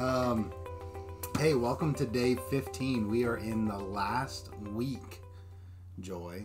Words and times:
Um, 0.00 0.50
hey, 1.38 1.52
welcome 1.52 1.92
to 1.96 2.06
day 2.06 2.34
15. 2.34 3.06
We 3.06 3.24
are 3.26 3.36
in 3.36 3.68
the 3.68 3.76
last 3.76 4.48
week, 4.72 5.20
Joy. 6.00 6.44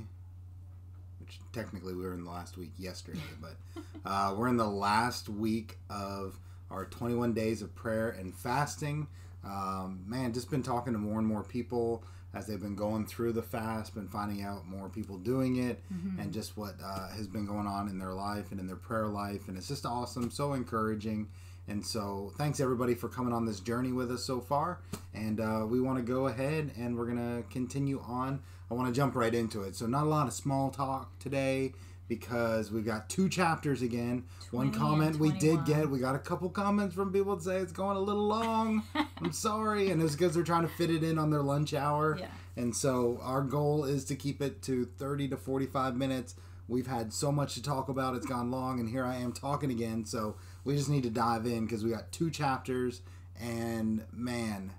Which 1.22 1.40
technically 1.54 1.96
we 1.96 2.04
were 2.04 2.14
in 2.14 2.26
the 2.26 2.30
last 2.30 2.58
week 2.58 2.74
yesterday, 2.78 3.22
but 3.42 3.56
uh, 4.06 4.36
we're 4.38 4.50
in 4.50 4.58
the 4.58 4.68
last 4.68 5.30
week 5.30 5.78
of 5.90 6.38
our 6.70 6.84
21 6.84 7.32
days 7.32 7.62
of 7.62 7.74
prayer 7.76 8.10
and 8.10 8.36
fasting. 8.36 9.08
Um, 9.46 10.04
man, 10.06 10.34
just 10.34 10.52
been 10.52 10.64
talking 10.64 10.92
to 10.92 11.00
more 11.00 11.20
and 11.20 11.28
more 11.28 11.44
people 11.44 12.04
as 12.34 12.48
they've 12.48 12.62
been 12.62 12.76
going 12.76 13.06
through 13.06 13.32
the 13.32 13.42
fast, 13.42 13.96
been 13.96 14.10
finding 14.10 14.44
out 14.44 14.68
more 14.68 14.90
people 14.90 15.18
doing 15.18 15.64
it, 15.64 15.82
and 16.20 16.34
just 16.34 16.58
what 16.58 16.76
uh, 16.84 17.08
has 17.12 17.26
been 17.26 17.46
going 17.46 17.68
on 17.68 17.88
in 17.88 18.00
their 18.00 18.12
life 18.12 18.52
and 18.52 18.60
in 18.60 18.68
their 18.68 18.76
prayer 18.76 19.08
life. 19.08 19.48
And 19.48 19.56
it's 19.56 19.70
just 19.70 19.86
awesome, 19.86 20.30
so 20.30 20.52
encouraging. 20.52 21.30
And 21.68 21.86
so, 21.86 22.32
thanks 22.38 22.60
everybody 22.60 22.94
for 22.94 23.10
coming 23.10 23.34
on 23.34 23.46
this 23.46 23.60
journey 23.60 23.92
with 23.92 24.12
us 24.12 24.24
so 24.24 24.40
far. 24.40 24.80
And 25.14 25.40
uh, 25.40 25.66
we 25.68 25.82
want 25.82 25.98
to 25.98 26.04
go 26.04 26.28
ahead 26.28 26.72
and 26.78 26.96
we're 26.96 27.08
going 27.08 27.18
to 27.18 27.48
continue 27.50 28.02
on. 28.02 28.42
I 28.70 28.76
want 28.76 28.88
to 28.88 28.94
jump 28.94 29.16
right 29.16 29.34
into 29.34 29.64
it. 29.64 29.76
So, 29.76 29.88
not 29.88 30.04
a 30.04 30.10
lot 30.10 30.28
of 30.28 30.34
small 30.34 30.70
talk 30.70 31.18
today 31.18 31.74
because 32.08 32.72
we've 32.72 32.86
got 32.86 33.10
two 33.10 33.30
chapters 33.30 33.82
again. 33.82 34.26
One 34.52 34.72
comment 34.72 35.18
we 35.18 35.32
did 35.32 35.66
get, 35.66 35.90
we 35.90 35.98
got 35.98 36.14
a 36.14 36.20
couple 36.20 36.50
comments 36.50 36.94
from 36.94 37.12
people 37.12 37.36
that 37.36 37.44
say 37.44 37.58
it's 37.58 37.72
going 37.72 37.98
a 37.98 38.02
little 38.02 38.28
long. 38.28 38.84
I'm 39.18 39.32
sorry. 39.32 39.90
And 39.90 40.02
it's 40.04 40.16
because 40.16 40.36
they're 40.36 40.44
trying 40.44 40.68
to 40.68 40.74
fit 40.74 40.92
it 40.92 41.04
in 41.04 41.18
on 41.18 41.32
their 41.32 41.42
lunch 41.42 41.74
hour. 41.74 42.18
Yeah. 42.20 42.28
And 42.56 42.76
so, 42.76 43.20
our 43.24 43.42
goal 43.42 43.86
is 43.86 44.06
to 44.06 44.16
keep 44.16 44.40
it 44.40 44.62
to 44.64 44.86
30 44.86 45.30
to 45.30 45.38
45 45.38 45.96
minutes. 45.96 46.36
We've 46.68 46.88
had 46.88 47.12
so 47.14 47.32
much 47.32 47.56
to 47.56 47.62
talk 47.62 47.90
about, 47.90 48.16
it's 48.16 48.26
gone 48.26 48.50
long, 48.50 48.80
and 48.80 48.90
here 48.90 49.06
I 49.06 49.18
am 49.18 49.34
talking 49.34 49.70
again. 49.72 50.06
So, 50.06 50.36
we 50.66 50.76
just 50.76 50.90
need 50.90 51.04
to 51.04 51.10
dive 51.10 51.46
in 51.46 51.66
because 51.66 51.84
we 51.84 51.92
got 51.92 52.12
two 52.12 52.30
chapters, 52.30 53.02
and 53.40 54.04
man, 54.12 54.74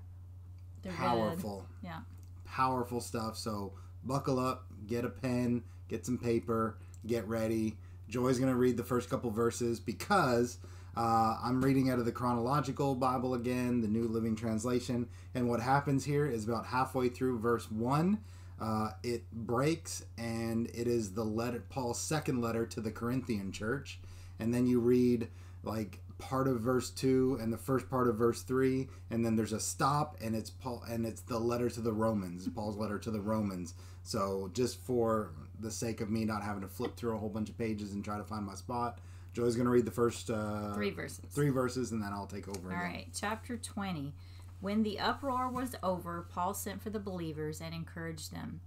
They're 0.82 0.92
good. 0.92 0.98
powerful 0.98 1.66
Yeah. 1.82 2.00
powerful 2.44 3.00
stuff. 3.00 3.36
So 3.38 3.72
buckle 4.04 4.38
up, 4.38 4.66
get 4.86 5.04
a 5.04 5.08
pen, 5.10 5.62
get 5.88 6.04
some 6.04 6.18
paper, 6.18 6.76
get 7.06 7.26
ready. 7.28 7.76
Joy's 8.08 8.38
going 8.38 8.52
to 8.52 8.56
read 8.58 8.76
the 8.76 8.84
first 8.84 9.10
couple 9.10 9.30
verses 9.30 9.80
because 9.80 10.58
uh, 10.96 11.38
I'm 11.42 11.62
reading 11.62 11.90
out 11.90 11.98
of 11.98 12.04
the 12.04 12.12
chronological 12.12 12.94
Bible 12.94 13.34
again, 13.34 13.80
the 13.80 13.88
New 13.88 14.06
Living 14.08 14.34
Translation. 14.36 15.08
And 15.34 15.48
what 15.48 15.60
happens 15.60 16.04
here 16.04 16.26
is 16.26 16.44
about 16.44 16.66
halfway 16.66 17.08
through 17.08 17.38
verse 17.40 17.70
1. 17.70 18.18
Uh, 18.58 18.90
it 19.02 19.30
breaks 19.32 20.04
and 20.16 20.68
it 20.68 20.86
is 20.86 21.12
the 21.12 21.24
letter 21.24 21.62
Paul's 21.68 22.00
second 22.00 22.40
letter 22.40 22.64
to 22.64 22.80
the 22.80 22.90
Corinthian 22.90 23.52
church, 23.52 23.98
and 24.38 24.54
then 24.54 24.66
you 24.66 24.80
read 24.80 25.28
like 25.66 26.00
part 26.18 26.48
of 26.48 26.60
verse 26.60 26.90
two 26.90 27.36
and 27.42 27.52
the 27.52 27.58
first 27.58 27.90
part 27.90 28.08
of 28.08 28.16
verse 28.16 28.42
three, 28.42 28.88
and 29.10 29.24
then 29.24 29.36
there's 29.36 29.52
a 29.52 29.60
stop 29.60 30.16
and 30.22 30.34
it's 30.34 30.48
Paul 30.50 30.82
and 30.88 31.04
it's 31.04 31.20
the 31.22 31.38
letter 31.38 31.68
to 31.70 31.80
the 31.80 31.92
Romans, 31.92 32.48
Paul's 32.48 32.76
letter 32.76 32.98
to 33.00 33.10
the 33.10 33.20
Romans. 33.20 33.74
So 34.02 34.50
just 34.54 34.80
for 34.80 35.32
the 35.60 35.70
sake 35.70 36.00
of 36.00 36.10
me 36.10 36.24
not 36.24 36.42
having 36.42 36.62
to 36.62 36.68
flip 36.68 36.96
through 36.96 37.14
a 37.14 37.18
whole 37.18 37.28
bunch 37.28 37.48
of 37.50 37.58
pages 37.58 37.92
and 37.92 38.04
try 38.04 38.16
to 38.16 38.24
find 38.24 38.46
my 38.46 38.54
spot, 38.54 38.98
Joy's 39.34 39.56
gonna 39.56 39.70
read 39.70 39.84
the 39.84 39.90
first 39.90 40.30
uh, 40.30 40.72
Three 40.74 40.90
verses. 40.90 41.20
three 41.30 41.50
verses, 41.50 41.92
and 41.92 42.02
then 42.02 42.12
I'll 42.12 42.26
take 42.26 42.48
over. 42.48 42.60
All 42.70 42.76
again. 42.76 42.78
right. 42.80 43.08
Chapter 43.14 43.56
20. 43.58 44.14
When 44.62 44.82
the 44.82 44.98
uproar 44.98 45.50
was 45.50 45.74
over, 45.82 46.26
Paul 46.32 46.54
sent 46.54 46.80
for 46.80 46.88
the 46.88 46.98
believers 46.98 47.60
and 47.60 47.74
encouraged 47.74 48.32
them. 48.32 48.60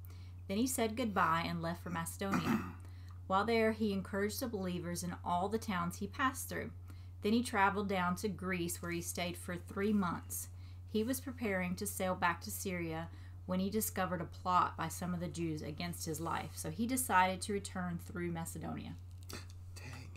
Then 0.48 0.58
he 0.58 0.68
said 0.68 0.96
goodbye 0.96 1.46
and 1.48 1.62
left 1.64 1.82
for 1.84 1.90
Macedonia. 1.90 2.62
While 3.28 3.46
there, 3.46 3.72
he 3.72 3.92
encouraged 3.94 4.40
the 4.40 4.48
believers 4.48 5.04
in 5.04 5.16
all 5.26 5.50
the 5.50 5.58
towns 5.58 5.98
he 5.98 6.08
passed 6.08 6.50
through. 6.50 6.70
Then 7.22 7.34
he 7.34 7.44
traveled 7.44 7.90
down 7.90 8.16
to 8.18 8.30
Greece, 8.30 8.82
where 8.82 8.92
he 8.92 9.02
stayed 9.02 9.38
for 9.38 9.56
three 9.56 9.94
months. 9.94 10.48
He 10.90 11.04
was 11.04 11.20
preparing 11.20 11.76
to 11.76 11.86
sail 11.86 12.16
back 12.16 12.42
to 12.42 12.52
Syria 12.52 13.10
when 13.46 13.60
he 13.60 13.70
discovered 13.70 14.22
a 14.22 14.26
plot 14.26 14.78
by 14.78 14.88
some 14.88 15.14
of 15.14 15.20
the 15.20 15.28
Jews 15.28 15.62
against 15.62 16.06
his 16.06 16.20
life. 16.20 16.52
So 16.54 16.70
he 16.70 16.86
decided 16.86 17.42
to 17.42 17.54
return 17.54 18.00
through 18.06 18.32
Macedonia. 18.32 18.94
Dang. 19.76 20.08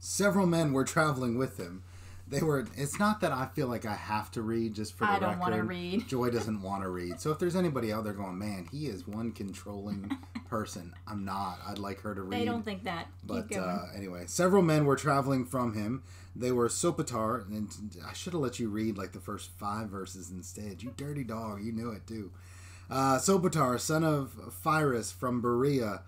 Several 0.00 0.46
men 0.46 0.72
were 0.72 0.84
traveling 0.84 1.38
with 1.38 1.58
him. 1.58 1.82
They 2.30 2.42
were. 2.42 2.66
It's 2.76 2.98
not 2.98 3.20
that 3.22 3.32
I 3.32 3.46
feel 3.54 3.68
like 3.68 3.86
I 3.86 3.94
have 3.94 4.30
to 4.32 4.42
read 4.42 4.74
just 4.74 4.96
for 4.96 5.04
the 5.06 5.10
I 5.12 5.18
don't 5.18 5.38
record. 5.38 5.40
wanna 5.40 5.64
read. 5.64 6.06
Joy 6.08 6.30
doesn't 6.30 6.60
want 6.62 6.82
to 6.82 6.88
read. 6.90 7.20
So 7.20 7.30
if 7.30 7.38
there's 7.38 7.56
anybody 7.56 7.92
out 7.92 8.04
there 8.04 8.12
going, 8.12 8.38
man, 8.38 8.68
he 8.70 8.86
is 8.86 9.06
one 9.06 9.32
controlling 9.32 10.10
person. 10.48 10.92
I'm 11.06 11.24
not. 11.24 11.58
I'd 11.66 11.78
like 11.78 12.00
her 12.02 12.14
to 12.14 12.22
read. 12.22 12.40
They 12.40 12.44
don't 12.44 12.64
think 12.64 12.84
that. 12.84 13.08
But 13.24 13.48
Keep 13.48 13.58
going. 13.58 13.68
uh, 13.70 13.86
anyway, 13.96 14.24
several 14.26 14.62
men 14.62 14.84
were 14.84 14.96
traveling 14.96 15.46
from 15.46 15.74
him. 15.74 16.02
They 16.36 16.52
were 16.52 16.68
Sopater, 16.68 17.46
and 17.48 17.68
I 18.08 18.12
should 18.12 18.32
have 18.34 18.42
let 18.42 18.58
you 18.60 18.68
read 18.68 18.96
like 18.98 19.12
the 19.12 19.20
first 19.20 19.50
five 19.58 19.88
verses 19.88 20.30
instead. 20.30 20.82
You 20.82 20.92
dirty 20.96 21.24
dog, 21.24 21.62
you 21.62 21.72
knew 21.72 21.90
it 21.90 22.06
too. 22.06 22.30
Uh, 22.90 23.18
son 23.18 24.04
of 24.04 24.38
Pyrrhus 24.62 25.10
from 25.12 25.40
Berea, 25.40 26.02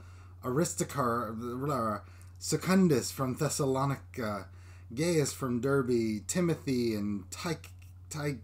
Aristarchus, 0.45 2.01
Secundus 2.39 3.11
from 3.11 3.35
Thessalonica, 3.35 4.47
Gaius 4.95 5.33
from 5.33 5.61
Derbe, 5.61 6.27
Timothy 6.27 6.95
and 6.95 7.31
Tych, 7.31 7.71
Tych, 8.11 8.39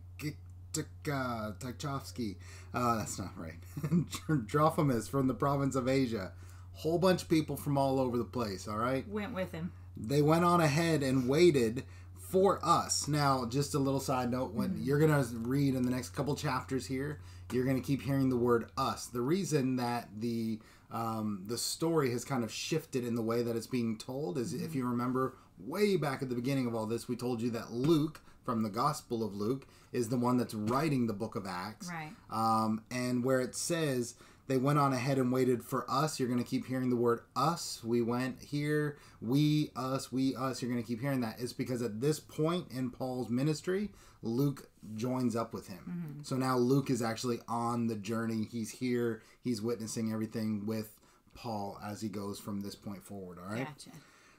Tychovsky. 0.73 2.37
Uh, 2.75 2.99
that's 2.99 3.19
not 3.19 3.33
right. 3.37 3.59
Trophimus 4.49 5.09
from 5.09 5.27
the 5.27 5.35
province 5.35 5.75
of 5.75 5.89
Asia. 5.89 6.33
Whole 6.73 6.99
bunch 6.99 7.23
of 7.23 7.29
people 7.29 7.57
from 7.57 7.79
all 7.79 7.99
over 7.99 8.19
the 8.19 8.25
place, 8.25 8.69
all 8.69 8.77
right? 8.77 9.09
Went 9.09 9.35
with 9.35 9.53
him. 9.53 9.73
They 9.97 10.21
went 10.21 10.45
on 10.45 10.61
ahead 10.61 11.03
and 11.03 11.29
waited 11.29 11.85
for 12.19 12.61
us. 12.63 13.09
Now, 13.09 13.47
just 13.47 13.75
a 13.75 13.79
little 13.79 14.01
side 14.01 14.31
note 14.31 14.53
when 14.53 14.77
you're 14.81 14.99
going 14.99 15.11
to 15.11 15.29
read 15.39 15.75
in 15.75 15.85
the 15.85 15.91
next 15.91 16.11
couple 16.11 16.35
chapters 16.37 16.87
here, 16.87 17.21
you're 17.53 17.65
going 17.65 17.81
to 17.81 17.87
keep 17.87 18.03
hearing 18.03 18.29
the 18.29 18.37
word 18.37 18.71
us. 18.77 19.07
The 19.07 19.21
reason 19.21 19.77
that 19.77 20.09
the 20.19 20.59
um, 20.93 21.43
the 21.47 21.59
story 21.59 22.13
has 22.13 22.25
kind 22.25 22.45
of 22.45 22.53
shifted 22.53 23.05
in 23.05 23.17
the 23.17 23.23
way 23.23 23.43
that 23.43 23.57
it's 23.57 23.67
being 23.67 23.99
told 23.99 24.39
is 24.39 24.55
if 24.55 24.75
you 24.75 24.87
remember 24.87 25.35
way 25.59 25.97
back 25.97 26.23
at 26.23 26.29
the 26.29 26.35
beginning 26.35 26.67
of 26.67 26.75
all 26.75 26.87
this, 26.87 27.09
we 27.09 27.17
told 27.17 27.41
you 27.41 27.51
that 27.51 27.73
Luke 27.73 28.21
from 28.45 28.63
the 28.63 28.69
Gospel 28.71 29.25
of 29.25 29.35
Luke 29.35 29.67
is 29.93 30.09
the 30.09 30.17
one 30.17 30.37
that's 30.37 30.55
writing 30.55 31.07
the 31.07 31.13
book 31.13 31.35
of 31.37 31.47
Acts. 31.47 31.91
Right. 31.91 32.13
Um, 32.31 32.83
and 32.91 33.25
where 33.25 33.41
it 33.41 33.55
says 33.57 34.15
they 34.47 34.57
went 34.57 34.79
on 34.79 34.93
ahead 34.93 35.19
and 35.19 35.33
waited 35.33 35.65
for 35.65 35.91
us, 35.91 36.21
you're 36.21 36.29
going 36.29 36.43
to 36.43 36.49
keep 36.49 36.67
hearing 36.67 36.91
the 36.91 36.97
word 36.97 37.21
us. 37.35 37.83
We 37.83 38.03
went 38.03 38.41
here, 38.43 38.99
we, 39.21 39.71
us, 39.75 40.13
we, 40.13 40.37
us. 40.37 40.63
You're 40.63 40.71
going 40.71 40.83
to 40.83 40.87
keep 40.87 41.01
hearing 41.01 41.21
that. 41.23 41.37
It's 41.41 41.53
because 41.53 41.83
at 41.83 42.01
this 42.01 42.21
point 42.21 42.67
in 42.71 42.91
Paul's 42.91 43.29
ministry, 43.29 43.91
Luke 44.23 44.69
joins 44.95 45.35
up 45.35 45.53
with 45.53 45.69
him. 45.69 46.21
So 46.23 46.37
now 46.37 46.57
Luke 46.57 46.91
is 46.91 47.03
actually 47.03 47.41
on 47.49 47.89
the 47.89 47.97
journey. 47.97 48.47
He's 48.51 48.71
here, 48.71 49.23
he's 49.43 49.61
witnessing 49.61 50.13
everything 50.13 50.67
with 50.67 50.91
Paul 51.35 51.79
as 51.85 52.01
he 52.01 52.09
goes 52.09 52.39
from 52.39 52.61
this 52.61 52.75
point 52.75 53.03
forward. 53.03 53.39
All 53.39 53.53
right. 53.53 53.67
Gotcha. 53.67 53.91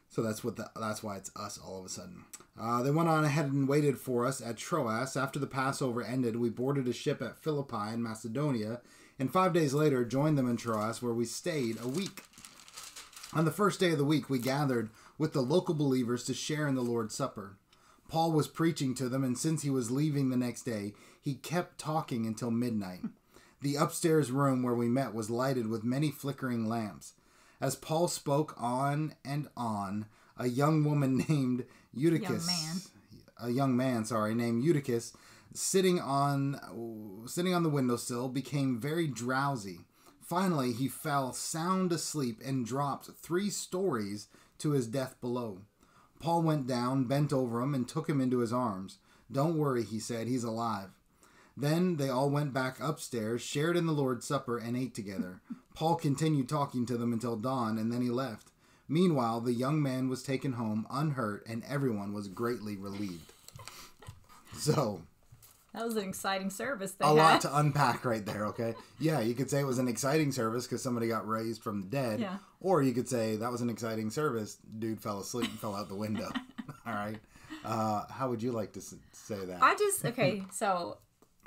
So 0.09 0.23
that's 0.23 0.43
what 0.43 0.55
the, 0.55 0.69
that's 0.79 1.03
why 1.03 1.17
it's 1.17 1.31
us 1.35 1.59
all 1.63 1.79
of 1.79 1.85
a 1.85 1.89
sudden. 1.89 2.23
Uh, 2.59 2.81
they 2.81 2.91
went 2.91 3.09
on 3.09 3.23
ahead 3.23 3.51
and 3.51 3.67
waited 3.67 3.99
for 3.99 4.25
us 4.25 4.41
at 4.41 4.57
Troas. 4.57 5.15
After 5.15 5.37
the 5.37 5.47
Passover 5.47 6.01
ended, 6.01 6.37
we 6.37 6.49
boarded 6.49 6.87
a 6.87 6.93
ship 6.93 7.21
at 7.21 7.37
Philippi 7.37 7.93
in 7.93 8.01
Macedonia, 8.01 8.81
and 9.19 9.31
five 9.31 9.53
days 9.53 9.73
later 9.73 10.05
joined 10.05 10.37
them 10.37 10.49
in 10.49 10.57
Troas, 10.57 11.01
where 11.01 11.13
we 11.13 11.25
stayed 11.25 11.77
a 11.81 11.87
week. 11.87 12.23
On 13.33 13.45
the 13.45 13.51
first 13.51 13.79
day 13.79 13.91
of 13.91 13.97
the 13.97 14.05
week, 14.05 14.29
we 14.29 14.39
gathered 14.39 14.89
with 15.17 15.33
the 15.33 15.41
local 15.41 15.75
believers 15.75 16.23
to 16.25 16.33
share 16.33 16.67
in 16.67 16.75
the 16.75 16.81
Lord's 16.81 17.13
Supper. 17.13 17.57
Paul 18.07 18.31
was 18.31 18.47
preaching 18.47 18.95
to 18.95 19.09
them, 19.09 19.23
and 19.23 19.37
since 19.37 19.63
he 19.63 19.69
was 19.69 19.91
leaving 19.91 20.29
the 20.29 20.37
next 20.37 20.63
day, 20.63 20.93
he 21.21 21.35
kept 21.35 21.77
talking 21.77 22.25
until 22.25 22.51
midnight. 22.51 23.01
The 23.61 23.75
upstairs 23.75 24.31
room 24.31 24.63
where 24.63 24.75
we 24.75 24.87
met 24.87 25.13
was 25.13 25.29
lighted 25.29 25.67
with 25.67 25.83
many 25.83 26.09
flickering 26.09 26.67
lamps. 26.67 27.13
As 27.59 27.75
Paul 27.75 28.07
spoke 28.07 28.53
on 28.57 29.15
and 29.25 29.47
on, 29.57 30.05
a 30.37 30.47
young 30.47 30.83
woman 30.83 31.17
named 31.29 31.65
Eutychus, 31.93 32.47
man. 32.47 32.75
a 33.41 33.49
young 33.49 33.75
man, 33.75 34.05
sorry, 34.05 34.35
named 34.35 34.63
Eutychus, 34.63 35.13
sitting 35.53 35.99
on 35.99 37.25
sitting 37.27 37.53
on 37.53 37.63
the 37.63 37.69
windowsill, 37.69 38.29
became 38.29 38.79
very 38.79 39.07
drowsy. 39.07 39.79
Finally, 40.21 40.73
he 40.73 40.87
fell 40.87 41.31
sound 41.33 41.91
asleep 41.91 42.41
and 42.45 42.65
dropped 42.65 43.09
three 43.21 43.49
stories 43.49 44.27
to 44.57 44.71
his 44.71 44.87
death 44.87 45.15
below. 45.21 45.61
Paul 46.19 46.41
went 46.41 46.67
down, 46.67 47.05
bent 47.05 47.31
over 47.31 47.61
him, 47.61 47.73
and 47.73 47.87
took 47.87 48.09
him 48.09 48.19
into 48.19 48.39
his 48.39 48.51
arms. 48.51 48.97
Don't 49.31 49.57
worry, 49.57 49.83
he 49.83 49.99
said, 49.99 50.27
he's 50.27 50.43
alive. 50.43 50.89
Then 51.59 51.95
they 51.97 52.07
all 52.07 52.29
went 52.29 52.53
back 52.53 52.77
upstairs, 52.79 53.41
shared 53.41 53.75
in 53.75 53.87
the 53.87 53.91
Lord's 53.91 54.27
Supper, 54.27 54.59
and 54.59 54.77
ate 54.77 54.93
together. 54.93 55.41
Paul 55.73 55.95
continued 55.95 56.47
talking 56.47 56.85
to 56.85 56.97
them 56.97 57.11
until 57.11 57.35
dawn, 57.35 57.77
and 57.79 57.91
then 57.91 58.01
he 58.01 58.09
left. 58.09 58.51
Meanwhile, 58.87 59.41
the 59.41 59.53
young 59.53 59.81
man 59.81 60.07
was 60.07 60.21
taken 60.23 60.53
home 60.53 60.85
unhurt, 60.89 61.45
and 61.47 61.63
everyone 61.67 62.13
was 62.13 62.27
greatly 62.27 62.75
relieved. 62.77 63.33
So, 64.55 65.01
That 65.73 65.83
was 65.85 65.97
an 65.97 66.07
exciting 66.07 66.49
service. 66.49 66.91
They 66.93 67.05
a 67.05 67.09
had. 67.09 67.15
lot 67.15 67.41
to 67.41 67.57
unpack 67.59 68.05
right 68.05 68.25
there, 68.25 68.45
okay? 68.47 68.75
Yeah, 68.99 69.19
you 69.19 69.33
could 69.33 69.49
say 69.49 69.59
it 69.59 69.65
was 69.65 69.77
an 69.79 69.87
exciting 69.87 70.31
service 70.31 70.65
because 70.65 70.81
somebody 70.81 71.07
got 71.07 71.27
raised 71.27 71.61
from 71.61 71.81
the 71.81 71.87
dead. 71.87 72.19
Yeah. 72.19 72.37
Or 72.61 72.81
you 72.81 72.93
could 72.93 73.09
say 73.09 73.35
that 73.35 73.51
was 73.51 73.61
an 73.61 73.69
exciting 73.69 74.09
service. 74.09 74.57
Dude 74.79 74.99
fell 75.01 75.19
asleep 75.19 75.49
and 75.49 75.59
fell 75.59 75.75
out 75.75 75.89
the 75.89 75.95
window. 75.95 76.29
All 76.85 76.93
right. 76.93 77.17
Uh, 77.63 78.03
how 78.09 78.29
would 78.29 78.41
you 78.41 78.51
like 78.51 78.73
to 78.73 78.81
say 78.81 79.45
that? 79.45 79.61
I 79.61 79.75
just 79.75 80.05
okay. 80.05 80.43
So 80.51 80.97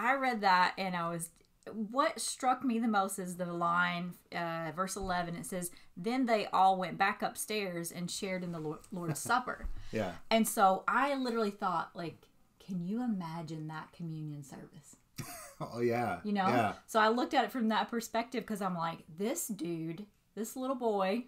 I 0.00 0.14
read 0.14 0.41
that 0.41 0.75
and 0.79 0.97
I 0.97 1.08
was. 1.11 1.31
What 1.73 2.19
struck 2.19 2.64
me 2.64 2.79
the 2.79 2.88
most 2.88 3.19
is 3.19 3.37
the 3.37 3.44
line, 3.44 4.14
uh, 4.35 4.73
verse 4.75 4.97
eleven. 4.97 5.37
It 5.37 5.44
says, 5.44 5.70
"Then 5.97 6.25
they 6.26 6.47
all 6.47 6.79
went 6.79 6.97
back 6.97 7.23
upstairs 7.23 7.93
and 7.93 8.11
shared 8.11 8.43
in 8.43 8.52
the 8.52 8.58
Lord, 8.58 8.81
Lord's 8.91 9.20
supper." 9.31 9.69
yeah. 9.93 10.12
And 10.31 10.49
so 10.49 10.85
I 10.88 11.14
literally 11.14 11.50
thought, 11.50 11.91
like, 11.94 12.29
can 12.58 12.82
you 12.82 13.02
imagine 13.05 13.69
that 13.69 13.93
communion 13.93 14.43
service? 14.43 14.97
Oh 15.61 15.81
yeah. 15.81 16.20
You 16.25 16.32
know? 16.32 16.49
Yeah. 16.49 16.73
So 16.87 16.99
I 16.99 17.08
looked 17.08 17.35
at 17.35 17.44
it 17.44 17.53
from 17.53 17.69
that 17.69 17.91
perspective 17.91 18.44
because 18.44 18.62
I'm 18.62 18.75
like, 18.75 19.00
this 19.19 19.46
dude, 19.46 20.06
this 20.35 20.56
little 20.56 20.75
boy, 20.75 21.25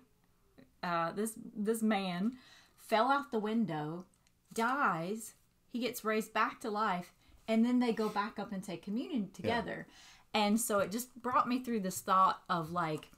uh, 0.83 1.13
this 1.13 1.35
this 1.55 1.83
man, 1.83 2.39
fell 2.79 3.11
out 3.11 3.31
the 3.31 3.39
window, 3.39 4.07
dies, 4.55 5.35
he 5.69 5.81
gets 5.81 6.03
raised 6.05 6.33
back 6.33 6.61
to 6.61 6.71
life, 6.71 7.13
and 7.49 7.65
then 7.65 7.81
they 7.81 7.93
go 7.93 8.09
back 8.09 8.39
up 8.39 8.53
and 8.53 8.63
take 8.63 8.83
communion 8.83 9.31
together. 9.33 9.87
And 10.35 10.61
so 10.61 10.79
it 10.79 10.91
just 10.91 11.15
brought 11.21 11.49
me 11.49 11.63
through 11.63 11.81
this 11.81 12.01
thought 12.01 12.43
of 12.49 12.73
like 12.73 13.09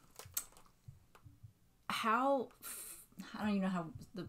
how 1.88 2.48
I 3.38 3.42
don't 3.42 3.50
even 3.50 3.62
know 3.62 3.68
how 3.68 3.86
the 4.14 4.26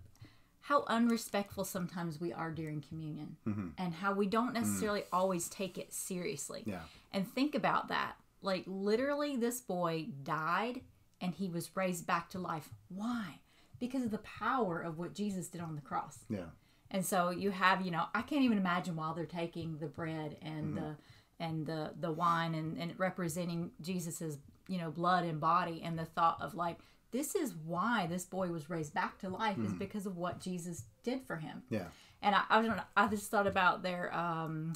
how 0.61 0.83
unrespectful 0.87 1.63
sometimes 1.63 2.19
we 2.19 2.33
are 2.33 2.49
during 2.49 2.81
communion 2.81 3.37
mm-hmm. 3.47 3.67
and 3.77 3.93
how 3.93 4.13
we 4.13 4.25
don't 4.25 4.49
mm. 4.49 4.61
necessarily 4.61 5.03
always 5.13 5.47
take 5.47 5.77
it 5.77 5.93
seriously. 5.93 6.63
Yeah. 6.65 6.79
And 7.13 7.31
think 7.33 7.53
about 7.53 7.89
that. 7.89 8.15
Like 8.41 8.63
literally 8.65 9.35
this 9.37 9.61
boy 9.61 10.07
died 10.23 10.81
and 11.21 11.35
he 11.35 11.49
was 11.49 11.69
raised 11.75 12.07
back 12.07 12.31
to 12.31 12.39
life. 12.39 12.69
Why? 12.89 13.39
Because 13.79 14.03
of 14.03 14.11
the 14.11 14.19
power 14.19 14.81
of 14.81 14.97
what 14.97 15.13
Jesus 15.13 15.47
did 15.49 15.61
on 15.61 15.75
the 15.75 15.81
cross. 15.81 16.19
Yeah. 16.29 16.45
And 16.91 17.05
so 17.05 17.29
you 17.29 17.51
have, 17.51 17.81
you 17.83 17.91
know, 17.91 18.05
I 18.13 18.21
can't 18.21 18.43
even 18.43 18.57
imagine 18.57 18.95
while 18.95 19.13
they're 19.13 19.25
taking 19.25 19.77
the 19.77 19.87
bread 19.87 20.37
and 20.41 20.77
the 20.77 20.95
and 21.39 21.65
the 21.65 21.91
the 21.99 22.11
wine 22.11 22.55
and, 22.55 22.77
and 22.77 22.93
representing 22.97 23.71
Jesus's, 23.81 24.37
you 24.67 24.77
know, 24.77 24.91
blood 24.91 25.25
and 25.25 25.39
body 25.39 25.81
and 25.83 25.97
the 25.97 26.05
thought 26.05 26.37
of 26.41 26.55
like 26.55 26.77
this 27.11 27.35
is 27.35 27.53
why 27.65 28.07
this 28.07 28.25
boy 28.25 28.47
was 28.49 28.69
raised 28.69 28.93
back 28.93 29.17
to 29.19 29.29
life 29.29 29.57
is 29.57 29.73
because 29.73 30.05
of 30.05 30.17
what 30.17 30.39
Jesus 30.39 30.83
did 31.03 31.21
for 31.25 31.37
him. 31.37 31.63
Yeah. 31.69 31.85
And 32.21 32.35
I, 32.35 32.43
I 32.49 32.61
don't 32.61 32.75
know, 32.75 32.83
I 32.97 33.07
just 33.07 33.29
thought 33.31 33.47
about 33.47 33.83
their 33.83 34.13
um 34.13 34.73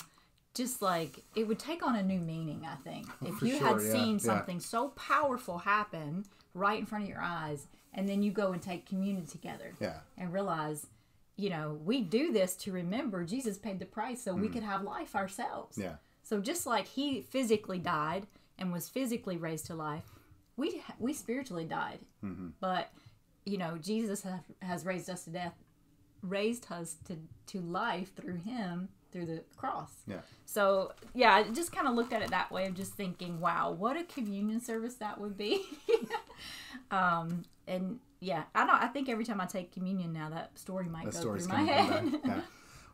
just 0.55 0.81
like 0.81 1.23
it 1.35 1.47
would 1.47 1.59
take 1.59 1.85
on 1.85 1.95
a 1.95 2.03
new 2.03 2.19
meaning, 2.19 2.67
I 2.69 2.75
think. 2.75 3.07
If 3.21 3.41
you 3.41 3.57
sure, 3.57 3.67
had 3.67 3.81
yeah, 3.81 3.91
seen 3.91 4.11
yeah. 4.13 4.17
something 4.19 4.59
so 4.59 4.89
powerful 4.89 5.59
happen 5.59 6.25
right 6.53 6.79
in 6.79 6.85
front 6.85 7.03
of 7.03 7.09
your 7.09 7.21
eyes 7.21 7.67
and 7.93 8.07
then 8.09 8.21
you 8.23 8.31
go 8.31 8.51
and 8.51 8.61
take 8.61 8.85
communion 8.85 9.25
together 9.25 9.73
Yeah. 9.79 9.97
and 10.17 10.31
realize, 10.33 10.87
you 11.39 11.49
know, 11.49 11.79
we 11.85 12.01
do 12.01 12.33
this 12.33 12.55
to 12.57 12.71
remember 12.73 13.23
Jesus 13.23 13.57
paid 13.57 13.79
the 13.79 13.85
price 13.85 14.21
so 14.21 14.33
we 14.33 14.49
could 14.49 14.63
have 14.63 14.83
life 14.83 15.15
ourselves. 15.15 15.77
Mm. 15.77 15.83
Yeah. 15.83 15.93
So 16.21 16.41
just 16.41 16.67
like 16.67 16.85
he 16.85 17.21
physically 17.21 17.79
died 17.79 18.27
and 18.57 18.73
was 18.73 18.89
physically 18.89 19.37
raised 19.37 19.65
to 19.67 19.73
life, 19.73 20.03
we 20.57 20.83
we 20.99 21.13
spiritually 21.13 21.63
died. 21.63 21.99
Mm-hmm. 22.23 22.49
But 22.59 22.91
you 23.45 23.57
know, 23.57 23.77
Jesus 23.77 24.21
has, 24.23 24.41
has 24.61 24.85
raised 24.85 25.09
us 25.09 25.23
to 25.23 25.29
death, 25.29 25.53
raised 26.21 26.69
us 26.71 26.97
to 27.05 27.15
to 27.47 27.61
life 27.61 28.13
through 28.15 28.35
him 28.35 28.89
through 29.13 29.25
the 29.25 29.41
cross. 29.55 29.91
Yeah. 30.07 30.19
So 30.45 30.91
yeah, 31.13 31.33
I 31.33 31.43
just 31.43 31.71
kind 31.71 31.87
of 31.87 31.95
looked 31.95 32.11
at 32.11 32.21
it 32.21 32.31
that 32.31 32.51
way 32.51 32.67
of 32.67 32.73
just 32.73 32.93
thinking, 32.95 33.39
wow, 33.39 33.71
what 33.71 33.95
a 33.95 34.03
communion 34.03 34.59
service 34.59 34.95
that 34.95 35.19
would 35.21 35.37
be. 35.37 35.63
um, 36.91 37.43
and 37.65 37.99
yeah, 38.19 38.43
I 38.55 38.65
don't. 38.65 38.81
I 38.81 38.87
think 38.87 39.09
every 39.09 39.25
time 39.25 39.39
I 39.41 39.45
take 39.45 39.71
communion 39.71 40.13
now, 40.13 40.29
that 40.29 40.57
story 40.57 40.87
might 40.87 41.05
That 41.05 41.13
go 41.23 41.37
through 41.37 41.47
my 41.47 41.61
head. 41.61 42.19
Yeah. 42.25 42.41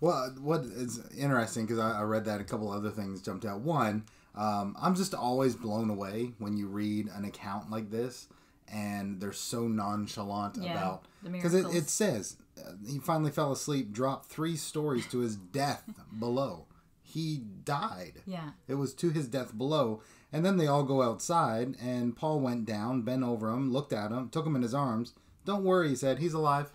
Well, 0.02 0.36
what 0.42 0.62
is 0.66 1.00
interesting 1.18 1.66
because 1.66 1.80
I, 1.80 2.00
I 2.00 2.02
read 2.04 2.26
that 2.26 2.42
a 2.42 2.44
couple 2.44 2.70
other 2.72 2.92
things 2.92 3.22
jumped 3.22 3.46
out. 3.46 3.62
One, 3.62 4.04
um, 4.36 4.76
I'm 4.80 4.94
just 4.94 5.14
always 5.16 5.56
blown 5.56 5.90
away 5.90 6.34
when 6.38 6.58
you 6.58 6.68
read 6.68 7.10
an 7.16 7.24
account 7.26 7.72
like 7.72 7.90
this, 7.90 8.28
and 8.72 9.20
they're 9.22 9.32
so 9.32 9.68
nonchalant 9.68 10.58
Yeah, 10.62 10.74
about 10.74 11.06
because 11.32 11.54
it, 11.54 11.66
it 11.74 11.90
says 11.90 12.36
uh, 12.60 12.72
he 12.88 13.00
finally 13.00 13.32
fell 13.32 13.52
asleep, 13.52 13.92
dropped 13.94 14.26
three 14.28 14.58
stories 14.58 15.08
to 15.08 15.20
his 15.20 15.38
death 15.38 15.84
below. 16.20 16.66
He 17.02 17.42
died. 17.64 18.22
yeah, 18.26 18.50
It 18.68 18.76
was 18.76 18.94
to 18.96 19.10
his 19.10 19.28
death 19.30 19.58
below. 19.58 20.02
And 20.36 20.46
then 20.46 20.58
they 20.58 20.68
all 20.68 20.84
go 20.84 21.02
outside, 21.02 21.78
and 21.82 22.14
Paul 22.14 22.42
went 22.42 22.66
down, 22.66 23.04
bent 23.04 23.24
over 23.24 23.50
him, 23.52 23.72
looked 23.72 23.94
at 23.94 24.12
him, 24.12 24.28
took 24.28 24.46
him 24.46 24.56
in 24.58 24.64
his 24.64 24.74
arms. 24.74 25.14
Don't 25.46 25.64
worry, 25.64 25.88
he 25.88 25.96
said, 25.96 26.20
he's 26.20 26.34
alive. 26.34 26.70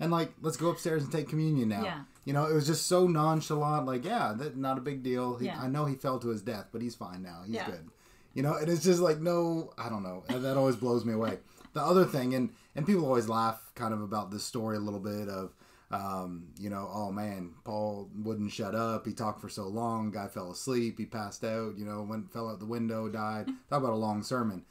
And 0.00 0.10
like, 0.10 0.32
let's 0.40 0.56
go 0.56 0.68
upstairs 0.70 1.02
and 1.02 1.12
take 1.12 1.28
communion 1.28 1.68
now. 1.68 1.84
Yeah. 1.84 2.00
You 2.24 2.32
know, 2.32 2.46
it 2.46 2.54
was 2.54 2.66
just 2.66 2.86
so 2.86 3.06
nonchalant, 3.06 3.84
like, 3.84 4.06
yeah, 4.06 4.32
that 4.38 4.56
not 4.56 4.78
a 4.78 4.80
big 4.80 5.02
deal. 5.02 5.36
He, 5.36 5.46
Yeah. 5.46 5.60
I 5.60 5.68
know 5.68 5.84
he 5.84 5.96
fell 5.96 6.18
to 6.20 6.28
his 6.28 6.40
death, 6.40 6.68
but 6.72 6.80
he's 6.80 6.94
fine 6.94 7.22
now. 7.22 7.42
He's 7.44 7.56
Yeah. 7.56 7.66
good. 7.66 7.90
You 8.32 8.42
know, 8.42 8.54
and 8.54 8.68
it's 8.70 8.82
just 8.84 9.00
like 9.00 9.20
no, 9.20 9.72
I 9.76 9.88
don't 9.90 10.02
know. 10.02 10.24
That 10.28 10.40
that 10.42 10.56
always 10.56 10.76
blows 10.76 11.04
me 11.04 11.12
away. 11.12 11.38
The 11.74 11.82
other 11.82 12.04
thing, 12.06 12.34
and 12.34 12.50
and 12.74 12.86
people 12.86 13.04
always 13.04 13.28
laugh 13.28 13.70
kind 13.74 13.92
of 13.94 14.00
about 14.02 14.30
this 14.30 14.44
story 14.44 14.76
a 14.76 14.80
little 14.80 15.00
bit 15.00 15.28
of, 15.28 15.52
um, 15.90 16.48
you 16.58 16.68
know, 16.68 16.90
oh 16.92 17.12
man, 17.12 17.52
Paul 17.64 18.10
wouldn't 18.16 18.52
shut 18.52 18.74
up. 18.74 19.06
He 19.06 19.12
talked 19.12 19.40
for 19.40 19.48
so 19.48 19.68
long. 19.68 20.10
Guy 20.10 20.26
fell 20.26 20.50
asleep. 20.50 20.98
He 20.98 21.06
passed 21.06 21.44
out. 21.44 21.78
You 21.78 21.84
know, 21.84 22.02
went 22.02 22.32
fell 22.32 22.50
out 22.50 22.58
the 22.58 22.66
window, 22.66 23.08
died. 23.08 23.46
Talk 23.70 23.78
about 23.78 23.92
a 23.92 23.96
long 23.96 24.22
sermon. 24.22 24.64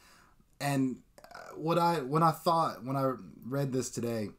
And 0.60 0.98
uh, 1.24 1.56
what 1.56 1.80
I 1.80 2.02
when 2.02 2.22
I 2.22 2.32
thought 2.32 2.84
when 2.84 2.98
I 2.98 3.14
read 3.46 3.72
this 3.72 3.90
today, 3.90 4.30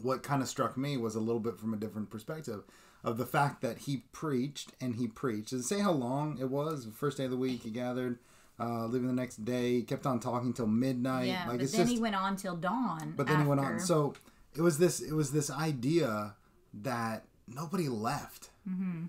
what 0.00 0.22
kind 0.22 0.40
of 0.40 0.48
struck 0.48 0.76
me 0.78 0.96
was 0.96 1.14
a 1.14 1.20
little 1.20 1.40
bit 1.40 1.58
from 1.58 1.74
a 1.74 1.76
different 1.76 2.08
perspective 2.10 2.64
of 3.02 3.18
the 3.18 3.26
fact 3.26 3.60
that 3.60 3.80
he 3.80 3.98
preached 4.12 4.72
and 4.80 4.96
he 4.96 5.06
preached. 5.06 5.52
It 5.52 5.64
say 5.64 5.80
how 5.80 5.92
long 5.92 6.38
it 6.40 6.48
was? 6.48 6.86
The 6.86 6.92
first 6.92 7.18
day 7.18 7.24
of 7.24 7.30
the 7.30 7.36
week 7.36 7.62
he 7.62 7.70
gathered, 7.70 8.18
uh, 8.58 8.86
leaving 8.86 9.08
the 9.08 9.14
next 9.14 9.44
day. 9.44 9.74
He 9.74 9.82
kept 9.82 10.06
on 10.06 10.18
talking 10.18 10.54
till 10.54 10.66
midnight. 10.66 11.28
yeah. 11.28 11.46
like 11.46 11.58
but 11.58 11.70
then 11.70 11.80
just. 11.80 11.92
he 11.92 11.98
went 11.98 12.14
on 12.14 12.36
till 12.36 12.56
dawn. 12.56 13.12
but 13.14 13.26
then 13.26 13.42
he 13.42 13.46
went 13.46 13.60
on. 13.60 13.78
So 13.78 14.14
it 14.56 14.60
was 14.60 14.78
this. 14.78 15.00
It 15.00 15.12
was 15.12 15.32
this 15.32 15.50
idea 15.50 16.34
that 16.82 17.24
nobody 17.46 17.88
left. 17.88 18.50
Mm-hmm. 18.68 19.06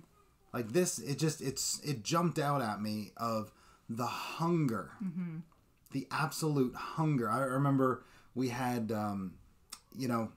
Like 0.53 0.69
this, 0.71 0.99
it 0.99 1.19
just 1.19 1.41
it's 1.41 1.79
it 1.83 2.03
jumped 2.03 2.39
out 2.39 2.61
at 2.61 2.81
me 2.81 3.11
of 3.17 3.51
the 3.89 4.05
hunger, 4.05 4.91
the 5.91 6.07
absolute 6.11 6.75
hunger. 6.75 7.29
I 7.29 7.39
remember 7.39 8.03
we 8.33 8.49
had, 8.49 8.91
um, 8.91 9.35
you 9.97 10.07
know, 10.07 10.31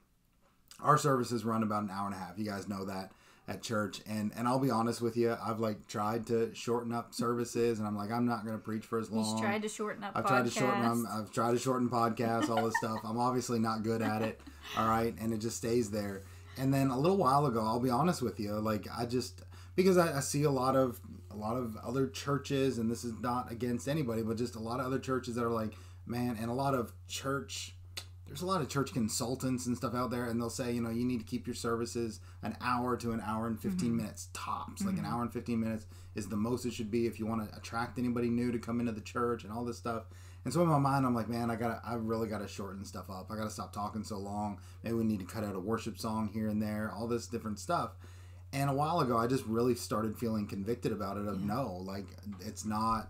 our 0.81 0.97
services 0.97 1.43
run 1.45 1.63
about 1.63 1.83
an 1.83 1.89
hour 1.91 2.05
and 2.05 2.15
a 2.15 2.17
half. 2.17 2.37
You 2.37 2.45
guys 2.45 2.67
know 2.67 2.85
that 2.85 3.11
at 3.49 3.63
church, 3.63 4.01
and 4.07 4.31
and 4.37 4.47
I'll 4.47 4.59
be 4.59 4.69
honest 4.69 5.01
with 5.01 5.17
you, 5.17 5.35
I've 5.43 5.59
like 5.59 5.87
tried 5.87 6.27
to 6.27 6.53
shorten 6.53 6.93
up 6.93 7.13
services, 7.13 7.79
and 7.79 7.87
I'm 7.87 7.97
like 7.97 8.11
I'm 8.11 8.25
not 8.25 8.45
going 8.45 8.55
to 8.55 8.63
preach 8.63 8.85
for 8.85 8.99
as 8.99 9.09
long. 9.09 9.25
He's 9.25 9.41
tried 9.41 9.63
to 9.63 9.69
shorten 9.69 10.03
up. 10.03 10.11
I've 10.15 10.27
tried 10.27 10.45
to 10.45 10.51
shorten 10.51 10.81
them. 10.83 11.05
podcasts. 11.05 11.19
I've 11.19 11.31
tried 11.31 11.51
to 11.53 11.59
shorten 11.59 11.89
podcasts, 11.89 12.49
all 12.49 12.63
this 12.63 12.77
stuff. 12.77 12.99
I'm 13.03 13.17
obviously 13.17 13.59
not 13.59 13.83
good 13.83 14.03
at 14.03 14.21
it. 14.21 14.39
All 14.77 14.87
right, 14.87 15.15
and 15.19 15.33
it 15.33 15.39
just 15.39 15.57
stays 15.57 15.89
there. 15.89 16.21
And 16.57 16.73
then 16.73 16.89
a 16.89 16.99
little 16.99 17.17
while 17.17 17.47
ago, 17.47 17.61
I'll 17.61 17.79
be 17.79 17.89
honest 17.89 18.21
with 18.21 18.39
you, 18.39 18.53
like 18.53 18.85
I 18.95 19.05
just 19.05 19.41
because 19.75 19.97
I, 19.97 20.17
I 20.17 20.19
see 20.19 20.43
a 20.43 20.51
lot 20.51 20.75
of 20.75 20.99
a 21.31 21.35
lot 21.35 21.57
of 21.57 21.75
other 21.77 22.07
churches, 22.07 22.77
and 22.77 22.89
this 22.89 23.03
is 23.03 23.13
not 23.19 23.51
against 23.51 23.87
anybody, 23.87 24.21
but 24.21 24.37
just 24.37 24.55
a 24.55 24.59
lot 24.59 24.79
of 24.79 24.85
other 24.85 24.99
churches 24.99 25.35
that 25.35 25.43
are 25.43 25.49
like, 25.49 25.73
man, 26.05 26.37
and 26.39 26.51
a 26.51 26.53
lot 26.53 26.75
of 26.75 26.93
church. 27.07 27.75
There's 28.29 28.43
a 28.43 28.45
lot 28.45 28.61
of 28.61 28.69
church 28.69 28.93
consultants 28.93 29.65
and 29.65 29.75
stuff 29.75 29.95
out 29.95 30.11
there, 30.11 30.25
and 30.25 30.39
they'll 30.39 30.51
say, 30.51 30.71
you 30.71 30.81
know, 30.81 30.91
you 30.91 31.03
need 31.03 31.19
to 31.19 31.25
keep 31.25 31.47
your 31.47 31.55
services 31.55 32.19
an 32.43 32.55
hour 32.61 32.95
to 32.97 33.11
an 33.11 33.21
hour 33.25 33.47
and 33.47 33.59
15 33.59 33.87
mm-hmm. 33.87 33.97
minutes 33.97 34.29
tops. 34.33 34.83
Like 34.83 34.93
an 34.93 34.99
mm-hmm. 34.99 35.13
hour 35.13 35.21
and 35.23 35.33
15 35.33 35.59
minutes 35.59 35.87
is 36.13 36.27
the 36.27 36.35
most 36.35 36.63
it 36.63 36.73
should 36.73 36.91
be 36.91 37.07
if 37.07 37.19
you 37.19 37.25
want 37.25 37.49
to 37.49 37.57
attract 37.57 37.97
anybody 37.97 38.29
new 38.29 38.51
to 38.51 38.59
come 38.59 38.79
into 38.79 38.91
the 38.91 39.01
church 39.01 39.43
and 39.43 39.51
all 39.51 39.65
this 39.65 39.77
stuff. 39.77 40.03
And 40.45 40.53
so 40.53 40.61
in 40.61 40.69
my 40.69 40.77
mind, 40.77 41.07
I'm 41.07 41.15
like, 41.15 41.27
man, 41.27 41.49
I 41.49 41.55
gotta, 41.55 41.81
I 41.83 41.95
really 41.95 42.27
gotta 42.27 42.47
shorten 42.47 42.85
stuff 42.85 43.09
up. 43.09 43.31
I 43.31 43.35
gotta 43.35 43.49
stop 43.49 43.73
talking 43.73 44.03
so 44.03 44.19
long. 44.19 44.59
Maybe 44.83 44.95
we 44.95 45.03
need 45.03 45.19
to 45.19 45.25
cut 45.25 45.43
out 45.43 45.55
a 45.55 45.59
worship 45.59 45.97
song 45.97 46.29
here 46.31 46.49
and 46.49 46.61
there, 46.61 46.93
all 46.95 47.07
this 47.07 47.25
different 47.25 47.59
stuff. 47.59 47.91
And 48.53 48.69
a 48.69 48.73
while 48.73 48.99
ago, 48.99 49.17
I 49.17 49.25
just 49.27 49.45
really 49.45 49.75
started 49.75 50.17
feeling 50.17 50.47
convicted 50.47 50.91
about 50.91 51.17
it. 51.17 51.27
Of 51.27 51.41
no, 51.41 51.83
like 51.83 52.05
it's 52.39 52.63
not. 52.63 53.09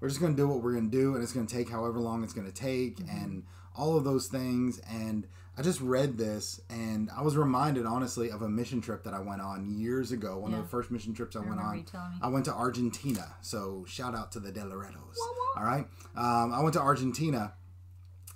We're 0.00 0.08
just 0.08 0.20
gonna 0.20 0.34
do 0.34 0.48
what 0.48 0.62
we're 0.62 0.74
gonna 0.74 0.88
do, 0.88 1.14
and 1.14 1.22
it's 1.22 1.32
gonna 1.32 1.46
take 1.46 1.70
however 1.70 2.00
long 2.00 2.24
it's 2.24 2.32
gonna 2.32 2.50
take, 2.50 2.96
mm-hmm. 2.96 3.24
and 3.24 3.42
all 3.80 3.96
of 3.96 4.04
those 4.04 4.26
things. 4.28 4.78
And 4.90 5.26
I 5.56 5.62
just 5.62 5.80
read 5.80 6.16
this, 6.18 6.60
and 6.70 7.10
I 7.16 7.22
was 7.22 7.36
reminded, 7.36 7.84
honestly, 7.86 8.30
of 8.30 8.42
a 8.42 8.48
mission 8.48 8.80
trip 8.80 9.04
that 9.04 9.14
I 9.14 9.20
went 9.20 9.40
on 9.40 9.70
years 9.70 10.12
ago. 10.12 10.38
One 10.38 10.52
Yeah. 10.52 10.58
of 10.58 10.64
the 10.64 10.68
first 10.68 10.90
mission 10.90 11.12
trips 11.14 11.34
I, 11.34 11.40
went 11.40 11.50
remember 11.52 11.70
on. 11.72 11.78
you 11.78 11.84
telling 11.84 12.10
me. 12.12 12.16
I 12.22 12.28
went 12.28 12.44
to 12.46 12.52
Argentina. 12.54 13.34
So 13.40 13.84
shout 13.88 14.14
out 14.14 14.32
to 14.32 14.40
the 14.40 14.52
Delaretos. 14.52 15.16
All 15.56 15.64
right. 15.64 15.86
Um, 16.16 16.52
I 16.52 16.60
went 16.62 16.74
to 16.74 16.80
Argentina, 16.80 17.54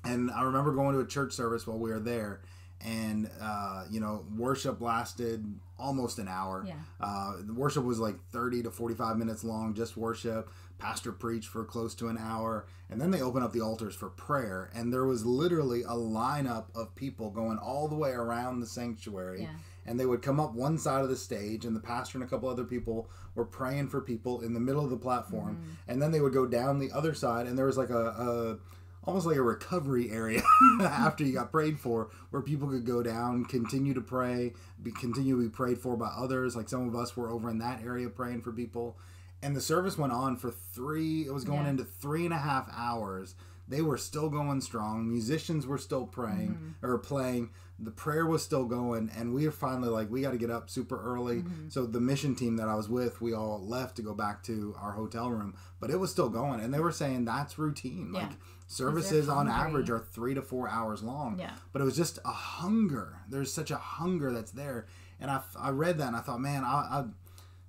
and 0.04 0.30
I 0.30 0.42
remember 0.42 0.72
going 0.72 0.94
to 0.94 1.00
a 1.00 1.06
church 1.06 1.32
service 1.32 1.66
while 1.66 1.78
we 1.78 1.90
were 1.90 2.00
there, 2.00 2.40
and 2.80 3.30
uh, 3.40 3.84
you 3.90 4.00
know, 4.00 4.26
worship 4.36 4.80
lasted 4.80 5.44
almost 5.78 6.18
an 6.18 6.28
hour. 6.28 6.64
Yeah. 6.66 6.74
Uh, 7.00 7.34
the 7.40 7.54
worship 7.54 7.84
was 7.84 7.98
like 8.00 8.16
thirty 8.32 8.62
to 8.64 8.70
forty-five 8.70 9.16
minutes 9.16 9.44
long, 9.44 9.72
just 9.74 9.96
worship. 9.96 10.50
Pastor 10.78 11.12
preached 11.12 11.48
for 11.48 11.64
close 11.64 11.94
to 11.96 12.08
an 12.08 12.18
hour, 12.18 12.66
and 12.90 13.00
then 13.00 13.10
they 13.10 13.22
opened 13.22 13.44
up 13.44 13.52
the 13.52 13.60
altars 13.60 13.94
for 13.94 14.10
prayer, 14.10 14.70
and 14.74 14.92
there 14.92 15.04
was 15.04 15.24
literally 15.24 15.82
a 15.82 15.94
lineup 15.94 16.66
of 16.74 16.94
people 16.94 17.30
going 17.30 17.58
all 17.58 17.88
the 17.88 17.94
way 17.94 18.10
around 18.10 18.60
the 18.60 18.66
sanctuary. 18.66 19.42
Yeah. 19.42 19.56
and 19.86 20.00
they 20.00 20.06
would 20.06 20.22
come 20.22 20.40
up 20.40 20.54
one 20.54 20.78
side 20.78 21.02
of 21.02 21.10
the 21.10 21.16
stage 21.16 21.66
and 21.66 21.76
the 21.76 21.80
pastor 21.80 22.16
and 22.16 22.26
a 22.26 22.28
couple 22.28 22.48
other 22.48 22.64
people 22.64 23.08
were 23.34 23.44
praying 23.44 23.88
for 23.88 24.00
people 24.00 24.40
in 24.40 24.54
the 24.54 24.60
middle 24.60 24.82
of 24.82 24.90
the 24.90 24.96
platform. 24.96 25.56
Mm-hmm. 25.56 25.90
And 25.92 26.02
then 26.02 26.10
they 26.10 26.20
would 26.20 26.32
go 26.32 26.46
down 26.46 26.78
the 26.78 26.90
other 26.92 27.12
side 27.14 27.46
and 27.46 27.58
there 27.58 27.66
was 27.66 27.76
like 27.76 27.90
a, 27.90 28.06
a 28.06 28.58
almost 29.06 29.26
like 29.26 29.36
a 29.36 29.42
recovery 29.42 30.10
area 30.10 30.42
after 30.80 31.24
you 31.24 31.34
got 31.34 31.50
prayed 31.50 31.78
for 31.78 32.08
where 32.30 32.42
people 32.42 32.68
could 32.68 32.86
go 32.86 33.02
down 33.02 33.44
continue 33.44 33.92
to 33.92 34.00
pray 34.00 34.52
be 34.82 34.90
continue 34.90 35.36
to 35.36 35.42
be 35.42 35.48
prayed 35.48 35.78
for 35.78 35.96
by 35.96 36.06
others. 36.06 36.56
Like 36.56 36.68
some 36.68 36.88
of 36.88 36.94
us 36.96 37.16
were 37.16 37.30
over 37.30 37.50
in 37.50 37.58
that 37.58 37.82
area 37.82 38.08
praying 38.08 38.42
for 38.42 38.52
people 38.52 38.96
and 39.44 39.54
the 39.54 39.60
service 39.60 39.96
went 39.98 40.12
on 40.12 40.36
for 40.36 40.50
three 40.50 41.26
it 41.26 41.32
was 41.32 41.44
going 41.44 41.64
Yeah. 41.64 41.70
into 41.70 41.84
three 41.84 42.24
and 42.24 42.34
a 42.34 42.38
half 42.38 42.68
hours. 42.72 43.34
They 43.66 43.80
were 43.80 43.96
still 43.96 44.28
going 44.28 44.60
strong. 44.60 45.08
Musicians 45.08 45.66
were 45.66 45.78
still 45.78 46.06
praying 46.06 46.74
or 46.82 46.98
playing. 46.98 47.50
The 47.78 47.90
prayer 47.90 48.26
was 48.26 48.42
still 48.42 48.66
going 48.66 49.10
and 49.16 49.32
we 49.34 49.46
were 49.46 49.52
finally 49.52 49.88
like 49.88 50.10
we 50.10 50.20
got 50.20 50.32
to 50.32 50.38
get 50.38 50.50
up 50.50 50.68
super 50.70 51.00
early. 51.02 51.44
So 51.68 51.86
the 51.86 52.00
mission 52.00 52.34
team 52.34 52.56
that 52.56 52.68
i 52.68 52.74
was 52.74 52.88
with 52.88 53.20
we 53.20 53.32
all 53.32 53.58
left 53.66 53.96
to 53.96 54.02
go 54.02 54.14
back 54.14 54.42
to 54.44 54.74
our 54.80 54.92
hotel 54.92 55.30
room 55.30 55.54
but 55.80 55.90
it 55.90 55.98
was 55.98 56.10
still 56.10 56.28
going 56.28 56.60
and 56.60 56.72
they 56.74 56.80
were 56.80 56.92
saying 56.92 57.24
that's 57.24 57.58
routine. 57.58 58.10
Yeah. 58.14 58.20
like 58.20 58.32
services 58.66 59.28
on 59.28 59.48
average 59.48 59.90
are 59.90 59.98
three 59.98 60.34
to 60.34 60.42
four 60.42 60.68
hours 60.68 61.02
long 61.02 61.38
Yeah. 61.38 61.52
but 61.72 61.80
it 61.82 61.84
was 61.84 61.96
just 61.96 62.18
a 62.24 62.32
hunger. 62.32 63.18
There's 63.28 63.52
such 63.52 63.70
a 63.70 63.76
hunger 63.76 64.30
that's 64.32 64.52
there 64.52 64.86
and 65.20 65.30
i, 65.30 65.40
I 65.58 65.70
read 65.70 65.98
that 65.98 66.08
and 66.08 66.16
i 66.16 66.20
thought 66.20 66.40
man 66.40 66.64
I, 66.64 66.68
I 66.90 67.04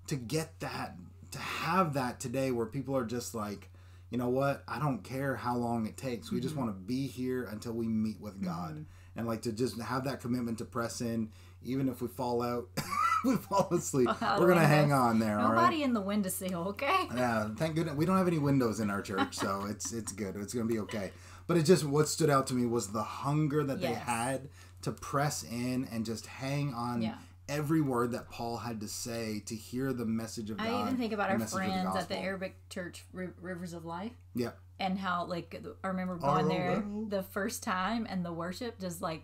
to 0.08 0.16
get 0.16 0.60
that 0.60 0.96
to 1.36 1.42
have 1.42 1.94
that 1.94 2.20
today 2.20 2.52
where 2.52 2.66
people 2.66 2.96
are 2.98 3.06
just 3.06 3.36
like 3.36 3.70
you 4.10 4.18
know 4.18 4.30
what 4.30 4.64
i 4.68 4.80
don't 4.80 5.04
care 5.04 5.36
how 5.36 5.56
long 5.56 5.86
it 5.86 5.98
takes 5.98 6.32
we 6.32 6.38
Mm-hmm. 6.38 6.44
just 6.44 6.56
want 6.56 6.70
to 6.70 6.74
be 6.80 7.08
here 7.08 7.44
until 7.46 7.74
we 7.74 7.88
meet 7.88 8.20
with 8.20 8.44
god 8.44 8.86
and 9.16 9.28
like 9.28 9.42
to 9.44 9.52
just 9.52 9.80
have 9.80 10.04
that 10.06 10.20
commitment 10.22 10.58
to 10.60 10.66
press 10.66 11.02
in 11.02 11.30
even 11.64 11.90
if 11.90 12.02
we 12.02 12.08
fall 12.08 12.42
out 12.44 12.68
we 13.26 13.36
fall 13.38 13.68
asleep 13.72 14.08
Out 14.22 14.40
we're 14.40 14.48
gonna 14.48 14.68
hang 14.68 14.94
on 14.94 15.20
there 15.20 15.40
all 15.40 15.50
right 15.52 15.56
Nobody 15.56 15.84
in 15.84 15.94
the 15.94 16.02
windowsill, 16.02 16.68
okay? 16.70 17.08
yeah, 17.16 17.50
thank 17.58 17.76
goodness 17.76 17.96
we 17.96 18.06
don't 18.06 18.18
have 18.18 18.28
any 18.28 18.38
windows 18.38 18.80
in 18.80 18.90
our 18.92 19.02
church, 19.02 19.36
so 19.36 19.66
it's 19.70 19.92
it's 19.94 20.12
good. 20.12 20.36
It's 20.36 20.54
gonna 20.54 20.66
be 20.68 20.80
okay. 20.80 21.12
But 21.48 21.58
it 21.58 21.64
just 21.64 21.84
what 21.86 22.08
stood 22.08 22.30
out 22.30 22.46
to 22.48 22.54
me 22.54 22.66
was 22.68 22.92
the 22.92 23.02
hunger 23.04 23.64
that 23.64 23.82
they 23.82 23.94
had 23.94 24.50
to 24.84 24.92
press 24.92 25.42
in 25.44 25.88
and 25.92 26.06
just 26.06 26.28
hang 26.28 26.74
on 26.76 27.02
Yeah. 27.02 27.16
Every 27.48 27.82
word 27.82 28.12
that 28.12 28.30
Paul 28.30 28.58
had 28.58 28.80
to 28.82 28.88
say 28.88 29.42
to 29.46 29.56
hear 29.56 29.94
the 29.94 30.06
message 30.06 30.50
of 30.50 30.58
God. 30.58 30.68
I 30.68 30.82
even 30.84 30.98
think 30.98 31.14
about 31.14 31.30
our 31.30 31.36
of 31.36 31.42
the 31.42 31.48
friends 31.48 31.96
at 31.96 32.10
the. 32.10 32.18
Arabic 32.18 32.56
Church 32.70 33.04
Ri- 33.14 33.30
Rivers 33.42 33.74
of 33.74 33.86
Life 33.86 34.14
Yeah, 34.34 34.52
and 34.80 34.98
how 35.00 35.26
like 35.26 35.62
I 35.84 35.88
remember 35.88 36.16
going 36.18 36.48
there 36.48 36.84
the 37.10 37.24
first 37.24 37.64
time 37.64 38.08
and 38.10 38.26
the 38.26 38.34
worship 38.34 38.80
just 38.80 39.02
like 39.02 39.24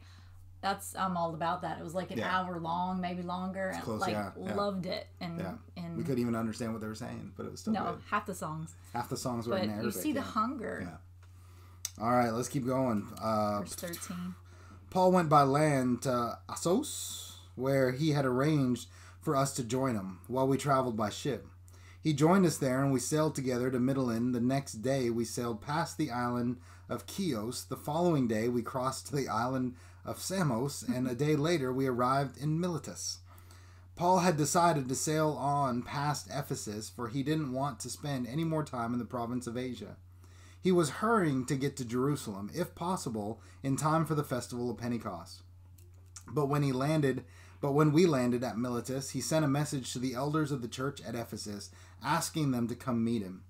that's 0.62 0.96
I'm 0.96 1.18
all 1.18 1.34
about 1.34 1.64
that. 1.64 1.80
It 1.80 1.84
was 1.84 1.96
like 1.96 2.12
an 2.12 2.20
Yeah. 2.20 2.38
hour 2.40 2.60
long, 2.60 3.02
maybe 3.02 3.24
longer. 3.24 3.70
and 3.70 3.82
close, 3.84 4.00
like 4.02 4.12
yeah, 4.12 4.30
yeah. 4.40 4.54
loved 4.54 4.86
it 4.86 5.08
and 5.20 5.44
and 5.76 5.98
we 5.98 6.04
couldn't 6.04 6.20
even 6.22 6.36
understand 6.36 6.72
what 6.74 6.82
they 6.82 6.88
were 6.88 6.94
saying, 6.96 7.32
but 7.36 7.46
it 7.48 7.52
was 7.52 7.62
still 7.62 7.74
no 7.74 7.84
good. 7.94 8.02
half 8.12 8.26
the 8.28 8.36
songs, 8.36 8.74
Half 8.94 9.10
the 9.10 9.18
songs 9.18 9.48
were 9.48 9.56
but 9.56 9.64
in 9.64 9.70
Arabic. 9.72 9.86
you 9.96 10.00
see 10.02 10.12
the 10.14 10.22
hunger. 10.22 10.82
Yeah. 10.84 12.04
All 12.06 12.12
right, 12.12 12.30
let's 12.32 12.48
keep 12.48 12.66
going. 12.66 13.08
Uh, 13.22 13.60
Verse 13.62 13.76
thirteen. 13.76 14.36
Paul 14.92 15.12
went 15.12 15.30
by 15.30 15.44
land 15.44 16.02
to 16.04 16.38
Assos, 16.50 17.31
where 17.62 17.92
he 17.92 18.12
had 18.12 18.26
arranged 18.26 18.90
for 19.22 19.36
us 19.36 19.54
to 19.54 19.64
join 19.64 19.96
him, 19.96 20.20
while 20.28 20.48
we 20.48 20.58
traveled 20.58 20.98
by 20.98 21.10
ship. 21.10 21.48
He 22.02 22.14
joined 22.14 22.46
us 22.48 22.58
there, 22.58 22.84
and 22.84 22.92
we 22.92 23.00
sailed 23.00 23.36
together 23.36 23.70
to 23.70 23.78
Mitylene. 23.78 24.34
The 24.34 24.42
next 24.42 24.82
day, 24.82 25.12
we 25.12 25.24
sailed 25.24 25.62
past 25.62 25.98
the 25.98 26.10
island 26.10 26.58
of 26.90 27.06
Chios. 27.08 27.64
The 27.64 27.78
following 27.78 28.28
day, 28.28 28.50
we 28.50 28.64
crossed 28.64 29.08
to 29.08 29.16
the 29.16 29.30
island 29.30 29.76
of 30.04 30.20
Samos, 30.20 30.82
and 30.82 31.08
a 31.08 31.14
day 31.14 31.36
later, 31.36 31.72
we 31.72 31.86
arrived 31.86 32.38
in 32.38 32.60
Miletus. 32.60 33.20
Paul 33.96 34.20
had 34.20 34.36
decided 34.36 34.90
to 34.90 34.96
sail 34.96 35.30
on 35.40 35.84
past 35.84 36.28
Ephesus, 36.34 36.90
for 36.90 37.10
he 37.10 37.22
didn't 37.22 37.54
want 37.54 37.80
to 37.82 37.90
spend 37.90 38.26
any 38.26 38.44
more 38.44 38.64
time 38.64 38.94
in 38.94 39.00
the 39.00 39.06
province 39.06 39.46
of 39.46 39.56
Asia. 39.56 39.98
He 40.60 40.72
was 40.72 40.90
hurrying 40.90 41.46
to 41.46 41.56
get 41.56 41.78
to 41.78 41.86
Jerusalem, 41.86 42.50
if 42.54 42.74
possible, 42.74 43.40
in 43.62 43.76
time 43.76 44.06
for 44.06 44.16
the 44.16 44.24
festival 44.24 44.72
of 44.72 44.78
Pentecost. 44.78 45.44
But 46.28 46.48
when 46.48 46.64
he 46.64 46.72
landed, 46.72 47.26
but 47.62 47.74
when 47.74 47.92
we 47.92 48.08
landed 48.08 48.44
at 48.44 48.58
Miletus, 48.58 49.12
he 49.12 49.22
sent 49.22 49.46
a 49.46 49.48
message 49.48 49.94
to 49.94 50.00
the 50.00 50.16
elders 50.16 50.52
of 50.52 50.64
the 50.64 50.68
church 50.68 51.00
at 51.02 51.14
Ephesus, 51.14 51.70
asking 52.04 52.52
them 52.52 52.68
to 52.68 52.76
come 52.76 53.04
meet 53.04 53.22
him. 53.22 53.44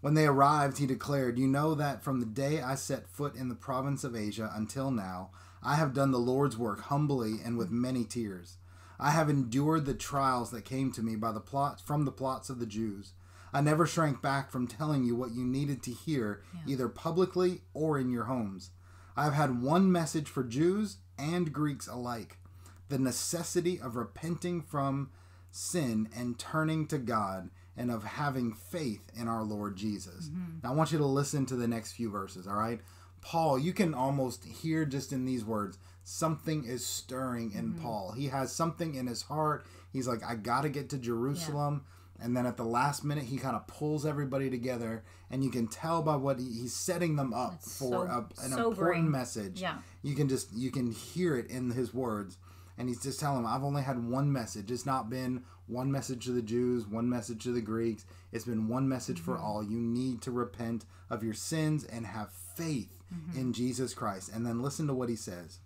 When 0.00 0.14
they 0.14 0.26
arrived, 0.26 0.78
he 0.78 0.86
declared, 0.86 1.38
You 1.38 1.46
know 1.46 1.74
that 1.76 2.02
from 2.02 2.18
the 2.18 2.26
day 2.26 2.60
I 2.60 2.74
set 2.74 3.08
foot 3.08 3.36
in 3.36 3.48
the 3.48 3.54
province 3.54 4.02
of 4.02 4.16
Asia 4.16 4.52
until 4.54 4.90
now, 4.90 5.30
I 5.62 5.76
have 5.76 5.94
done 5.94 6.10
the 6.10 6.18
Lord's 6.18 6.58
work 6.58 6.82
humbly 6.82 7.36
and 7.42 7.56
with 7.56 7.70
many 7.70 8.04
tears. 8.04 8.58
I 8.98 9.10
have 9.10 9.30
endured 9.30 9.86
the 9.86 9.94
trials 9.94 10.50
that 10.50 10.64
came 10.64 10.92
to 10.92 11.02
me 11.02 11.16
by 11.16 11.32
the 11.32 11.40
plot 11.40 11.80
from 11.80 12.04
the 12.04 12.12
plots 12.12 12.50
of 12.50 12.58
the 12.58 12.66
Jews. 12.66 13.12
I 13.52 13.60
never 13.60 13.86
shrank 13.86 14.20
back 14.20 14.50
from 14.50 14.66
telling 14.66 15.04
you 15.04 15.14
what 15.14 15.30
you 15.30 15.44
needed 15.44 15.82
to 15.84 15.92
hear, 15.92 16.42
either 16.66 16.88
publicly 16.88 17.62
or 17.72 17.98
in 17.98 18.10
your 18.10 18.24
homes. 18.24 18.70
I 19.16 19.24
have 19.24 19.34
had 19.34 19.62
one 19.62 19.90
message 19.90 20.28
for 20.28 20.42
Jews 20.42 20.96
and 21.16 21.52
Greeks 21.52 21.86
alike 21.86 22.38
the 22.88 22.98
necessity 22.98 23.80
of 23.80 23.96
repenting 23.96 24.62
from 24.62 25.10
sin 25.50 26.08
and 26.16 26.38
turning 26.38 26.86
to 26.88 26.98
God 26.98 27.50
and 27.76 27.90
of 27.90 28.04
having 28.04 28.52
faith 28.52 29.10
in 29.16 29.28
our 29.28 29.42
Lord 29.42 29.76
Jesus. 29.76 30.28
Mm-hmm. 30.28 30.58
Now, 30.62 30.72
I 30.72 30.74
want 30.74 30.92
you 30.92 30.98
to 30.98 31.06
listen 31.06 31.46
to 31.46 31.56
the 31.56 31.68
next 31.68 31.92
few 31.92 32.10
verses, 32.10 32.46
all 32.46 32.56
right? 32.56 32.80
Paul, 33.20 33.58
you 33.58 33.72
can 33.72 33.94
almost 33.94 34.44
hear 34.44 34.84
just 34.84 35.12
in 35.12 35.24
these 35.24 35.44
words, 35.44 35.78
something 36.04 36.64
is 36.64 36.86
stirring 36.86 37.52
in 37.52 37.72
mm-hmm. 37.72 37.82
Paul. 37.82 38.12
He 38.12 38.28
has 38.28 38.52
something 38.52 38.94
in 38.94 39.06
his 39.06 39.22
heart. 39.22 39.66
He's 39.92 40.06
like, 40.06 40.22
I 40.22 40.34
got 40.34 40.62
to 40.62 40.68
get 40.68 40.90
to 40.90 40.98
Jerusalem. 40.98 41.84
And 42.20 42.36
then 42.36 42.46
at 42.46 42.56
the 42.56 42.64
last 42.64 43.04
minute, 43.04 43.24
he 43.24 43.38
kind 43.38 43.56
of 43.56 43.66
pulls 43.66 44.06
everybody 44.06 44.48
together, 44.48 45.02
and 45.30 45.42
you 45.42 45.50
can 45.50 45.66
tell 45.66 46.00
by 46.00 46.14
what 46.14 46.38
he, 46.38 46.44
he's 46.44 46.74
setting 46.74 47.16
them 47.16 47.34
up 47.34 47.60
for 47.60 47.68
so 47.90 48.02
a, 48.02 48.18
an 48.44 48.50
sobering. 48.52 48.68
important 48.68 49.10
message. 49.10 49.60
Yeah. 49.60 49.78
You 50.02 50.14
can 50.14 50.28
just 50.28 50.52
you 50.54 50.70
can 50.70 50.92
hear 50.92 51.36
it 51.36 51.50
in 51.50 51.72
his 51.72 51.92
words, 51.92 52.38
and 52.78 52.88
he's 52.88 53.02
just 53.02 53.20
telling 53.20 53.42
them, 53.42 53.52
"I've 53.52 53.64
only 53.64 53.82
had 53.82 54.08
one 54.08 54.32
message. 54.32 54.70
It's 54.70 54.86
not 54.86 55.08
been 55.10 55.44
one 55.66 55.90
message 55.90 56.24
to 56.26 56.32
the 56.32 56.42
Jews, 56.42 56.86
one 56.86 57.08
message 57.08 57.42
to 57.44 57.52
the 57.52 57.60
Greeks. 57.62 58.04
It's 58.32 58.44
been 58.44 58.68
one 58.68 58.88
message 58.88 59.20
for 59.20 59.34
Mm-hmm. 59.34 59.44
all. 59.44 59.62
You 59.64 59.80
need 59.80 60.20
to 60.22 60.30
repent 60.30 60.84
of 61.10 61.22
your 61.24 61.34
sins 61.34 61.84
and 61.84 62.06
have 62.06 62.30
faith 62.32 62.90
Mm-hmm. 63.14 63.38
in 63.38 63.52
Jesus 63.52 63.94
Christ." 63.94 64.30
And 64.34 64.44
then 64.46 64.60
listen 64.62 64.86
to 64.88 64.94
what 64.94 65.08
he 65.08 65.16
says, 65.16 65.58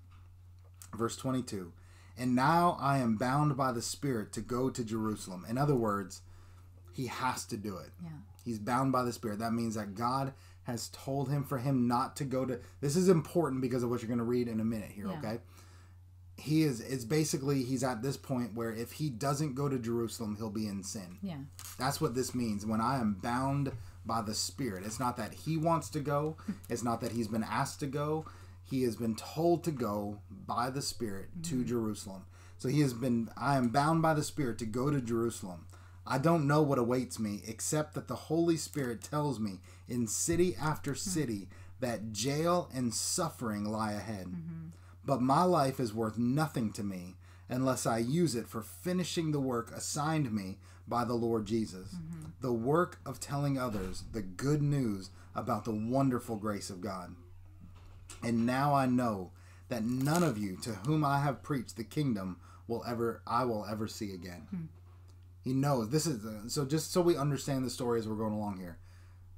verse 0.95 1.17
twenty-two. 1.17 1.73
And 2.17 2.35
now 2.35 2.77
I 2.81 2.99
am 2.99 3.17
bound 3.17 3.57
by 3.57 3.71
the 3.73 3.83
Spirit 3.83 4.33
to 4.33 4.41
go 4.41 4.71
to 4.71 4.83
Jerusalem. 4.85 5.47
In 5.49 5.57
other 5.57 5.77
words, 5.77 6.23
he 6.93 7.07
has 7.07 7.45
to 7.47 7.57
do 7.57 7.77
it. 7.77 7.91
Yeah. 8.03 8.09
He's 8.45 8.59
bound 8.59 8.91
by 8.93 9.05
the 9.05 9.13
Spirit. 9.13 9.39
That 9.39 9.53
means 9.53 9.77
that 9.77 9.95
God 9.95 10.33
has 10.65 10.89
told 10.89 11.31
him 11.31 11.45
for 11.45 11.59
him 11.59 11.87
not 11.87 12.17
to 12.17 12.25
go 12.25 12.45
to. 12.45 12.59
This 12.81 12.97
is 12.97 13.09
important 13.09 13.63
because 13.63 13.83
of 13.85 13.91
what 13.91 14.03
you're 14.03 14.09
going 14.09 14.19
to 14.19 14.25
read 14.25 14.49
in 14.49 14.59
a 14.61 14.65
minute 14.65 14.91
here, 14.91 15.07
Yeah. 15.07 15.19
okay? 15.19 15.39
He 16.39 16.63
is, 16.63 16.81
it's 16.81 17.05
basically, 17.05 17.65
he's 17.65 17.83
at 17.83 18.03
this 18.03 18.17
point 18.17 18.55
where 18.55 18.73
if 18.73 18.93
he 18.93 19.11
doesn't 19.11 19.55
go 19.55 19.69
to 19.69 19.79
Jerusalem, 19.79 20.37
he'll 20.37 20.51
be 20.51 20.69
in 20.69 20.83
sin. 20.83 21.19
Yeah. 21.23 21.39
That's 21.79 22.01
what 22.01 22.15
this 22.15 22.35
means. 22.35 22.65
When 22.65 22.81
I 22.81 23.01
am 23.01 23.15
bound 23.15 23.73
by 24.07 24.23
the 24.23 24.35
Spirit, 24.35 24.85
it's 24.87 25.01
not 25.01 25.17
that 25.17 25.35
he 25.35 25.57
wants 25.57 25.89
to 25.91 26.01
go, 26.01 26.37
it's 26.69 26.85
not 26.85 27.01
that 27.01 27.13
he's 27.13 27.29
been 27.29 27.45
asked 27.45 27.81
to 27.81 27.87
go. 27.87 28.25
He 28.65 28.83
has 28.83 28.97
been 28.97 29.17
told 29.17 29.65
to 29.65 29.71
go 29.71 30.19
by 30.47 30.71
the 30.71 30.83
Spirit 30.83 31.29
to 31.45 31.57
mm-hmm. 31.57 31.67
Jerusalem. 31.67 32.25
So 32.59 32.69
he 32.69 32.81
has 32.83 32.93
been, 32.93 33.31
I 33.37 33.57
am 33.57 33.69
bound 33.69 34.03
by 34.03 34.15
the 34.15 34.23
Spirit 34.23 34.59
to 34.59 34.67
go 34.67 34.91
to 34.91 35.01
Jerusalem. 35.01 35.67
I 36.07 36.19
don't 36.19 36.47
know 36.47 36.63
what 36.63 36.79
awaits 36.79 37.19
me, 37.19 37.43
except 37.47 37.95
that 37.95 38.09
the 38.09 38.15
Holy 38.15 38.57
Spirit 38.57 39.03
tells 39.03 39.39
me 39.39 39.61
in 39.89 40.07
city 40.07 40.57
after 40.61 40.93
hmm. 40.93 40.97
city 40.97 41.49
that 41.81 42.13
jail 42.13 42.69
and 42.75 42.93
suffering 42.93 43.65
lie 43.65 43.93
ahead. 43.93 44.27
Mm-hmm. 44.27 44.69
But 45.09 45.23
my 45.23 45.43
life 45.43 45.81
is 45.81 45.95
worth 45.95 46.19
nothing 46.19 46.71
to 46.75 46.85
me 46.85 47.17
unless 47.49 47.87
I 47.87 47.97
use 47.97 48.35
it 48.35 48.47
for 48.47 48.61
finishing 48.61 49.33
the 49.33 49.41
work 49.41 49.73
assigned 49.75 50.31
me 50.31 50.59
by 50.87 51.07
the 51.07 51.15
Lord 51.15 51.47
Jesus. 51.47 51.95
Mm-hmm. 51.95 52.27
The 52.43 52.53
work 52.53 52.99
of 53.07 53.19
telling 53.19 53.59
others 53.59 54.05
the 54.13 54.21
good 54.21 54.61
news 54.61 55.09
about 55.35 55.65
the 55.65 55.73
wonderful 55.73 56.37
grace 56.37 56.69
of 56.69 56.83
God. 56.83 57.15
And 58.23 58.45
now 58.45 58.75
I 58.75 58.85
know 58.85 59.31
that 59.71 59.83
none 59.83 60.23
of 60.23 60.37
you 60.37 60.59
to 60.59 60.75
whom 60.75 61.07
I 61.07 61.21
have 61.21 61.43
preached 61.43 61.79
the 61.79 61.85
kingdom 61.85 62.39
will 62.67 62.85
ever 62.87 63.23
I 63.27 63.47
will 63.47 63.65
ever 63.65 63.89
see 63.89 64.13
again. 64.13 64.47
Hmm. 64.51 64.65
He 65.41 65.55
knows 65.55 65.89
this 65.89 66.07
is 66.07 66.23
uh, 66.23 66.51
so 66.51 66.67
just 66.67 66.93
so 66.93 67.01
we 67.01 67.17
understand 67.17 67.65
the 67.65 67.71
story 67.71 67.99
as 67.99 68.07
we're 68.07 68.17
going 68.17 68.35
along 68.35 68.59
here. 68.59 68.77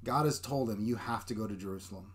God 0.03 0.25
has 0.25 0.41
told 0.41 0.69
him 0.69 0.83
you 0.83 0.97
have 0.97 1.27
to 1.27 1.35
go 1.35 1.47
to 1.47 1.55
Jerusalem. 1.55 2.13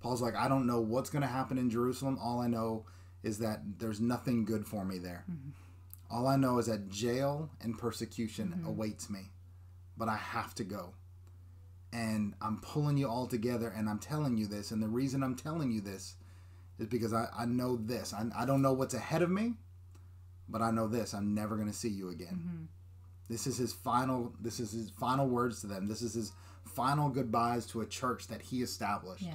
Paul's 0.00 0.22
like 0.22 0.34
I 0.34 0.48
don't 0.48 0.66
know 0.66 0.80
what's 0.80 1.10
going 1.10 1.22
to 1.22 1.28
happen 1.28 1.56
in 1.56 1.70
Jerusalem. 1.70 2.18
All 2.20 2.40
I 2.40 2.48
know 2.48 2.84
is 3.26 3.38
that 3.38 3.60
there's 3.80 4.00
nothing 4.00 4.44
good 4.44 4.64
for 4.66 4.84
me 4.84 4.98
there. 4.98 5.24
All 6.10 6.26
I 6.28 6.36
know 6.36 6.58
is 6.58 6.66
that 6.66 6.88
jail 6.88 7.50
and 7.60 7.76
persecution 7.76 8.48
awaits 8.66 9.10
me. 9.10 9.22
But 9.98 10.08
I 10.08 10.16
have 10.16 10.54
to 10.56 10.64
go. 10.64 10.94
And 11.92 12.34
I'm 12.40 12.58
pulling 12.60 12.96
you 12.98 13.08
all 13.08 13.26
together 13.26 13.68
and 13.76 13.88
I'm 13.88 13.98
telling 13.98 14.36
you 14.36 14.46
this. 14.46 14.70
And 14.70 14.82
the 14.82 14.88
reason 14.88 15.22
I'm 15.22 15.34
telling 15.34 15.72
you 15.72 15.80
this 15.80 16.14
is 16.78 16.86
because 16.86 17.12
I, 17.12 17.26
I 17.36 17.46
know 17.46 17.76
this. 17.76 18.12
I, 18.12 18.26
I 18.42 18.44
don't 18.46 18.62
know 18.62 18.74
what's 18.74 18.94
ahead 18.94 19.22
of 19.22 19.30
me, 19.30 19.54
but 20.48 20.60
I 20.62 20.70
know 20.70 20.86
this: 20.86 21.14
I'm 21.14 21.34
never 21.34 21.56
going 21.56 21.68
to 21.68 21.74
see 21.84 21.88
you 21.88 22.10
again. 22.10 22.38
Mm-hmm. 22.40 22.64
This 23.28 23.46
is 23.46 23.56
his 23.56 23.72
final. 23.72 24.32
This 24.40 24.60
is 24.60 24.72
his 24.72 24.90
final 24.90 25.26
words 25.26 25.62
to 25.62 25.66
them. 25.66 25.88
This 25.88 26.02
is 26.02 26.14
his 26.14 26.32
final 26.64 27.08
goodbyes 27.08 27.66
to 27.68 27.80
a 27.80 27.86
church 27.86 28.28
that 28.28 28.42
he 28.42 28.62
established, 28.62 29.22
Yeah. 29.22 29.32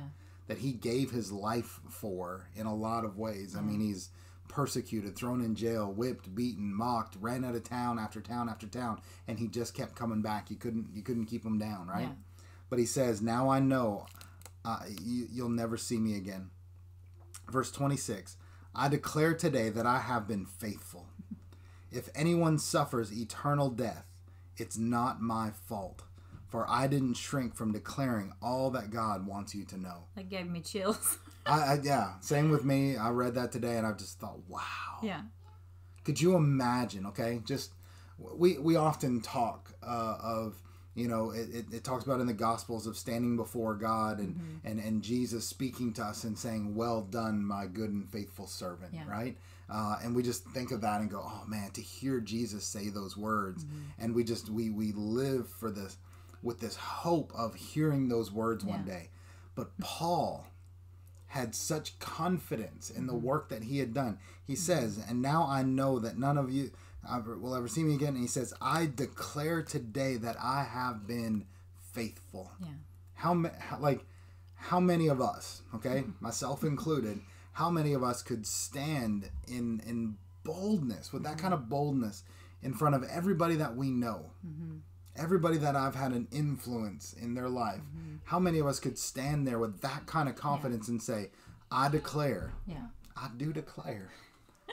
That 0.52 0.58
he 0.58 0.74
gave 0.74 1.12
his 1.12 1.32
life 1.32 1.80
for 1.90 2.50
in 2.58 2.66
a 2.66 2.76
lot 2.76 3.06
of 3.06 3.18
ways. 3.18 3.56
I 3.58 3.62
mean, 3.62 3.80
he's 3.80 4.10
persecuted, 4.50 5.16
thrown 5.16 5.40
in 5.40 5.56
jail, 5.56 5.90
whipped, 5.90 6.36
beaten, 6.36 6.74
mocked, 6.74 7.16
ran 7.22 7.46
out 7.46 7.56
of 7.56 7.64
town 7.64 7.98
after 7.98 8.20
town 8.20 8.50
after 8.50 8.68
town, 8.68 9.00
and 9.30 9.40
he 9.40 9.48
just 9.48 9.74
kept 9.74 9.96
coming 9.96 10.22
back. 10.22 10.52
You 10.52 10.58
couldn't 10.58 10.88
you 10.94 11.04
couldn't 11.04 11.28
keep 11.28 11.46
him 11.46 11.58
down, 11.58 11.88
right? 11.88 12.10
Yeah. 12.10 12.16
But 12.70 12.80
he 12.80 12.86
says, 12.86 13.22
"Now 13.22 13.48
I 13.48 13.62
know 13.62 14.08
uh, 14.66 14.80
you, 15.02 15.28
you'll 15.32 15.48
never 15.48 15.78
see 15.78 16.00
me 16.00 16.18
again." 16.18 16.50
Verse 17.50 17.72
26 17.72 18.36
I 18.76 18.90
declare 18.90 19.34
today 19.34 19.70
that 19.70 19.86
I 19.86 20.00
have 20.00 20.28
been 20.28 20.46
faithful. 20.46 21.08
If 21.94 22.10
anyone 22.14 22.60
suffers 22.60 23.18
eternal 23.18 23.70
death, 23.70 24.06
it's 24.58 24.78
not 24.78 25.22
my 25.22 25.52
fault, 25.52 26.02
for 26.52 26.70
I 26.70 26.86
didn't 26.86 27.16
shrink 27.16 27.56
from 27.56 27.72
declaring 27.72 28.34
all 28.42 28.70
that 28.72 28.92
God 28.92 29.26
wants 29.26 29.56
you 29.56 29.64
to 29.66 29.78
know. 29.80 30.04
That 30.16 30.30
gave 30.30 30.48
me 30.48 30.60
chills. 30.62 31.18
I, 31.48 31.60
I 31.62 31.80
yeah, 31.82 32.14
same 32.20 32.52
with 32.52 32.64
me. 32.66 32.98
I 32.98 33.10
read 33.10 33.34
that 33.36 33.52
today 33.52 33.78
and 33.78 33.88
I 33.88 33.94
just 33.94 34.20
thought, 34.20 34.38
wow. 34.48 35.00
yeah. 35.02 35.22
Could 36.04 36.20
you 36.22 36.36
imagine? 36.36 37.06
Okay, 37.08 37.42
just 37.46 37.72
we 38.20 38.58
we 38.60 38.76
often 38.76 39.22
talk 39.22 39.72
uh, 39.82 40.18
of 40.22 40.56
you 40.94 41.08
know 41.08 41.32
it, 41.32 41.50
it, 41.54 41.66
it 41.72 41.84
talks 41.84 42.04
about 42.06 42.20
in 42.20 42.28
the 42.28 42.34
Gospels 42.34 42.86
of 42.86 42.98
standing 42.98 43.38
before 43.38 43.76
God 43.76 44.20
and 44.20 44.36
Mm-hmm. 44.36 44.68
and 44.68 44.80
and 44.80 45.02
Jesus 45.04 45.48
speaking 45.48 45.94
to 45.94 46.04
us 46.04 46.24
and 46.24 46.38
saying, 46.38 46.76
"Well 46.76 47.02
done, 47.02 47.44
my 47.46 47.66
good 47.68 47.92
and 47.92 48.10
faithful 48.12 48.48
servant." 48.48 48.94
Yeah. 48.94 49.08
Right. 49.08 49.38
Uh, 49.70 49.96
and 50.04 50.14
we 50.16 50.22
just 50.22 50.44
think 50.50 50.72
of 50.72 50.82
that 50.82 51.00
and 51.02 51.10
go, 51.10 51.22
"Oh 51.24 51.44
man!" 51.48 51.72
To 51.72 51.82
hear 51.82 52.20
Jesus 52.20 52.66
say 52.66 52.90
those 52.90 53.16
words, 53.16 53.64
Mm-hmm. 53.64 54.04
and 54.04 54.14
we 54.16 54.24
just 54.24 54.50
we 54.50 54.70
we 54.70 54.92
live 54.94 55.48
for 55.50 55.72
this 55.72 55.98
with 56.44 56.60
this 56.60 56.76
hope 56.76 57.32
of 57.36 57.56
hearing 57.56 58.10
those 58.10 58.32
words 58.32 58.64
one 58.64 58.84
day. 58.86 59.10
But 59.56 59.78
Paul 59.80 60.48
had 61.28 61.56
such 61.56 61.98
confidence 62.00 62.90
in 62.90 63.04
Mm-hmm. 63.04 63.08
the 63.08 63.16
work 63.16 63.50
that 63.50 63.64
he 63.64 63.80
had 63.80 63.94
done. 63.94 64.20
He 64.46 64.54
mm-hmm. 64.54 64.62
says, 64.62 65.00
"And 65.08 65.22
now 65.22 65.46
I 65.48 65.64
know 65.64 66.00
that 66.00 66.18
none 66.18 66.38
of 66.38 66.52
you 66.52 66.72
will 67.26 67.56
ever 67.56 67.68
see 67.68 67.84
me 67.84 67.96
again." 67.96 68.10
And 68.10 68.18
he 68.18 68.28
says, 68.28 68.54
"I 68.62 68.86
declare 68.94 69.62
today 69.62 70.18
that 70.18 70.36
I 70.42 70.64
have 70.64 71.08
been 71.08 71.46
faithful." 71.94 72.52
Yeah. 72.60 72.68
How, 73.14 73.44
how 73.60 73.80
like 73.80 74.06
how 74.56 74.80
many 74.80 75.08
of 75.08 75.22
us, 75.22 75.62
okay, 75.76 76.02
mm-hmm. 76.02 76.12
myself 76.24 76.64
included, 76.64 77.22
how 77.54 77.70
many 77.70 77.94
of 77.94 78.04
us 78.04 78.22
could 78.22 78.46
stand 78.46 79.30
in 79.48 79.82
in 79.86 80.18
boldness 80.44 81.14
with 81.14 81.24
that 81.24 81.34
mm-hmm. 81.34 81.42
kind 81.42 81.54
of 81.54 81.70
boldness 81.70 82.24
in 82.62 82.74
front 82.74 82.96
of 82.96 83.04
everybody 83.04 83.56
that 83.56 83.76
we 83.76 83.90
know? 83.90 84.32
Everybody 85.18 85.58
that 85.58 85.76
I've 85.76 85.96
had 85.96 86.14
an 86.14 86.28
influence 86.32 87.14
in 87.14 87.34
their 87.34 87.50
life. 87.50 87.82
Mm-hmm. 87.82 88.16
How 88.24 88.40
many 88.40 88.60
of 88.60 88.68
us 88.68 88.80
could 88.80 88.98
stand 88.98 89.46
there 89.48 89.60
with 89.60 89.82
that 89.82 90.06
kind 90.06 90.30
of 90.30 90.36
confidence 90.36 90.88
and 90.88 91.02
say, 91.02 91.32
I 91.70 91.90
declare, 91.90 92.54
Yeah. 92.66 92.88
I 93.16 93.30
do 93.38 93.54
declare, 93.54 94.10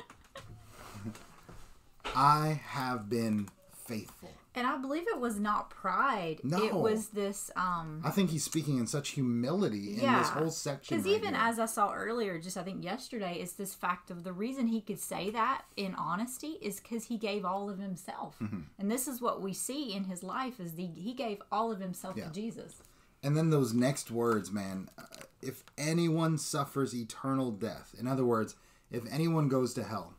I 2.14 2.61
have 2.64 3.09
been 3.09 3.49
faithful. 3.87 4.30
And 4.59 4.67
I 4.67 4.77
believe 4.77 5.07
it 5.07 5.21
was 5.21 5.38
not 5.38 5.71
pride. 5.71 6.41
No. 6.43 6.62
It 6.65 6.75
was 6.75 7.09
this 7.09 7.50
um 7.57 8.03
I 8.05 8.11
think 8.11 8.31
he's 8.31 8.45
speaking 8.45 8.79
in 8.79 8.87
such 8.87 9.11
humility 9.11 9.95
in 9.95 10.00
Yeah. 10.00 10.19
this 10.19 10.31
whole 10.31 10.50
section. 10.50 10.97
Because 10.97 11.07
right 11.11 11.16
even 11.18 11.35
here. 11.35 11.42
as 11.49 11.59
I 11.59 11.66
saw 11.66 11.92
earlier, 11.94 12.38
just 12.38 12.57
I 12.57 12.62
think 12.64 12.83
yesterday, 12.85 13.35
is 13.40 13.53
this 13.55 13.73
fact 13.75 14.11
of 14.11 14.25
the 14.25 14.33
reason 14.33 14.66
he 14.66 14.81
could 14.81 14.99
say 15.01 15.31
that 15.31 15.62
in 15.77 15.94
honesty 15.94 16.59
is 16.61 16.81
because 16.81 17.05
he 17.05 17.16
gave 17.18 17.44
all 17.44 17.71
of 17.71 17.79
himself, 17.79 18.37
Mm-hmm. 18.40 18.61
and 18.79 18.90
this 18.90 19.07
is 19.09 19.21
what 19.21 19.40
we 19.40 19.53
see 19.53 19.92
in 19.94 20.05
his 20.05 20.23
life 20.23 20.59
is 20.61 20.73
the 20.75 20.87
he 20.87 21.14
gave 21.14 21.38
all 21.53 21.71
of 21.71 21.81
himself 21.81 22.16
Yeah. 22.16 22.25
to 22.27 22.33
Jesus. 22.33 22.83
And 23.23 23.37
then 23.37 23.51
those 23.51 23.73
next 23.73 24.11
words, 24.11 24.51
man. 24.53 24.90
uh, 24.99 25.03
If 25.42 25.62
anyone 25.77 26.37
suffers 26.38 26.94
eternal 26.94 27.51
death, 27.53 27.94
in 27.99 28.07
other 28.09 28.25
words, 28.25 28.57
if 28.90 29.03
anyone 29.12 29.49
goes 29.49 29.73
to 29.75 29.83
hell, 29.85 30.14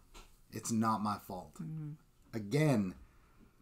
it's 0.52 0.72
not 0.72 1.02
my 1.02 1.18
fault. 1.18 1.56
Mm-hmm. 1.62 1.92
Again, 2.34 2.96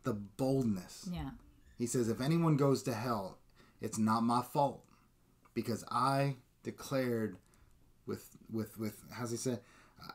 the 0.07 0.13
boldness. 0.13 1.09
Yeah, 1.11 1.31
He 1.77 1.85
says, 1.85 2.07
if 2.07 2.21
anyone 2.21 2.55
goes 2.55 2.81
to 2.83 2.93
hell, 2.93 3.39
it's 3.81 3.97
not 3.97 4.21
my 4.23 4.41
fault 4.41 4.83
because 5.53 5.83
I 5.91 6.37
declared 6.63 7.35
with 8.05 8.37
with 8.49 8.77
with 8.79 9.03
how's 9.11 9.31
he 9.31 9.37
say, 9.37 9.59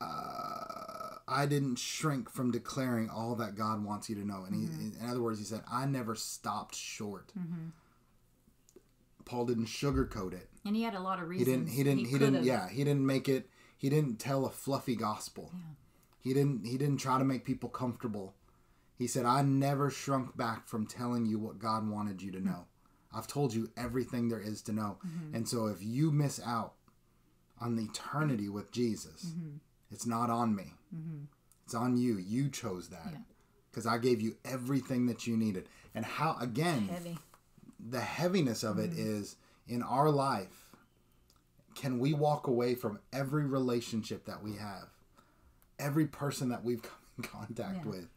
uh, 0.00 1.16
I 1.28 1.44
didn't 1.46 1.76
shrink 1.78 2.30
from 2.30 2.50
declaring 2.50 3.10
all 3.10 3.34
that 3.36 3.54
God 3.54 3.84
wants 3.84 4.08
you 4.08 4.16
to 4.16 4.26
know. 4.26 4.44
And 4.44 4.54
he, 4.54 4.98
in 5.04 5.10
other 5.10 5.20
words, 5.22 5.38
he 5.38 5.44
said, 5.44 5.62
I 5.70 5.84
never 5.86 6.14
stopped 6.14 6.74
short. 6.74 7.32
Paul 9.24 9.44
didn't 9.46 9.66
sugarcoat 9.66 10.32
it. 10.32 10.48
and 10.64 10.74
he 10.74 10.82
had 10.82 10.94
a 10.94 11.00
lot 11.00 11.20
of 11.22 11.28
reasons. 11.28 11.46
He 11.48 11.52
didn't. 11.52 11.68
He 11.68 11.82
didn't. 11.84 12.06
He, 12.06 12.18
didn't. 12.18 12.44
Yeah. 12.44 12.68
He 12.68 12.82
didn't 12.84 13.06
make 13.06 13.28
it. 13.28 13.48
He 13.76 13.88
didn't 13.90 14.16
tell 14.18 14.46
a 14.46 14.50
fluffy 14.50 14.96
gospel. 14.96 15.52
He 16.18 16.32
didn't. 16.34 16.66
He 16.66 16.76
didn't 16.78 16.96
try 16.98 17.18
to 17.18 17.24
make 17.24 17.44
people 17.44 17.68
comfortable. 17.68 18.34
He 18.98 19.06
said, 19.06 19.24
"I 19.26 19.42
never 19.42 19.90
shrunk 19.90 20.36
back 20.36 20.66
from 20.68 20.86
telling 20.86 21.26
you 21.26 21.38
what 21.38 21.58
God 21.58 21.88
wanted 21.88 22.22
you 22.22 22.30
to 22.32 22.40
know. 22.40 22.66
I've 23.14 23.26
told 23.26 23.52
you 23.52 23.70
everything 23.76 24.28
there 24.28 24.40
is 24.40 24.62
to 24.62 24.72
know. 24.72 24.98
Mm-hmm. 25.06 25.34
And 25.34 25.48
so, 25.48 25.66
if 25.66 25.78
you 25.82 26.10
miss 26.10 26.40
out 26.44 26.74
on 27.60 27.76
the 27.76 27.84
eternity 27.84 28.48
with 28.48 28.70
Jesus, 28.72 29.26
Mm-hmm. 29.26 29.56
it's 29.90 30.06
not 30.06 30.30
on 30.30 30.54
me. 30.54 30.74
It's 31.64 31.74
on 31.74 31.96
you. 31.96 32.18
You 32.18 32.48
chose 32.48 32.88
that 32.90 33.08
Yeah. 33.12 33.18
because 33.70 33.86
I 33.86 33.98
gave 33.98 34.20
you 34.20 34.36
everything 34.44 35.06
that 35.06 35.26
you 35.26 35.36
needed. 35.36 35.68
And 35.94 36.04
how 36.04 36.36
again? 36.40 36.88
heavy. 36.88 37.18
the 37.80 38.00
heaviness 38.00 38.62
of 38.62 38.78
it 38.78 38.90
Mm-hmm. 38.92 39.16
is 39.18 39.36
in 39.66 39.82
our 39.82 40.10
life 40.10 40.68
can 41.74 41.98
we 41.98 42.12
walk 42.14 42.46
away 42.46 42.74
from 42.74 42.98
every 43.12 43.44
relationship 43.46 44.24
that 44.26 44.42
we 44.42 44.56
have 44.56 44.88
every 45.78 46.06
person 46.06 46.48
that 46.50 46.62
we've 46.62 46.82
come 46.82 46.98
in 47.18 47.24
contact 47.24 47.78
Yeah. 47.84 47.90
with 47.90 48.08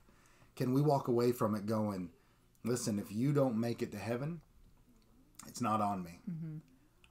can 0.56 0.74
we 0.74 0.82
walk 0.82 1.08
away 1.08 1.32
from 1.32 1.56
it 1.56 1.66
going 1.66 2.10
listen 2.64 3.00
if 3.00 3.12
you 3.12 3.34
don't 3.34 3.60
make 3.60 3.82
it 3.82 3.92
to 3.92 3.98
heaven 3.98 4.42
it's 5.48 5.62
not 5.62 5.82
on 5.82 6.04
me 6.04 6.20
Mm-hmm. 6.30 6.58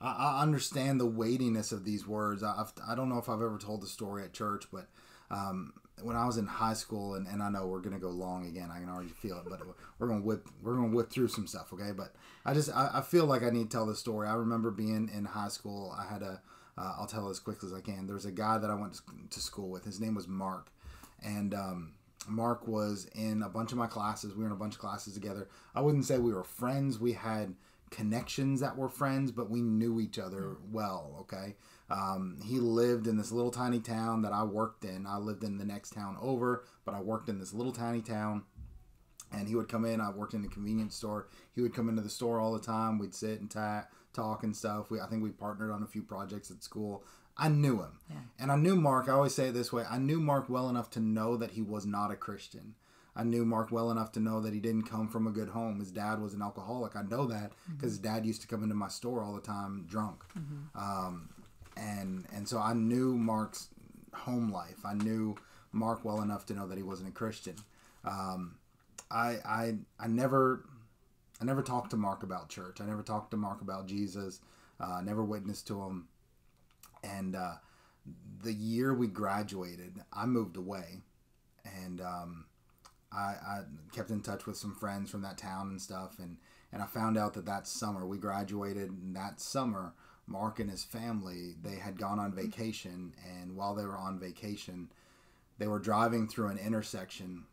I, 0.01 0.39
I 0.39 0.43
understand 0.43 1.01
the 1.01 1.07
weightiness 1.07 1.73
of 1.73 1.85
these 1.85 2.07
words 2.07 2.43
I, 2.43 2.55
I've, 2.59 2.73
I 2.87 2.95
don't 2.95 3.09
know 3.09 3.19
if 3.19 3.29
i've 3.29 3.43
ever 3.43 3.59
told 3.59 3.83
the 3.83 3.87
story 3.87 4.25
at 4.25 4.33
church 4.33 4.67
but 4.73 4.89
um, 5.31 5.73
when 6.03 6.17
I 6.17 6.27
was 6.27 6.37
in 6.37 6.47
high 6.47 6.75
school, 6.75 7.15
and, 7.15 7.27
and 7.27 7.43
I 7.43 7.49
know 7.49 7.67
we're 7.67 7.81
gonna 7.81 7.99
go 7.99 8.11
long 8.11 8.47
again. 8.47 8.71
I 8.71 8.81
can 8.81 8.89
already 8.89 9.11
feel 9.11 9.39
it, 9.39 9.45
but 9.49 9.61
we're 9.99 10.09
gonna 10.09 10.21
whip 10.21 10.49
we're 10.63 10.75
gonna 10.75 10.95
whip 10.95 11.11
through 11.11 11.29
some 11.29 11.47
stuff, 11.47 11.73
okay? 11.73 11.93
But 11.97 12.15
I 12.45 12.53
just 12.53 12.71
I, 12.75 12.91
I 12.95 13.01
feel 13.01 13.27
like 13.27 13.43
I 13.43 13.51
need 13.51 13.71
to 13.71 13.77
tell 13.77 13.87
this 13.87 13.99
story. 14.01 14.29
I 14.29 14.35
remember 14.35 14.71
being 14.71 15.11
in 15.15 15.25
high 15.25 15.49
school. 15.49 15.95
I 15.99 16.13
had 16.13 16.23
a 16.23 16.43
uh, 16.77 16.95
I'll 16.99 17.07
tell 17.07 17.29
it 17.29 17.31
as 17.31 17.39
quickly 17.39 17.69
as 17.69 17.73
I 17.73 17.81
can. 17.81 18.07
There 18.07 18.15
was 18.15 18.25
a 18.25 18.33
guy 18.33 18.59
that 18.59 18.71
I 18.71 18.75
went 18.75 18.95
to, 18.95 19.01
to 19.31 19.41
school 19.41 19.71
with. 19.71 19.85
His 19.85 20.01
name 20.01 20.15
was 20.15 20.27
Mark, 20.27 20.73
and 21.23 21.55
um, 21.55 21.93
Mark 22.29 22.67
was 22.67 23.07
in 23.15 23.43
a 23.43 23.49
bunch 23.49 23.73
of 23.73 23.79
my 23.79 23.87
classes. 23.87 24.35
We 24.35 24.41
were 24.41 24.47
in 24.47 24.53
a 24.53 24.57
bunch 24.57 24.75
of 24.75 24.81
classes 24.81 25.15
together. 25.15 25.49
I 25.75 25.81
wouldn't 25.81 26.05
say 26.05 26.19
we 26.19 26.33
were 26.33 26.45
friends. 26.45 26.99
We 26.99 27.13
had 27.13 27.55
connections 27.91 28.61
that 28.61 28.77
were 28.77 28.89
friends, 28.89 29.31
but 29.31 29.51
we 29.51 29.61
knew 29.63 30.01
each 30.01 30.19
other 30.19 30.57
well. 30.73 31.17
Okay. 31.21 31.55
Um, 31.91 32.39
he 32.45 32.59
lived 32.59 33.07
in 33.07 33.17
this 33.17 33.31
little 33.31 33.51
tiny 33.51 33.79
town 33.79 34.23
that 34.23 34.33
I 34.33 34.43
worked 34.43 34.85
in. 34.85 35.07
I 35.07 35.19
lived 35.19 35.45
in 35.45 35.59
the 35.59 35.65
next 35.65 35.91
town 35.91 36.17
over, 36.21 36.65
but 36.85 36.95
I 36.95 37.01
worked 37.01 37.29
in 37.29 37.39
this 37.39 37.53
little 37.53 37.73
tiny 37.73 38.01
town. 38.01 38.45
And 39.33 39.49
he 39.49 39.55
would 39.55 39.69
come 39.69 39.85
in. 39.85 40.01
I 40.01 40.11
worked 40.11 40.35
in 40.35 40.45
a 40.45 40.49
convenience 40.49 40.95
store. 40.95 41.29
He 41.55 41.61
would 41.61 41.75
come 41.75 41.89
into 41.89 42.03
the 42.03 42.11
store 42.11 42.39
all 42.39 42.53
the 42.53 42.61
time. 42.61 42.99
We'd 42.99 43.15
sit 43.15 43.41
and 43.41 43.51
ta- 43.51 43.87
talk 44.13 44.45
and 44.45 44.57
stuff. 44.57 44.91
We, 44.91 45.01
I 45.01 45.07
think 45.07 45.23
we 45.23 45.31
partnered 45.31 45.73
on 45.73 45.83
a 45.83 45.87
few 45.87 46.03
projects 46.03 46.51
at 46.51 46.63
school. 46.63 47.05
I 47.37 47.49
knew 47.49 47.81
him, 47.83 47.99
Yeah. 48.09 48.17
and 48.39 48.53
I 48.53 48.57
knew 48.57 48.77
Mark. 48.77 49.09
I 49.09 49.13
always 49.13 49.35
say 49.35 49.49
it 49.49 49.53
this 49.53 49.73
way: 49.73 49.85
I 49.89 49.99
knew 49.99 50.21
Mark 50.21 50.49
well 50.49 50.69
enough 50.69 50.91
to 50.91 51.01
know 51.01 51.37
that 51.37 51.53
he 51.53 51.63
was 51.63 51.85
not 51.85 52.11
a 52.13 52.17
Christian. 52.17 52.75
I 53.17 53.23
knew 53.25 53.45
Mark 53.45 53.71
well 53.71 53.91
enough 53.93 54.11
to 54.13 54.21
know 54.21 54.41
that 54.41 54.53
he 54.53 54.59
didn't 54.61 54.85
come 54.85 55.09
from 55.09 55.27
a 55.27 55.31
good 55.31 55.49
home. 55.51 55.79
His 55.79 55.93
dad 55.93 56.21
was 56.21 56.35
an 56.35 56.43
alcoholic. 56.43 56.97
I 56.97 57.03
know 57.03 57.27
that 57.27 57.53
because 57.71 57.93
his 57.93 57.99
dad 57.99 58.27
used 58.27 58.41
to 58.43 58.49
come 58.49 58.63
into 58.65 58.75
my 58.75 58.89
store 58.89 59.23
all 59.23 59.35
the 59.35 59.41
time 59.41 59.85
drunk. 59.89 60.25
Um, 60.75 61.29
and 61.77 62.27
and 62.33 62.49
so 62.49 62.59
I 62.59 62.73
knew 62.75 63.17
Mark's 63.17 63.69
home 64.13 64.51
life. 64.53 64.85
I 64.85 64.95
knew 64.95 65.37
Mark 65.73 66.05
well 66.05 66.23
enough 66.23 66.47
to 66.47 66.55
know 66.55 66.67
that 66.69 66.77
he 66.77 66.83
wasn't 66.85 67.09
a 67.09 67.13
Christian. 67.13 67.55
Um, 68.05 68.57
I 69.11 69.39
I 69.45 69.75
I 69.99 70.07
never 70.09 70.65
I 71.41 71.45
never 71.45 71.63
talked 71.63 71.91
to 71.91 71.97
Mark 71.97 72.23
about 72.23 72.49
church. 72.49 72.81
I 72.81 72.85
never 72.87 73.03
talked 73.03 73.31
to 73.33 73.37
Mark 73.37 73.61
about 73.61 73.87
Jesus. 73.87 74.41
Uh, 74.81 75.01
never 75.05 75.23
witnessed 75.25 75.67
to 75.69 75.81
him. 75.83 76.09
And 77.05 77.37
uh, 77.37 77.57
the 78.43 78.55
year 78.55 78.95
we 78.95 79.09
graduated, 79.09 80.01
I 80.13 80.25
moved 80.27 80.57
away, 80.57 81.03
and 81.65 82.01
um, 82.01 82.47
I, 83.13 83.35
I 83.53 83.61
kept 83.93 84.11
in 84.11 84.23
touch 84.23 84.47
with 84.47 84.57
some 84.57 84.75
friends 84.75 85.11
from 85.11 85.23
that 85.23 85.37
town 85.39 85.69
and 85.69 85.81
stuff. 85.81 86.19
And 86.19 86.39
and 86.73 86.83
I 86.83 86.87
found 86.87 87.19
out 87.19 87.35
that 87.35 87.47
that 87.47 87.67
summer 87.69 88.07
we 88.07 88.19
graduated. 88.19 88.91
And 88.91 89.15
that 89.15 89.41
summer, 89.41 89.93
Mark 90.27 90.61
and 90.61 90.71
his 90.71 90.85
family 90.85 91.55
they 91.63 91.77
had 91.77 91.99
gone 91.99 92.19
on 92.19 92.33
vacation, 92.35 93.15
and 93.39 93.55
while 93.55 93.75
they 93.75 93.85
were 93.85 93.99
on 93.99 94.19
vacation, 94.19 94.89
They 95.59 95.69
were 95.69 95.79
driving 95.79 96.27
through 96.27 96.49
an 96.49 96.59
intersection, 96.59 97.45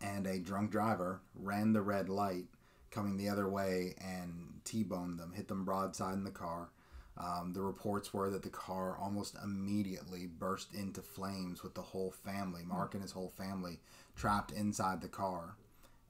and 0.00 0.26
a 0.26 0.38
drunk 0.38 0.70
driver 0.70 1.20
ran 1.34 1.72
the 1.72 1.82
red 1.82 2.08
light 2.08 2.46
coming 2.90 3.16
the 3.16 3.28
other 3.28 3.48
way 3.48 3.94
and 4.00 4.60
T-boned 4.64 5.18
them, 5.18 5.32
hit 5.32 5.48
them 5.48 5.64
broadside 5.64 6.14
in 6.14 6.24
the 6.24 6.30
car. 6.30 6.70
Um, 7.18 7.52
the 7.52 7.60
reports 7.60 8.12
were 8.14 8.30
that 8.30 8.42
the 8.42 8.48
car 8.48 8.96
almost 8.96 9.36
immediately 9.44 10.26
burst 10.26 10.72
into 10.74 11.02
flames 11.02 11.62
with 11.62 11.74
the 11.74 11.82
whole 11.82 12.10
family, 12.10 12.62
Mark 12.64 12.94
and 12.94 13.02
his 13.02 13.12
whole 13.12 13.28
family, 13.36 13.78
trapped 14.16 14.50
inside 14.52 15.00
the 15.02 15.08
car, 15.08 15.56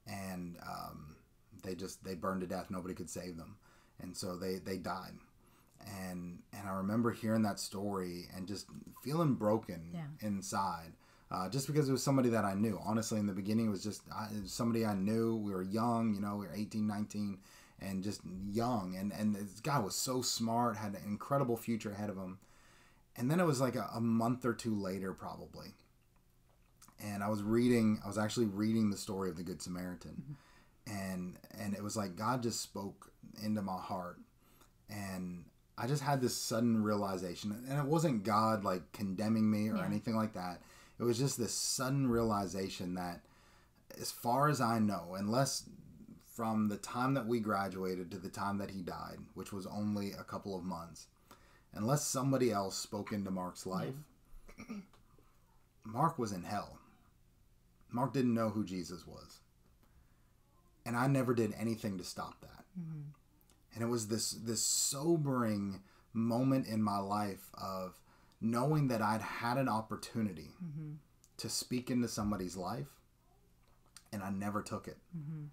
and 0.07 0.57
um, 0.65 1.15
they 1.61 1.75
just 1.75 2.03
they 2.03 2.15
burned 2.15 2.41
to 2.41 2.47
death. 2.47 2.67
Nobody 2.69 2.93
could 2.93 3.09
save 3.09 3.37
them, 3.37 3.57
and 4.01 4.15
so 4.15 4.37
they 4.37 4.55
they 4.59 4.77
died. 4.77 5.13
And 6.01 6.39
and 6.57 6.67
I 6.67 6.73
remember 6.75 7.11
hearing 7.11 7.41
that 7.43 7.59
story 7.59 8.27
and 8.35 8.47
just 8.47 8.67
feeling 9.03 9.33
broken 9.35 9.89
Yeah. 9.93 10.27
inside. 10.27 10.93
Uh, 11.31 11.49
just 11.49 11.65
because 11.65 11.89
it 11.89 11.91
was 11.91 12.03
somebody 12.03 12.29
that 12.29 12.45
I 12.45 12.53
knew. 12.53 12.79
Honestly, 12.85 13.19
in 13.19 13.25
the 13.25 13.33
beginning, 13.33 13.65
it 13.67 13.71
was 13.71 13.83
just 13.83 14.03
I, 14.15 14.27
it 14.35 14.43
was 14.43 14.53
somebody 14.53 14.85
I 14.85 14.93
knew. 14.93 15.35
We 15.35 15.51
were 15.51 15.63
young, 15.63 16.13
you 16.13 16.21
know, 16.21 16.35
we 16.35 16.45
were 16.45 16.53
18, 16.53 16.85
19, 16.87 17.39
and 17.83 18.03
just 18.03 18.21
young. 18.49 18.95
And, 18.97 19.11
and 19.11 19.35
this 19.35 19.59
guy 19.59 19.79
was 19.79 19.95
so 19.95 20.21
smart, 20.21 20.77
had 20.77 20.93
an 20.93 21.01
incredible 21.05 21.57
future 21.57 21.91
ahead 21.91 22.09
of 22.09 22.17
him. 22.17 22.39
And 23.15 23.29
then 23.29 23.39
it 23.39 23.45
was 23.45 23.61
like 23.61 23.75
a, 23.75 23.89
a 23.93 24.01
month 24.01 24.45
or 24.45 24.53
two 24.53 24.75
later, 24.75 25.13
probably. 25.13 25.67
And 27.03 27.21
I 27.23 27.29
was 27.29 27.43
reading, 27.43 27.99
I 28.03 28.07
was 28.07 28.17
actually 28.17 28.45
reading 28.45 28.89
the 28.89 28.97
story 28.97 29.29
of 29.29 29.35
the 29.35 29.43
Good 29.43 29.61
Samaritan. 29.61 30.23
Mm-hmm. 30.23 31.11
And, 31.11 31.37
and 31.59 31.73
it 31.73 31.83
was 31.83 31.95
like 31.95 32.15
God 32.15 32.43
just 32.43 32.61
spoke 32.61 33.11
into 33.43 33.61
my 33.61 33.77
heart. 33.77 34.19
And 34.89 35.45
I 35.77 35.87
just 35.87 36.03
had 36.03 36.21
this 36.21 36.35
sudden 36.35 36.83
realization. 36.83 37.63
And 37.69 37.79
it 37.79 37.85
wasn't 37.85 38.23
God 38.23 38.63
like 38.63 38.91
condemning 38.93 39.49
me 39.49 39.69
or 39.69 39.77
Yeah. 39.77 39.85
anything 39.85 40.15
like 40.15 40.33
that. 40.33 40.61
It 40.99 41.03
was 41.03 41.17
just 41.17 41.37
this 41.37 41.53
sudden 41.53 42.07
realization 42.07 42.93
that, 42.95 43.21
as 43.99 44.11
far 44.11 44.47
as 44.49 44.61
I 44.61 44.79
know, 44.79 45.15
unless 45.17 45.63
from 46.35 46.67
the 46.67 46.77
time 46.77 47.13
that 47.13 47.27
we 47.27 47.39
graduated 47.39 48.09
to 48.11 48.17
the 48.17 48.29
time 48.29 48.57
that 48.57 48.71
he 48.71 48.81
died, 48.81 49.17
which 49.35 49.53
was 49.53 49.67
only 49.67 50.11
a 50.13 50.23
couple 50.23 50.57
of 50.57 50.63
months, 50.63 51.07
unless 51.73 52.05
somebody 52.05 52.51
else 52.51 52.75
spoke 52.75 53.11
into 53.11 53.29
Mark's 53.29 53.65
life, 53.65 53.93
Mark 55.85 56.17
was 56.17 56.31
in 56.31 56.43
hell. 56.43 56.79
Mark 57.91 58.13
didn't 58.13 58.33
know 58.33 58.49
who 58.49 58.63
Jesus 58.63 59.05
was. 59.05 59.39
And 60.85 60.97
I 60.97 61.07
never 61.07 61.33
did 61.33 61.53
anything 61.57 61.97
to 61.99 62.03
stop 62.03 62.41
that. 62.41 62.65
Mm-hmm. 62.79 63.01
And 63.73 63.83
it 63.83 63.87
was 63.87 64.07
this 64.07 64.31
this 64.31 64.61
sobering 64.61 65.81
moment 66.13 66.67
in 66.67 66.81
my 66.81 66.99
life 66.99 67.49
of 67.53 67.99
knowing 68.41 68.87
that 68.89 69.01
I'd 69.01 69.21
had 69.21 69.57
an 69.57 69.69
opportunity 69.69 70.51
mm-hmm. 70.63 70.93
to 71.37 71.49
speak 71.49 71.89
into 71.89 72.07
somebody's 72.07 72.57
life 72.57 72.99
and 74.11 74.21
I 74.21 74.29
never 74.29 74.61
took 74.61 74.87
it. 74.87 74.97
Mm-hmm. 75.17 75.45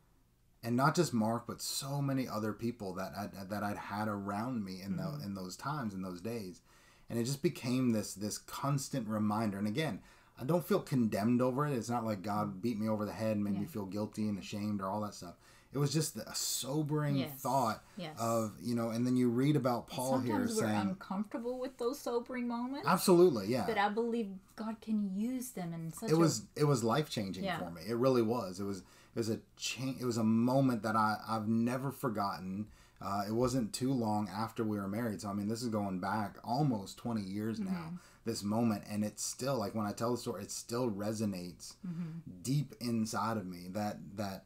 And 0.62 0.76
not 0.76 0.94
just 0.94 1.14
Mark, 1.14 1.46
but 1.46 1.62
so 1.62 2.02
many 2.02 2.28
other 2.28 2.52
people 2.52 2.92
that 2.94 3.12
I, 3.16 3.44
that 3.44 3.62
I'd 3.62 3.78
had 3.78 4.08
around 4.08 4.64
me 4.64 4.82
in 4.82 4.96
the, 4.96 5.04
mm. 5.04 5.24
in 5.24 5.34
those 5.34 5.56
times 5.56 5.94
in 5.94 6.02
those 6.02 6.20
days, 6.20 6.60
and 7.08 7.18
it 7.18 7.24
just 7.24 7.42
became 7.42 7.92
this 7.92 8.12
this 8.14 8.36
constant 8.36 9.08
reminder. 9.08 9.56
And 9.58 9.66
again, 9.66 10.00
I 10.38 10.44
don't 10.44 10.66
feel 10.66 10.80
condemned 10.80 11.40
over 11.40 11.66
it. 11.66 11.72
It's 11.72 11.88
not 11.88 12.04
like 12.04 12.22
God 12.22 12.58
mm. 12.58 12.62
beat 12.62 12.78
me 12.78 12.88
over 12.88 13.06
the 13.06 13.12
head 13.12 13.36
and 13.36 13.44
made 13.44 13.58
me 13.58 13.64
feel 13.64 13.86
guilty 13.86 14.28
and 14.28 14.38
ashamed 14.38 14.82
or 14.82 14.88
all 14.88 15.00
that 15.00 15.14
stuff. 15.14 15.36
It 15.72 15.78
was 15.78 15.92
just 15.92 16.16
a 16.16 16.34
sobering 16.34 17.16
Yes. 17.16 17.40
thought 17.40 17.82
Yes. 17.96 18.16
of 18.18 18.54
you 18.60 18.74
know, 18.74 18.90
and 18.90 19.06
then 19.06 19.16
you 19.16 19.28
read 19.28 19.54
about 19.56 19.86
Paul 19.88 20.18
here 20.18 20.32
Sometimes 20.34 20.56
we're 20.56 20.62
saying, 20.66 20.80
uncomfortable 20.80 21.58
with 21.60 21.78
those 21.78 21.98
sobering 22.00 22.48
moments, 22.48 22.88
absolutely, 22.88 23.46
yeah. 23.48 23.64
but 23.66 23.78
I 23.78 23.88
believe 23.88 24.28
God 24.56 24.80
can 24.80 25.14
use 25.14 25.50
them 25.50 25.72
in 25.72 25.92
such 25.92 26.10
it 26.10 26.14
was 26.18 26.42
a 26.56 26.60
it 26.60 26.64
was 26.64 26.82
life 26.82 27.08
changing 27.08 27.44
Yeah. 27.44 27.58
for 27.58 27.70
me. 27.70 27.82
It 27.88 27.94
really 27.96 28.22
was. 28.22 28.58
It 28.60 28.64
was 28.64 28.78
it 28.78 29.18
was 29.18 29.28
a 29.30 29.38
change. 29.56 30.00
It 30.00 30.04
was 30.04 30.16
a 30.16 30.24
moment 30.24 30.82
that 30.82 30.96
I 30.96 31.18
I've 31.28 31.48
never 31.48 31.90
forgotten. 31.90 32.66
Uh, 33.02 33.24
it 33.26 33.32
wasn't 33.32 33.72
too 33.72 33.92
long 33.92 34.28
after 34.28 34.62
we 34.62 34.76
were 34.76 34.86
married, 34.88 35.22
so 35.22 35.28
I 35.30 35.32
mean 35.32 35.48
this 35.48 35.62
is 35.62 35.68
going 35.68 36.00
back 36.00 36.36
almost 36.44 36.98
twenty 36.98 37.22
years 37.22 37.58
Mm-hmm. 37.60 37.72
now. 37.72 37.92
This 38.26 38.42
moment, 38.42 38.84
and 38.90 39.02
it's 39.02 39.24
still 39.24 39.56
like 39.56 39.74
when 39.74 39.86
I 39.86 39.92
tell 39.92 40.10
the 40.12 40.18
story, 40.18 40.42
it 40.42 40.50
still 40.50 40.90
resonates 40.90 41.74
Mm-hmm. 41.86 42.18
deep 42.42 42.74
inside 42.80 43.36
of 43.38 43.46
me. 43.46 43.68
That 43.70 43.96
that 44.16 44.44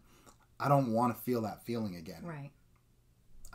I 0.65 0.69
don't 0.69 0.93
want 0.93 1.15
to 1.15 1.23
feel 1.23 1.43
that 1.43 1.63
feeling 1.63 1.97
again. 1.97 2.23
right. 2.25 2.51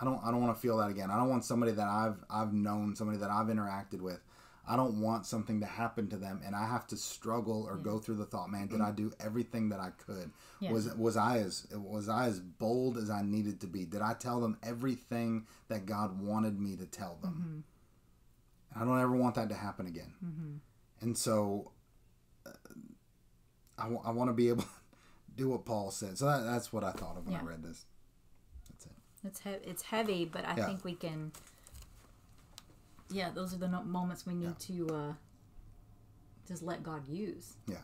I 0.02 0.06
don't 0.06 0.22
I 0.24 0.32
don't 0.32 0.42
want 0.42 0.56
to 0.56 0.62
feel 0.62 0.78
that 0.78 0.90
again. 0.90 1.12
I 1.12 1.18
don't 1.18 1.30
want 1.30 1.44
somebody 1.44 1.72
that 1.74 1.88
I've 1.88 2.24
I've 2.30 2.54
known, 2.54 2.96
somebody 2.96 3.18
that 3.20 3.30
I've 3.30 3.48
interacted 3.48 4.02
with. 4.02 4.22
I 4.68 4.76
don't 4.76 5.02
want 5.02 5.26
something 5.26 5.60
to 5.62 5.66
happen 5.66 6.08
to 6.10 6.18
them 6.18 6.42
and 6.46 6.56
I 6.56 6.68
have 6.68 6.86
to 6.88 6.98
struggle 6.98 7.66
or 7.68 7.76
go 7.76 7.98
through 7.98 8.18
the 8.18 8.26
thought, 8.26 8.52
man, 8.52 8.68
did 8.68 8.82
I 8.82 8.92
mm. 8.92 8.96
do 8.96 9.12
everything 9.20 9.70
that 9.70 9.80
I 9.80 9.90
could? 10.06 10.32
Yeah. 10.60 10.72
Was 10.72 10.94
was 10.96 11.18
I 11.18 11.40
as 11.40 11.68
was 11.74 12.08
I 12.08 12.28
as 12.28 12.40
bold 12.40 12.98
as 12.98 13.10
I 13.10 13.24
needed 13.24 13.60
to 13.62 13.68
be? 13.68 13.86
Did 13.86 14.02
I 14.02 14.14
tell 14.14 14.40
them 14.40 14.58
everything 14.62 15.48
that 15.70 15.86
God 15.86 16.22
wanted 16.22 16.60
me 16.60 16.76
to 16.76 16.86
tell 16.86 17.18
them? 17.22 17.66
Mm-hmm. 18.76 18.82
I 18.82 18.86
don't 18.86 19.02
ever 19.02 19.16
want 19.16 19.36
that 19.36 19.50
to 19.50 19.56
happen 19.56 19.88
again. 19.88 20.14
Mm-hmm. 20.24 20.56
And 21.02 21.18
so 21.18 21.72
uh, 22.46 22.52
I 23.78 24.12
want 24.12 24.30
to 24.30 24.34
be 24.34 24.50
able 24.50 24.66
do 25.40 25.50
what 25.50 25.66
Paul 25.66 25.90
said. 25.92 26.18
So 26.18 26.26
that, 26.26 26.44
that's 26.44 26.72
what 26.72 26.84
I 26.84 26.92
thought 26.92 27.18
of 27.18 27.26
when 27.26 27.36
I 27.36 27.42
read 27.42 27.64
this. 27.64 27.86
That's 28.70 28.86
it. 28.86 28.92
It's 29.24 29.40
he- 29.42 29.70
it's 29.70 29.82
heavy, 29.84 30.26
but 30.26 30.46
I 30.46 30.56
Yeah. 30.58 30.66
think 30.68 30.84
we 30.84 30.94
can. 30.96 31.32
Yeah, 33.10 33.32
those 33.32 33.54
are 33.54 33.58
the 33.58 33.68
no- 33.68 33.84
moments 33.84 34.26
we 34.28 34.36
need 34.36 34.60
to 34.60 34.88
uh, 34.90 35.14
just 36.48 36.62
let 36.62 36.84
God 36.84 37.08
use. 37.08 37.56
Yeah. 37.68 37.78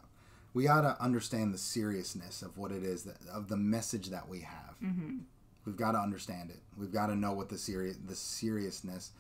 We 0.53 0.63
got 0.65 0.81
to 0.81 1.01
understand 1.01 1.53
the 1.53 1.57
seriousness 1.57 2.41
of 2.41 2.57
what 2.57 2.71
it 2.71 2.83
is 2.83 3.03
that 3.03 3.17
of 3.27 3.47
the 3.47 3.57
message 3.57 4.09
that 4.09 4.29
we 4.29 4.41
have. 4.41 4.75
Mm-hmm. 4.83 5.17
We've 5.65 5.75
got 5.75 5.93
to 5.93 5.97
understand 5.97 6.51
it. 6.51 6.59
We've 6.77 6.91
got 6.93 7.07
to 7.07 7.15
know 7.15 7.33
what 7.33 7.49
the 7.49 7.57
serious 7.57 7.97
the 8.05 8.15
seriousness 8.15 9.11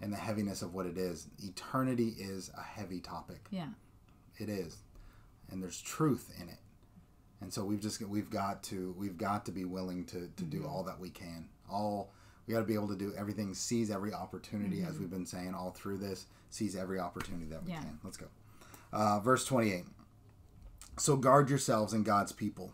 and 0.00 0.12
the 0.12 0.16
heaviness 0.18 0.60
of 0.62 0.74
what 0.74 0.86
it 0.86 0.98
is. 0.98 1.26
Eternity 1.42 2.14
is 2.18 2.50
a 2.56 2.62
heavy 2.62 3.00
topic. 3.00 3.46
Yeah, 3.50 3.68
It 4.38 4.48
is, 4.50 4.76
and 5.50 5.62
there's 5.62 5.80
truth 5.80 6.30
in 6.40 6.48
it. 6.48 6.58
And 7.40 7.52
so 7.52 7.64
we've 7.64 7.80
just 7.80 8.00
we've 8.02 8.30
got 8.30 8.62
to 8.64 8.94
we've 8.98 9.18
got 9.18 9.44
to 9.46 9.52
be 9.52 9.64
willing 9.64 10.04
to 10.06 10.30
to 10.36 10.44
do 10.44 10.66
all 10.66 10.82
that 10.84 10.98
we 10.98 11.10
can. 11.10 11.48
All 11.70 12.10
we 12.46 12.52
got 12.54 12.60
to 12.60 12.66
be 12.66 12.74
able 12.74 12.88
to 12.88 12.96
do 12.96 13.12
everything. 13.16 13.54
Seize 13.54 13.90
every 13.90 14.12
opportunity, 14.12 14.82
as 14.82 14.98
we've 14.98 15.10
been 15.10 15.26
saying 15.26 15.54
all 15.54 15.70
through 15.72 15.98
this. 15.98 16.26
Seize 16.50 16.76
every 16.76 16.98
opportunity 16.98 17.46
that 17.46 17.64
we 17.64 17.72
Yeah. 17.72 17.80
can. 17.80 17.98
Let's 18.04 18.16
go. 18.16 18.26
Uh, 18.92 19.20
verse 19.20 19.44
twenty 19.44 19.72
eight. 19.72 19.86
So 20.98 21.16
guard 21.16 21.48
yourselves 21.50 21.92
and 21.92 22.04
God's 22.04 22.32
people. 22.32 22.72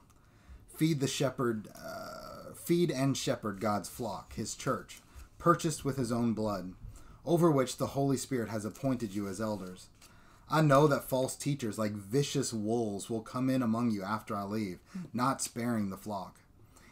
Feed 0.69 1.01
the 1.01 1.09
shepherd, 1.09 1.69
uh, 1.75 2.53
feed 2.55 2.91
and 2.91 3.17
shepherd 3.17 3.61
God's 3.61 3.89
flock, 3.89 4.35
His 4.35 4.55
church, 4.55 5.01
purchased 5.39 5.85
with 5.85 5.97
His 5.97 6.11
own 6.13 6.33
blood, 6.33 6.75
over 7.25 7.51
which 7.51 7.77
the 7.77 7.89
Holy 7.89 8.17
Spirit 8.17 8.49
has 8.51 8.65
appointed 8.65 9.15
you 9.15 9.27
as 9.29 9.41
elders. 9.41 9.89
I 10.51 10.63
know 10.63 10.89
that 10.89 11.05
false 11.05 11.37
teachers 11.37 11.79
like 11.79 11.93
vicious 11.93 12.53
wolves 12.53 13.09
will 13.09 13.21
come 13.21 13.49
in 13.49 13.63
among 13.63 13.93
you 13.93 14.03
after 14.03 14.35
I 14.35 14.43
leave, 14.43 14.81
not 15.13 15.41
sparing 15.41 15.91
the 15.91 15.97
flock. 15.97 16.41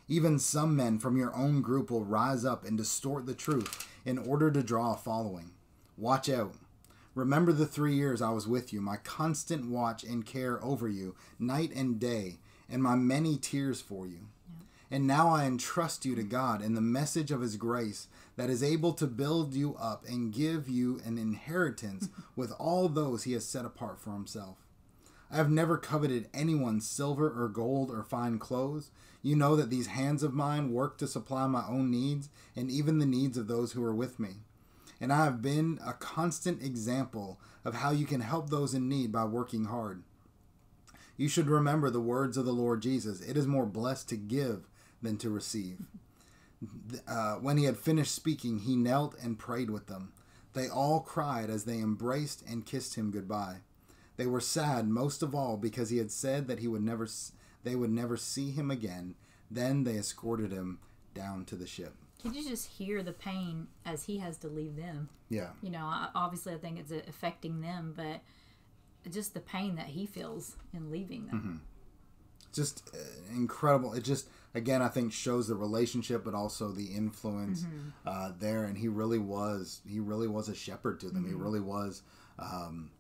Even 0.07 0.39
some 0.39 0.77
men 0.77 0.99
from 0.99 1.17
your 1.17 1.35
own 1.35 1.61
group 1.61 1.91
will 1.91 2.05
rise 2.05 2.45
up 2.45 2.65
and 2.65 2.79
distort 2.79 3.27
the 3.27 3.35
truth 3.35 3.89
in 4.05 4.17
order 4.17 4.51
to 4.51 4.63
draw 4.63 4.95
a 4.95 4.97
following. 4.97 5.51
Watch 5.97 6.29
out. 6.29 6.55
Remember 7.17 7.53
the 7.53 7.67
three 7.67 7.95
years 7.95 8.23
I 8.23 8.31
was 8.31 8.47
with 8.47 8.73
you, 8.73 8.81
my 8.81 8.97
constant 8.99 9.69
watch 9.69 10.05
and 10.05 10.25
care 10.25 10.63
over 10.65 10.89
you, 10.89 11.17
night 11.39 11.73
and 11.75 11.99
day, 11.99 12.39
and 12.71 12.81
my 12.81 12.95
many 12.95 13.37
tears 13.37 13.81
for 13.81 14.07
you. 14.07 14.29
And 14.91 15.07
now 15.07 15.29
I 15.29 15.45
entrust 15.45 16.07
you 16.07 16.15
to 16.15 16.23
God 16.23 16.63
and 16.63 16.77
the 16.77 16.81
message 16.81 17.31
of 17.33 17.41
His 17.41 17.57
grace 17.57 18.07
that 18.39 18.49
is 18.49 18.63
able 18.63 18.93
to 18.93 19.07
build 19.09 19.53
you 19.53 19.75
up 19.75 20.05
and 20.09 20.33
give 20.33 20.69
you 20.69 21.01
an 21.05 21.19
inheritance 21.19 22.09
with 22.37 22.53
all 22.53 22.89
those 22.89 23.25
He 23.25 23.33
has 23.33 23.45
set 23.45 23.65
apart 23.65 24.01
for 24.01 24.13
Himself. 24.13 24.59
I 25.29 25.37
have 25.37 25.51
never 25.51 25.77
coveted 25.77 26.29
anyone's 26.33 26.89
silver 26.89 27.29
or 27.29 27.49
gold 27.49 27.91
or 27.91 28.05
fine 28.05 28.39
clothes. 28.39 28.93
You 29.23 29.35
know 29.35 29.57
that 29.57 29.71
these 29.71 29.89
hands 29.89 30.23
of 30.23 30.35
mine 30.35 30.73
work 30.73 30.99
to 30.99 31.09
supply 31.09 31.49
my 31.49 31.67
own 31.69 31.91
needs 31.91 32.29
and 32.55 32.71
even 32.71 33.01
the 33.01 33.07
needs 33.07 33.37
of 33.37 33.49
those 33.49 33.73
who 33.73 33.85
are 33.85 33.95
with 33.95 34.21
me. 34.21 34.37
And 35.01 35.13
I 35.13 35.25
have 35.25 35.43
been 35.43 35.81
a 35.85 35.93
constant 35.93 36.63
example 36.63 37.41
of 37.65 37.75
how 37.75 37.91
you 37.91 38.07
can 38.07 38.21
help 38.21 38.51
those 38.51 38.73
in 38.73 38.89
need 38.89 39.11
by 39.11 39.25
working 39.25 39.65
hard. 39.65 40.05
You 41.17 41.29
should 41.29 41.49
remember 41.49 41.91
the 41.91 42.01
words 42.01 42.37
of 42.37 42.45
the 42.45 42.53
Lord 42.53 42.83
Jesus 42.83 43.21
it 43.21 43.37
is 43.37 43.49
more 43.49 43.67
blessed 43.67 44.09
to 44.11 44.17
give 44.17 44.69
than 45.03 45.17
to 45.19 45.29
receive. 45.29 45.81
Uh, 47.07 47.35
when 47.37 47.57
he 47.57 47.65
had 47.65 47.77
finished 47.77 48.15
speaking, 48.15 48.61
he 48.61 48.77
knelt 48.77 49.15
and 49.23 49.39
prayed 49.39 49.71
with 49.71 49.87
them. 49.87 50.13
They 50.55 50.69
all 50.69 51.01
cried 51.01 51.51
as 51.51 51.65
they 51.65 51.79
embraced 51.79 52.43
and 52.49 52.67
kissed 52.67 52.97
him 52.97 53.11
goodbye. 53.11 53.59
They 54.17 54.27
were 54.27 54.41
sad 54.41 54.89
most 54.89 55.23
of 55.23 55.35
all 55.35 55.57
because 55.57 55.91
he 55.91 55.99
had 55.99 56.11
said 56.11 56.49
that 56.49 56.59
he 56.59 56.67
would 56.67 56.83
never 56.83 57.07
they 57.63 57.77
would 57.77 57.91
never 57.91 58.17
see 58.17 58.51
him 58.51 58.71
again. 58.71 59.15
Then 59.51 59.85
they 59.85 59.97
escorted 59.97 60.51
him 60.53 60.81
down 61.15 61.45
to 61.47 61.55
the 61.57 61.67
ship. 61.67 61.95
can 62.21 62.35
you 62.35 62.49
just 62.49 62.67
hear 62.67 63.03
the 63.03 63.13
pain 63.13 63.69
as 63.87 64.05
he 64.05 64.19
has 64.19 64.37
to 64.39 64.49
leave 64.49 64.77
them? 64.77 65.09
Yeah. 65.29 65.51
You 65.63 65.71
know, 65.71 66.09
obviously, 66.15 66.55
I 66.55 66.59
think 66.59 66.79
it's 66.79 66.93
affecting 67.09 67.61
them, 67.61 67.95
but 67.97 68.23
just 69.11 69.35
the 69.35 69.41
pain 69.41 69.77
that 69.77 69.87
he 69.87 70.07
feels 70.07 70.57
in 70.73 70.91
leaving 70.91 71.27
them. 71.27 71.63
Just 72.53 72.89
uh, 72.95 72.99
incredible. 73.35 73.93
It 73.95 74.05
just 74.05 74.29
again, 74.55 74.83
I 74.83 74.89
think 74.89 75.13
shows 75.13 75.49
the 75.49 75.55
relationship, 75.55 76.25
but 76.25 76.35
also 76.35 76.71
the 76.71 76.87
influence 76.87 77.65
uh, 78.07 78.33
there. 78.39 78.65
And 78.65 78.77
he 78.77 78.89
really 78.89 79.19
was, 79.19 79.81
he 79.89 80.01
really 80.01 80.27
was 80.29 80.49
a 80.49 80.55
shepherd 80.55 81.01
to 81.01 81.11
them. 81.11 81.27
He 81.27 81.35
really 81.35 81.61
was 81.61 82.03
um, 82.39 82.91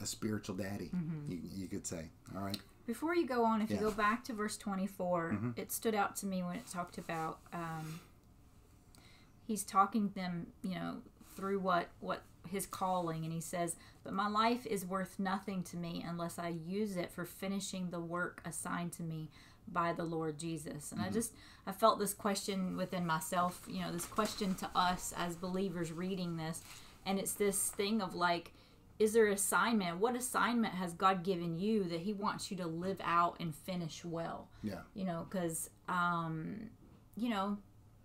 a 0.00 0.06
spiritual 0.06 0.56
daddy, 0.56 0.90
you, 1.28 1.38
you 1.56 1.66
could 1.68 1.86
say. 1.86 2.10
All 2.36 2.42
right. 2.42 2.58
Before 2.86 3.14
you 3.14 3.26
go 3.26 3.44
on, 3.44 3.62
if 3.62 3.70
Yeah. 3.70 3.76
you 3.76 3.82
go 3.82 3.90
back 3.92 4.24
to 4.24 4.32
verse 4.32 4.56
24, 4.56 5.54
it 5.56 5.72
stood 5.72 5.94
out 5.94 6.16
to 6.16 6.26
me 6.26 6.42
when 6.42 6.56
it 6.56 6.66
talked 6.68 6.98
about 6.98 7.38
um, 7.52 8.00
he's 9.46 9.64
talking 9.64 10.10
them, 10.14 10.48
you 10.62 10.74
know, 10.74 10.98
through 11.36 11.60
what 11.60 11.88
what 12.00 12.22
his 12.48 12.66
calling, 12.66 13.24
and 13.24 13.32
he 13.32 13.40
says, 13.40 13.76
"But 14.02 14.12
my 14.12 14.28
life 14.28 14.66
is 14.66 14.84
worth 14.84 15.18
nothing 15.18 15.62
to 15.64 15.76
me 15.76 16.04
unless 16.06 16.38
I 16.38 16.48
use 16.48 16.96
it 16.96 17.10
for 17.12 17.24
finishing 17.24 17.90
the 17.90 18.00
work 18.00 18.42
assigned 18.44 18.92
to 18.94 19.02
me." 19.02 19.30
by 19.72 19.92
the 19.92 20.02
Lord 20.02 20.36
Jesus. 20.36 20.90
And 20.90 21.00
I 21.00 21.10
just 21.10 21.32
I 21.64 21.70
felt 21.70 22.00
this 22.00 22.12
question 22.12 22.76
within 22.76 23.06
myself, 23.06 23.62
you 23.68 23.80
know, 23.80 23.92
this 23.92 24.06
question 24.06 24.56
to 24.56 24.70
us 24.74 25.14
as 25.16 25.36
believers 25.36 25.92
reading 25.92 26.36
this 26.36 26.62
and 27.06 27.20
it's 27.20 27.34
this 27.34 27.70
thing 27.70 28.00
of 28.02 28.14
like 28.14 28.52
is 29.00 29.14
there 29.14 29.28
assignment? 29.28 29.96
What 29.96 30.14
assignment 30.14 30.74
has 30.74 30.92
God 30.92 31.24
given 31.24 31.58
you 31.58 31.84
that 31.84 32.00
He 32.00 32.12
wants 32.12 32.50
you 32.50 32.56
to 32.58 32.66
live 32.66 33.00
out 33.02 33.36
and 33.40 33.54
finish 33.54 34.04
well? 34.04 34.48
Yeah. 34.62 34.80
You 34.92 35.06
know, 35.06 35.26
because, 35.28 35.70
um, 35.88 36.68
you 37.16 37.30
know, 37.30 37.56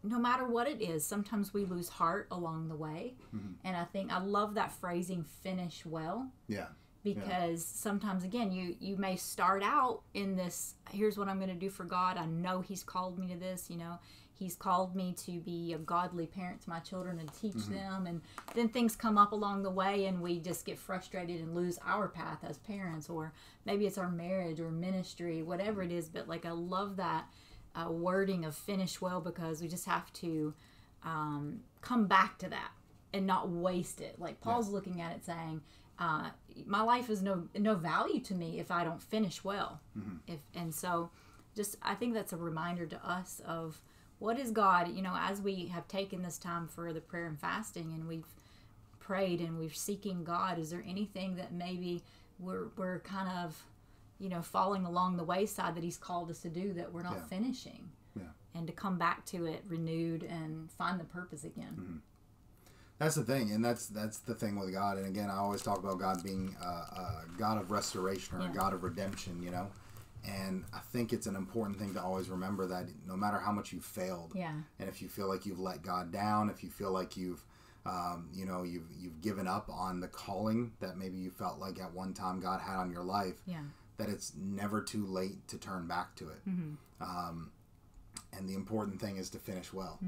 no 0.06 0.20
matter 0.20 0.46
what 0.46 0.68
it 0.68 0.82
is, 0.82 1.06
sometimes 1.06 1.54
we 1.54 1.66
lose 1.66 1.90
heart 1.90 2.28
along 2.32 2.70
the 2.70 2.76
way. 2.76 3.16
Mm-hmm. 3.36 3.54
And 3.64 3.76
I 3.76 3.84
think 3.86 4.12
I 4.12 4.20
love 4.20 4.54
that 4.56 4.72
phrasing, 4.72 5.26
finish 5.44 5.86
well. 5.86 6.32
Yeah. 6.48 6.68
because 7.04 7.64
sometimes 7.64 8.24
again 8.24 8.52
you 8.52 8.76
you 8.80 8.98
may 8.98 9.16
start 9.16 9.62
out 9.62 10.02
in 10.16 10.36
this 10.36 10.74
here's 10.90 11.20
what 11.20 11.28
i'm 11.28 11.38
going 11.38 11.50
to 11.50 11.56
do 11.56 11.70
for 11.70 11.84
god. 11.84 12.18
I 12.18 12.26
know 12.26 12.62
he's 12.62 12.84
called 12.84 13.20
me 13.20 13.28
to 13.28 13.36
this 13.36 13.70
you 13.70 13.78
know. 13.78 14.00
He's 14.38 14.56
called 14.56 14.96
me 14.96 15.14
to 15.26 15.40
be 15.40 15.72
a 15.72 15.78
godly 15.78 16.28
parent 16.28 16.62
to 16.64 16.70
my 16.70 16.80
children 16.80 17.20
and 17.20 17.34
teach 17.34 17.54
mm-hmm. 17.54 17.74
them. 17.74 18.06
And 18.06 18.22
then 18.54 18.68
things 18.68 18.94
come 18.94 19.18
up 19.18 19.32
along 19.32 19.64
the 19.64 19.72
way 19.72 20.06
and 20.08 20.22
we 20.22 20.40
just 20.40 20.66
get 20.66 20.78
frustrated 20.78 21.40
and 21.40 21.56
lose 21.56 21.80
our 21.86 22.10
path 22.10 22.40
as 22.44 22.58
parents 22.58 23.08
or 23.08 23.32
maybe 23.64 23.86
it's 23.86 23.98
our 23.98 24.12
marriage 24.12 24.60
or 24.60 24.72
ministry 24.72 25.42
whatever 25.42 25.84
it 25.84 25.92
is. 25.92 26.10
But 26.10 26.28
like 26.28 26.46
i 26.46 26.52
love 26.52 26.98
that 26.98 27.30
uh, 27.76 27.92
wording 27.92 28.46
of 28.46 28.56
finish 28.56 29.02
well 29.02 29.22
because 29.22 29.62
we 29.62 29.68
just 29.68 29.86
have 29.86 30.12
to 30.14 30.54
um, 31.04 31.62
come 31.82 32.08
back 32.08 32.38
to 32.40 32.50
that 32.50 32.72
and 33.14 33.26
not 33.28 33.50
waste 33.50 34.02
it. 34.02 34.20
Like 34.20 34.42
Paul's 34.42 34.70
looking 34.70 35.02
at 35.02 35.12
it 35.16 35.26
saying, 35.26 35.62
uh, 36.00 36.30
"My 36.66 36.82
life 36.82 37.10
is 37.10 37.22
no 37.22 37.48
no 37.58 37.76
value 37.76 38.20
to 38.22 38.34
me 38.34 38.60
if 38.60 38.72
I 38.72 38.84
don't 38.84 39.02
finish 39.02 39.44
well." 39.44 39.82
If 40.28 40.40
and 40.54 40.74
so, 40.74 41.10
just 41.56 41.78
I 41.82 41.96
think 41.96 42.14
that's 42.14 42.34
a 42.34 42.38
reminder 42.38 42.86
to 42.86 43.08
us 43.08 43.42
of 43.46 43.82
what 44.20 44.40
is 44.40 44.52
God. 44.52 44.90
You 44.90 45.02
know, 45.02 45.16
as 45.18 45.42
we 45.42 45.68
have 45.68 45.88
taken 45.88 46.22
this 46.24 46.38
time 46.38 46.68
for 46.68 46.94
the 46.94 47.02
prayer 47.02 47.28
and 47.28 47.40
fasting, 47.40 47.94
and 47.94 48.08
we've 48.08 48.28
prayed 49.00 49.40
and 49.40 49.60
we're 49.60 49.70
seeking 49.72 50.24
God. 50.24 50.58
Is 50.58 50.72
there 50.72 50.84
anything 50.88 51.36
that 51.36 51.54
maybe 51.54 52.04
we're 52.40 52.68
we're 52.76 53.00
kind 53.00 53.30
of 53.30 53.64
you 54.20 54.30
know 54.30 54.42
falling 54.42 54.86
along 54.86 55.18
the 55.18 55.24
wayside 55.24 55.76
that 55.76 55.84
He's 55.84 55.98
called 55.98 56.30
us 56.30 56.40
to 56.42 56.50
do 56.50 56.74
that 56.74 56.92
we're 56.94 57.04
not 57.04 57.16
Yeah. 57.16 57.24
finishing? 57.26 57.90
Yeah. 58.16 58.24
And 58.54 58.66
to 58.68 58.74
come 58.74 58.98
back 58.98 59.26
to 59.28 59.46
it 59.46 59.64
renewed 59.68 60.24
and 60.24 60.72
find 60.72 61.00
the 61.00 61.04
purpose 61.06 61.44
again. 61.44 62.02
That's 62.98 63.16
the 63.16 63.24
thing, 63.26 63.52
and 63.52 63.64
that's 63.64 63.88
that's 63.88 64.20
the 64.20 64.34
thing 64.34 64.58
with 64.58 64.72
God. 64.72 64.98
And 64.98 65.06
again, 65.06 65.30
I 65.30 65.36
always 65.36 65.62
talk 65.62 65.80
about 65.80 66.00
God 66.00 66.24
being 66.24 66.56
a, 66.62 66.66
a 66.66 67.26
God 67.38 67.58
of 67.58 67.70
restoration 67.72 68.38
or 68.38 68.42
Yeah. 68.44 68.52
a 68.52 68.54
God 68.54 68.74
of 68.74 68.84
redemption. 68.84 69.44
You 69.44 69.52
know, 69.52 69.68
and 70.26 70.64
I 70.74 70.80
think 70.80 71.12
it's 71.12 71.28
an 71.28 71.36
important 71.36 71.78
thing 71.78 71.94
to 71.96 72.02
always 72.02 72.30
remember 72.30 72.66
that 72.68 72.86
no 73.06 73.18
matter 73.18 73.38
how 73.38 73.52
much 73.52 73.74
you've 73.74 73.84
failed, 73.84 74.32
Yeah. 74.34 74.54
and 74.80 74.88
if 74.88 75.02
you 75.02 75.10
feel 75.10 75.28
like 75.28 75.46
you've 75.46 75.60
let 75.60 75.82
God 75.82 76.12
down, 76.14 76.50
if 76.50 76.64
you 76.64 76.70
feel 76.70 76.92
like 76.92 77.18
you've 77.18 77.44
um, 77.86 78.30
you 78.34 78.46
know 78.46 78.64
you've 78.64 78.88
you've 78.98 79.20
given 79.22 79.46
up 79.48 79.70
on 79.70 80.00
the 80.00 80.08
calling 80.08 80.72
that 80.80 80.98
maybe 80.98 81.18
you 81.18 81.30
felt 81.32 81.60
like 81.60 81.80
at 81.82 81.94
one 81.94 82.14
time 82.14 82.40
God 82.40 82.62
had 82.62 82.78
on 82.78 82.90
your 82.92 83.04
life, 83.04 83.42
Yeah. 83.46 83.62
That 83.98 84.10
it's 84.10 84.34
never 84.36 84.82
too 84.82 85.06
late 85.06 85.48
to 85.48 85.58
turn 85.58 85.88
back 85.88 86.16
to 86.16 86.30
it. 86.30 86.42
Um, 87.02 87.52
and 88.38 88.50
the 88.50 88.54
important 88.54 89.00
thing 89.00 89.16
is 89.18 89.30
to 89.30 89.40
finish 89.40 89.72
well. 89.72 90.00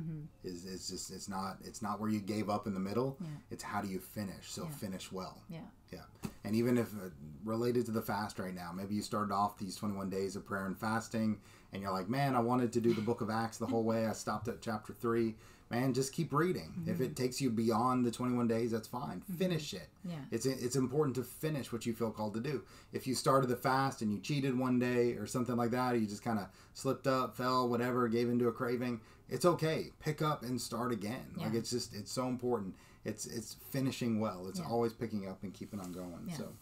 Is 0.43 0.65
is 0.65 0.89
just 0.89 1.11
it's 1.11 1.29
not 1.29 1.57
it's 1.63 1.81
not 1.81 1.99
where 1.99 2.09
you 2.09 2.19
gave 2.19 2.49
up 2.49 2.67
in 2.67 2.73
the 2.73 2.79
middle. 2.79 3.17
Yeah. 3.21 3.27
It's 3.51 3.63
how 3.63 3.81
do 3.81 3.87
you 3.87 3.99
finish? 3.99 4.49
So 4.51 4.63
Yeah. 4.63 4.69
finish 4.71 5.11
well. 5.11 5.41
Yeah. 5.49 5.59
Yeah. 5.91 6.03
And 6.43 6.55
even 6.55 6.77
if 6.77 6.93
uh, 6.93 7.09
related 7.45 7.85
to 7.85 7.91
the 7.91 8.01
fast 8.01 8.39
right 8.39 8.53
now, 8.53 8.71
maybe 8.73 8.95
you 8.95 9.01
started 9.01 9.33
off 9.33 9.57
these 9.57 9.75
21 9.75 10.09
days 10.09 10.35
of 10.35 10.45
prayer 10.45 10.65
and 10.65 10.77
fasting 10.77 11.39
and 11.71 11.81
you're 11.81 11.91
like, 11.91 12.09
man, 12.09 12.35
I 12.35 12.39
wanted 12.39 12.73
to 12.73 12.81
do 12.81 12.93
the 12.93 13.01
book 13.01 13.21
of 13.21 13.29
Acts 13.29 13.57
the 13.57 13.65
whole 13.65 13.83
way. 13.83 14.07
I 14.07 14.13
stopped 14.13 14.47
at 14.49 14.61
chapter 14.61 14.93
3. 14.93 15.35
Man, 15.69 15.93
just 15.93 16.13
keep 16.13 16.31
reading. 16.31 16.73
Mm-hmm. 16.79 16.91
If 16.91 17.01
it 17.01 17.15
takes 17.17 17.41
you 17.41 17.49
beyond 17.49 18.05
the 18.05 18.11
21 18.11 18.47
days, 18.47 18.71
that's 18.71 18.87
fine. 18.87 19.21
Finish 19.37 19.73
it. 19.73 19.89
Yeah. 20.05 20.15
It's 20.31 20.45
it's 20.45 20.77
important 20.77 21.15
to 21.17 21.23
finish 21.23 21.73
what 21.73 21.85
you 21.85 21.93
feel 21.93 22.09
called 22.11 22.35
to 22.35 22.39
do. 22.39 22.63
If 22.93 23.05
you 23.05 23.13
started 23.15 23.47
the 23.47 23.57
fast 23.57 24.01
and 24.01 24.11
you 24.13 24.19
cheated 24.19 24.57
one 24.57 24.79
day 24.79 25.13
or 25.13 25.25
something 25.27 25.57
like 25.57 25.71
that, 25.71 25.93
or 25.93 25.97
you 25.97 26.07
just 26.07 26.23
kind 26.23 26.39
of 26.39 26.47
slipped 26.73 27.05
up, 27.05 27.35
fell, 27.35 27.67
whatever, 27.67 28.07
gave 28.07 28.29
into 28.29 28.47
a 28.47 28.51
craving, 28.53 29.01
it's 29.29 29.43
okay. 29.45 29.91
Pick 29.99 30.21
up 30.21 30.43
and 30.43 30.59
start 30.61 30.93
again. 30.93 31.33
Like 31.35 31.53
it's 31.53 31.69
just 31.69 31.93
it's 31.93 32.11
so 32.13 32.27
important. 32.27 32.73
It's 33.03 33.25
it's 33.25 33.57
finishing 33.71 34.21
well. 34.21 34.47
It's 34.47 34.59
Yeah. 34.59 34.67
always 34.67 34.93
picking 34.93 35.27
up 35.27 35.43
and 35.43 35.53
keeping 35.53 35.81
on 35.81 35.91
going. 35.91 36.27
Yeah. 36.29 36.37
So, 36.37 36.53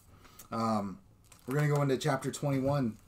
um, 0.50 0.98
we're 1.46 1.54
gonna 1.54 1.72
go 1.72 1.82
into 1.82 1.96
chapter 1.96 2.32
twenty 2.32 2.58
one, 2.58 2.98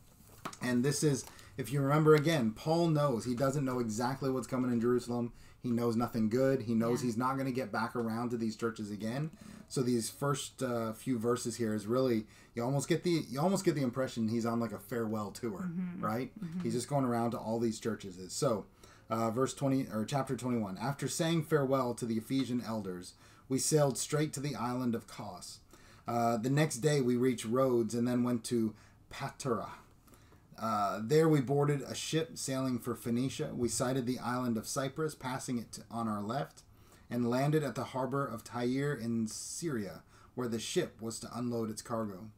and 0.63 0.85
this 0.85 1.03
is 1.03 1.25
if 1.57 1.73
you 1.73 1.81
remember 1.81 2.15
again, 2.15 2.53
Paul 2.53 2.87
knows 2.87 3.25
he 3.25 3.35
doesn't 3.35 3.65
know 3.65 3.81
exactly 3.81 4.31
what's 4.31 4.47
coming 4.47 4.71
in 4.71 4.81
Jerusalem. 4.81 5.33
He 5.62 5.71
knows 5.71 5.97
nothing 5.97 6.29
good. 6.29 6.62
He 6.62 6.75
knows 6.75 7.03
Yeah. 7.03 7.07
he's 7.07 7.16
not 7.16 7.35
going 7.35 7.47
to 7.47 7.53
get 7.53 7.73
back 7.73 7.97
around 7.97 8.31
to 8.31 8.37
these 8.37 8.57
churches 8.57 8.90
again. 8.90 9.31
So 9.68 9.83
these 9.83 10.09
first 10.09 10.62
uh, 10.62 10.92
few 10.94 11.18
verses 11.18 11.57
here 11.57 11.75
is 11.75 11.87
really 11.87 12.27
you 12.55 12.62
almost 12.64 12.88
get 12.88 13.03
the 13.05 13.25
you 13.29 13.38
almost 13.40 13.64
get 13.64 13.75
the 13.75 13.83
impression 13.83 14.29
he's 14.29 14.47
on 14.47 14.61
like 14.61 14.73
a 14.73 14.79
farewell 14.79 15.31
tour, 15.31 15.68
right? 16.01 16.31
He's 16.62 16.73
just 16.75 16.88
going 16.88 17.05
around 17.05 17.33
to 17.33 17.38
all 17.38 17.59
these 17.59 17.79
churches. 17.79 18.16
So, 18.33 18.64
uh, 19.11 19.31
verse 19.31 19.53
twenty 19.53 19.87
or 19.92 20.05
chapter 20.07 20.37
twenty 20.37 20.59
one. 20.59 20.79
After 20.79 21.07
saying 21.09 21.42
farewell 21.44 21.92
to 21.94 22.07
the 22.07 22.16
Ephesian 22.16 22.62
elders, 22.66 23.12
we 23.49 23.59
sailed 23.59 23.99
straight 23.99 24.33
to 24.35 24.40
the 24.40 24.55
island 24.55 24.94
of 24.94 25.07
Kos. 25.07 25.59
Uh, 26.07 26.38
the 26.38 26.49
next 26.51 26.77
day 26.79 27.03
we 27.03 27.16
reached 27.16 27.44
Rhodes 27.44 27.94
and 27.94 28.09
then 28.09 28.23
went 28.25 28.44
to 28.44 28.75
Patara. 29.12 29.68
Uh, 30.61 31.01
there 31.03 31.29
we 31.29 31.40
boarded 31.40 31.83
a 31.83 31.94
ship 31.94 32.37
sailing 32.37 32.79
for 32.79 32.94
Phoenicia. 32.94 33.53
We 33.55 33.68
sighted 33.68 34.07
the 34.07 34.18
island 34.18 34.57
of 34.57 34.66
Cyprus, 34.66 35.14
passing 35.14 35.59
it 35.59 35.79
on 35.90 36.09
our 36.09 36.23
left, 36.23 36.62
and 37.11 37.31
landed 37.31 37.62
at 37.62 37.75
the 37.75 37.85
harbor 37.85 38.27
of 38.27 38.44
Tyre 38.44 38.92
in 38.92 39.27
Syria, 39.29 40.03
where 40.35 40.49
the 40.49 40.59
ship 40.59 41.01
was 41.01 41.21
to 41.21 41.31
unload 41.33 41.71
its 41.71 41.83
cargo. 41.83 42.31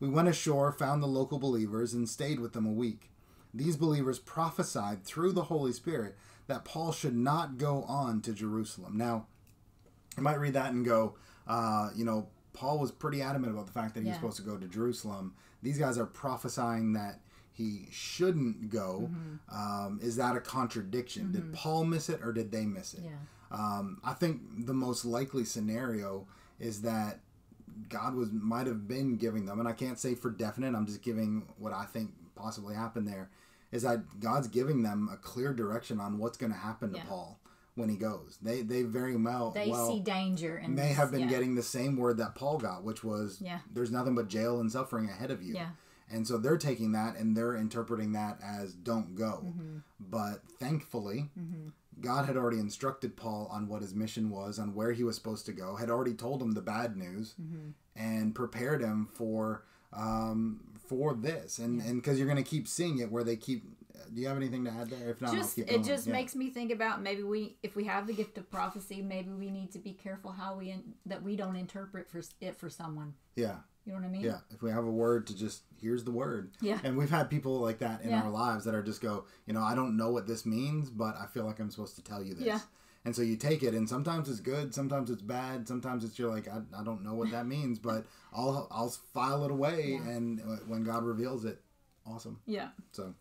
We 0.00 0.08
went 0.08 0.28
ashore, 0.28 0.72
found 0.72 1.02
the 1.02 1.08
local 1.08 1.38
believers, 1.38 1.92
and 1.92 2.08
stayed 2.08 2.40
with 2.40 2.52
them 2.52 2.66
a 2.66 2.72
week. 2.72 3.10
These 3.52 3.76
believers 3.76 4.18
prophesied 4.18 5.04
through 5.04 5.32
the 5.32 5.44
Holy 5.44 5.72
Spirit 5.72 6.16
that 6.46 6.64
Paul 6.64 6.92
should 6.92 7.16
not 7.16 7.58
go 7.58 7.82
on 7.82 8.20
to 8.22 8.32
Jerusalem. 8.32 8.96
Now, 8.96 9.26
you 10.16 10.22
might 10.22 10.38
read 10.40 10.54
that 10.54 10.72
and 10.72 10.84
go, 10.84 11.16
uh, 11.46 11.90
you 11.94 12.04
know, 12.04 12.28
Paul 12.52 12.78
was 12.78 12.90
pretty 12.90 13.22
adamant 13.22 13.52
about 13.52 13.66
the 13.66 13.72
fact 13.72 13.94
that 13.94 14.02
he 14.02 14.08
was 14.08 14.16
supposed 14.16 14.36
to 14.38 14.42
go 14.42 14.56
to 14.56 14.66
Jerusalem. 14.66 15.34
These 15.62 15.78
guys 15.78 15.98
are 15.98 16.06
prophesying 16.06 16.92
that 16.94 17.20
he 17.58 17.86
shouldn't 17.90 18.70
go. 18.70 19.10
Um, 19.52 19.98
is 20.00 20.14
that 20.16 20.36
a 20.36 20.40
contradiction? 20.40 21.32
Did 21.32 21.52
Paul 21.52 21.84
miss 21.84 22.08
it 22.08 22.20
or 22.22 22.32
did 22.32 22.52
they 22.52 22.64
miss 22.64 22.94
it? 22.94 23.02
Yeah. 23.04 23.10
Um, 23.50 24.00
I 24.04 24.12
think 24.12 24.40
the 24.66 24.74
most 24.74 25.04
likely 25.04 25.44
scenario 25.44 26.28
is 26.60 26.82
that 26.82 27.18
God 27.88 28.14
was 28.14 28.28
might 28.32 28.66
have 28.68 28.86
been 28.86 29.16
giving 29.16 29.44
them, 29.46 29.58
and 29.58 29.68
I 29.68 29.72
can't 29.72 29.98
say 29.98 30.14
for 30.14 30.30
definite. 30.30 30.74
I'm 30.76 30.86
just 30.86 31.02
giving 31.02 31.48
what 31.58 31.72
I 31.72 31.84
think 31.84 32.10
possibly 32.36 32.74
happened 32.76 33.08
there. 33.08 33.30
Is 33.72 33.82
that 33.82 34.20
God's 34.20 34.46
giving 34.48 34.82
them 34.82 35.10
a 35.12 35.16
clear 35.16 35.52
direction 35.52 36.00
on 36.00 36.18
what's 36.18 36.38
going 36.38 36.52
to 36.52 36.58
happen 36.58 36.92
to 36.92 36.98
Yeah. 36.98 37.04
Paul 37.08 37.38
when 37.74 37.88
he 37.88 37.96
goes. 37.96 38.38
They 38.40 38.62
they 38.62 38.82
very 38.84 39.16
well 39.16 39.50
They 39.50 39.68
well 39.68 39.88
see 39.88 40.00
danger 40.00 40.56
and 40.56 40.74
may 40.76 40.88
have 40.92 41.10
been 41.10 41.22
yeah. 41.22 41.26
getting 41.28 41.54
the 41.56 41.62
same 41.62 41.96
word 41.96 42.18
that 42.18 42.34
Paul 42.34 42.58
got, 42.58 42.84
which 42.84 43.02
was 43.02 43.40
Yeah. 43.40 43.60
there's 43.72 43.90
nothing 43.90 44.14
but 44.14 44.28
jail 44.28 44.60
and 44.60 44.70
suffering 44.70 45.08
ahead 45.08 45.30
of 45.30 45.42
you. 45.42 45.54
Yeah. 45.54 45.70
And 46.10 46.26
so 46.26 46.38
they're 46.38 46.56
taking 46.56 46.92
that 46.92 47.16
and 47.16 47.36
they're 47.36 47.54
interpreting 47.56 48.12
that 48.12 48.38
as 48.42 48.72
don't 48.72 49.14
go. 49.14 49.44
Mm-hmm. 49.46 49.78
But 50.00 50.40
thankfully, 50.58 51.28
God 52.00 52.26
had 52.26 52.36
already 52.36 52.58
instructed 52.60 53.16
Paul 53.16 53.48
on 53.50 53.68
what 53.68 53.82
his 53.82 53.94
mission 53.94 54.30
was, 54.30 54.58
on 54.58 54.74
where 54.74 54.92
he 54.92 55.04
was 55.04 55.16
supposed 55.16 55.44
to 55.46 55.52
go, 55.52 55.76
had 55.76 55.90
already 55.90 56.14
told 56.14 56.40
him 56.42 56.52
the 56.52 56.62
bad 56.62 56.96
news, 56.96 57.34
Mm-hmm. 57.40 57.70
and 57.96 58.34
prepared 58.34 58.80
him 58.80 59.06
for 59.12 59.64
um, 59.92 60.60
for 60.88 61.14
this. 61.14 61.58
And 61.58 61.80
and 61.82 61.96
because 62.00 62.18
you're 62.18 62.26
going 62.28 62.42
to 62.42 62.48
keep 62.48 62.68
seeing 62.68 62.98
it 62.98 63.10
where 63.10 63.24
they 63.24 63.36
keep. 63.36 63.64
Do 64.14 64.22
you 64.22 64.28
have 64.28 64.38
anything 64.38 64.64
to 64.64 64.70
add 64.70 64.88
there? 64.88 65.10
If 65.10 65.20
not, 65.20 65.34
just 65.34 65.56
keep 65.56 65.70
it 65.70 65.82
just 65.84 66.06
Yeah. 66.06 66.14
makes 66.14 66.34
me 66.34 66.48
think 66.48 66.72
about 66.72 67.02
maybe 67.02 67.22
we 67.24 67.56
if 67.62 67.76
we 67.76 67.84
have 67.84 68.06
the 68.06 68.14
gift 68.14 68.38
of 68.38 68.50
prophecy 68.50 69.02
maybe 69.02 69.28
we 69.30 69.50
need 69.50 69.70
to 69.72 69.78
be 69.78 69.92
careful 69.92 70.30
how 70.32 70.54
we 70.56 70.70
in, 70.70 70.94
that 71.04 71.22
we 71.22 71.36
don't 71.36 71.56
interpret 71.56 72.08
for 72.08 72.22
it 72.40 72.56
for 72.56 72.70
someone 72.70 73.12
yeah 73.36 73.56
You 73.88 73.94
know 73.94 74.00
what 74.00 74.06
I 74.08 74.10
mean? 74.10 74.20
Yeah, 74.20 74.38
if 74.50 74.60
we 74.62 74.70
have 74.70 74.84
a 74.84 74.90
word 74.90 75.26
to 75.28 75.34
just 75.34 75.62
here's 75.80 76.04
the 76.04 76.10
word. 76.10 76.50
Yeah. 76.60 76.78
And 76.84 76.98
we've 76.98 77.08
had 77.08 77.30
people 77.30 77.58
like 77.58 77.78
that 77.78 78.02
in 78.02 78.10
Yeah. 78.10 78.22
our 78.22 78.28
lives 78.30 78.66
that 78.66 78.74
are 78.74 78.82
just 78.82 79.00
go, 79.00 79.24
you 79.46 79.54
know, 79.54 79.62
I 79.62 79.74
don't 79.74 79.96
know 79.96 80.10
what 80.10 80.26
this 80.26 80.44
means, 80.44 80.90
but 80.90 81.16
I 81.16 81.24
feel 81.24 81.46
like 81.46 81.58
I'm 81.58 81.70
supposed 81.70 81.96
to 81.96 82.02
tell 82.04 82.22
you 82.22 82.34
this. 82.34 82.44
Yeah. 82.44 82.60
And 83.06 83.16
so 83.16 83.22
you 83.22 83.36
take 83.36 83.62
it, 83.62 83.72
and 83.72 83.88
sometimes 83.88 84.28
it's 84.28 84.40
good, 84.40 84.74
sometimes 84.74 85.08
it's 85.08 85.22
bad, 85.22 85.66
sometimes 85.66 86.04
it's 86.04 86.18
you're 86.18 86.28
like, 86.30 86.48
I, 86.48 86.58
I 86.78 86.84
don't 86.84 87.02
know 87.02 87.14
what 87.14 87.30
that 87.30 87.46
means, 87.56 87.78
but 87.78 88.04
I'll 88.34 88.68
I'll 88.70 88.90
file 88.90 89.46
it 89.46 89.50
away, 89.50 89.92
Yeah. 90.04 90.10
and 90.10 90.42
when 90.66 90.84
God 90.84 91.02
reveals 91.04 91.46
it, 91.46 91.58
awesome. 92.06 92.40
Yeah. 92.44 92.68
So, 92.92 93.14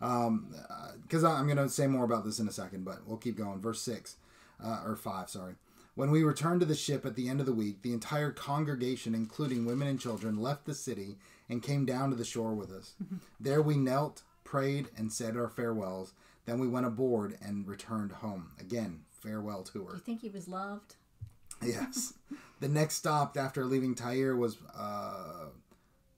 um, 0.00 0.54
because 1.02 1.22
I'm 1.22 1.44
going 1.44 1.58
to 1.58 1.68
say 1.68 1.86
more 1.86 2.04
about 2.06 2.24
this 2.24 2.38
in 2.38 2.48
a 2.48 2.52
second, 2.52 2.86
but 2.86 3.06
we'll 3.06 3.18
keep 3.18 3.36
going. 3.36 3.60
Verse 3.60 3.82
six, 3.82 4.16
uh, 4.64 4.80
or 4.86 4.96
five, 4.96 5.28
sorry. 5.28 5.56
When 5.94 6.10
we 6.10 6.24
returned 6.24 6.60
to 6.60 6.66
the 6.66 6.74
ship 6.74 7.06
at 7.06 7.14
the 7.14 7.28
end 7.28 7.38
of 7.40 7.46
the 7.46 7.52
week, 7.52 7.82
the 7.82 7.92
entire 7.92 8.32
congregation, 8.32 9.14
including 9.14 9.64
women 9.64 9.86
and 9.86 10.00
children, 10.00 10.36
left 10.36 10.64
the 10.64 10.74
city 10.74 11.18
and 11.48 11.62
came 11.62 11.86
down 11.86 12.10
to 12.10 12.16
the 12.16 12.24
shore 12.24 12.54
with 12.54 12.72
us. 12.72 12.94
there 13.40 13.62
we 13.62 13.76
knelt, 13.76 14.22
prayed, 14.42 14.88
and 14.96 15.12
said 15.12 15.36
our 15.36 15.48
farewells. 15.48 16.12
Then 16.46 16.58
we 16.58 16.68
went 16.68 16.86
aboard 16.86 17.38
and 17.40 17.66
returned 17.66 18.12
home. 18.12 18.50
Again, 18.60 19.02
farewell 19.10 19.62
tour. 19.62 19.90
Do 19.90 19.94
you 19.94 20.00
think 20.00 20.20
he 20.20 20.30
was 20.30 20.48
loved? 20.48 20.96
Yes. 21.62 22.14
the 22.60 22.68
next 22.68 22.96
stop 22.96 23.36
after 23.36 23.64
leaving 23.64 23.94
Tyre 23.94 24.36
was 24.36 24.58
uh, 24.76 25.46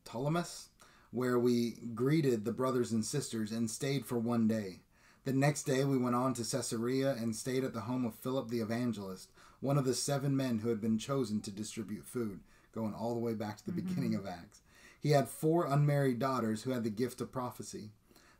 Ptolemais, 0.06 0.68
where 1.10 1.38
we 1.38 1.72
greeted 1.94 2.44
the 2.44 2.52
brothers 2.52 2.92
and 2.92 3.04
sisters 3.04 3.52
and 3.52 3.70
stayed 3.70 4.06
for 4.06 4.18
one 4.18 4.48
day. 4.48 4.80
The 5.24 5.32
next 5.32 5.64
day 5.64 5.84
we 5.84 5.98
went 5.98 6.14
on 6.14 6.34
to 6.34 6.44
Caesarea 6.44 7.12
and 7.12 7.34
stayed 7.34 7.64
at 7.64 7.74
the 7.74 7.80
home 7.80 8.04
of 8.04 8.14
Philip 8.14 8.48
the 8.48 8.60
evangelist, 8.60 9.30
one 9.60 9.78
of 9.78 9.84
the 9.84 9.94
seven 9.94 10.36
men 10.36 10.58
who 10.58 10.68
had 10.68 10.80
been 10.80 10.98
chosen 10.98 11.40
to 11.40 11.50
distribute 11.50 12.04
food, 12.04 12.40
going 12.74 12.94
all 12.94 13.14
the 13.14 13.20
way 13.20 13.34
back 13.34 13.56
to 13.56 13.66
the 13.66 13.72
beginning 13.72 14.14
of 14.14 14.26
Acts. 14.26 14.60
He 15.00 15.10
had 15.10 15.28
four 15.28 15.66
unmarried 15.66 16.18
daughters 16.18 16.62
who 16.62 16.70
had 16.72 16.84
the 16.84 16.90
gift 16.90 17.20
of 17.20 17.32
prophecy. 17.32 17.90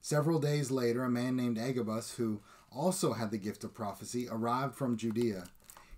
Several 0.01 0.39
days 0.39 0.71
later, 0.71 1.05
a 1.05 1.11
man 1.11 1.37
named 1.37 1.59
Agabus, 1.59 2.15
who 2.15 2.41
also 2.71 3.13
had 3.13 3.31
the 3.31 3.39
gift 3.39 3.65
of 3.65 3.75
prophecy, 3.75 4.29
arrived 4.31 4.75
from 4.75 4.97
Judea. 4.97 5.45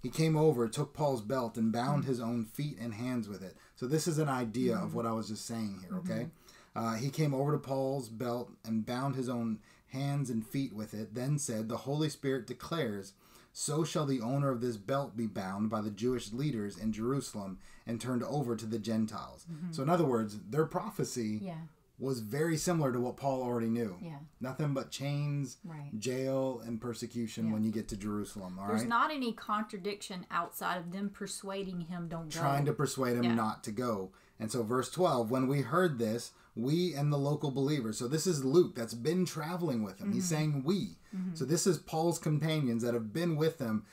He 0.02 0.10
came 0.10 0.36
over, 0.36 0.68
took 0.68 0.94
Paul's 0.94 1.22
belt, 1.22 1.56
and 1.56 1.72
bound 1.72 2.04
his 2.04 2.20
own 2.20 2.44
feet 2.44 2.78
and 2.78 2.94
hands 2.94 3.28
with 3.28 3.42
it. 3.42 3.56
So, 3.76 3.86
this 3.86 4.06
is 4.06 4.18
an 4.18 4.28
idea 4.28 4.76
of 4.76 4.94
what 4.94 5.06
I 5.06 5.12
was 5.12 5.28
just 5.28 5.46
saying 5.46 5.80
here, 5.82 5.98
okay? 5.98 6.28
Uh, 6.76 6.94
he 6.94 7.10
came 7.10 7.34
over 7.34 7.52
to 7.52 7.58
Paul's 7.58 8.08
belt 8.08 8.52
and 8.64 8.86
bound 8.86 9.16
his 9.16 9.28
own 9.28 9.58
hands 9.88 10.30
and 10.30 10.46
feet 10.46 10.72
with 10.72 10.94
it, 10.94 11.14
then 11.14 11.38
said, 11.38 11.68
The 11.68 11.78
Holy 11.78 12.08
Spirit 12.08 12.46
declares, 12.46 13.14
So 13.60 13.82
shall 13.82 14.06
the 14.06 14.20
owner 14.20 14.50
of 14.52 14.60
this 14.60 14.76
belt 14.76 15.16
be 15.16 15.26
bound 15.26 15.68
by 15.68 15.80
the 15.80 15.90
Jewish 15.90 16.32
leaders 16.32 16.78
in 16.78 16.92
Jerusalem 16.92 17.58
and 17.88 18.00
turned 18.00 18.22
over 18.22 18.54
to 18.54 18.64
the 18.64 18.78
Gentiles. 18.78 19.46
Mm-hmm. 19.50 19.72
So, 19.72 19.82
in 19.82 19.88
other 19.90 20.04
words, 20.04 20.38
their 20.48 20.64
prophecy 20.64 21.40
Yeah. 21.42 21.62
was 21.98 22.20
very 22.20 22.56
similar 22.56 22.92
to 22.92 23.00
what 23.00 23.16
Paul 23.16 23.42
already 23.42 23.68
knew. 23.68 23.96
Yeah. 24.00 24.20
Nothing 24.40 24.74
but 24.74 24.92
chains, 24.92 25.56
Right. 25.64 25.90
jail, 25.98 26.60
and 26.64 26.80
persecution 26.80 27.46
Yeah. 27.48 27.54
when 27.54 27.64
you 27.64 27.72
get 27.72 27.88
to 27.88 27.96
Jerusalem. 27.96 28.60
All 28.60 28.66
right, 28.68 28.76
There's 28.76 28.88
not 28.88 29.10
any 29.10 29.32
contradiction 29.32 30.24
outside 30.30 30.76
of 30.78 30.92
them 30.92 31.10
persuading 31.10 31.80
him 31.80 32.06
don't 32.06 32.32
go. 32.32 32.38
trying 32.38 32.64
to 32.64 32.72
persuade 32.72 33.16
him 33.16 33.34
not 33.34 33.64
to 33.64 33.72
go. 33.72 34.12
And 34.40 34.50
so, 34.52 34.62
verse 34.62 34.90
12, 34.90 35.30
when 35.30 35.48
we 35.48 35.62
heard 35.62 35.98
this, 35.98 36.32
we 36.54 36.94
and 36.94 37.12
the 37.12 37.16
local 37.18 37.50
believers, 37.50 37.98
so 37.98 38.08
this 38.08 38.26
is 38.26 38.44
Luke 38.44 38.74
that's 38.74 38.94
been 38.94 39.24
traveling 39.24 39.82
with 39.82 39.98
him. 40.00 40.12
He's 40.12 40.24
Mm-hmm. 40.24 40.34
saying 40.34 40.62
we. 40.64 40.96
So, 41.34 41.44
this 41.44 41.66
is 41.66 41.78
Paul's 41.78 42.18
companions 42.18 42.82
that 42.82 42.94
have 42.94 43.12
been 43.12 43.36
with 43.36 43.58
him. 43.58 43.84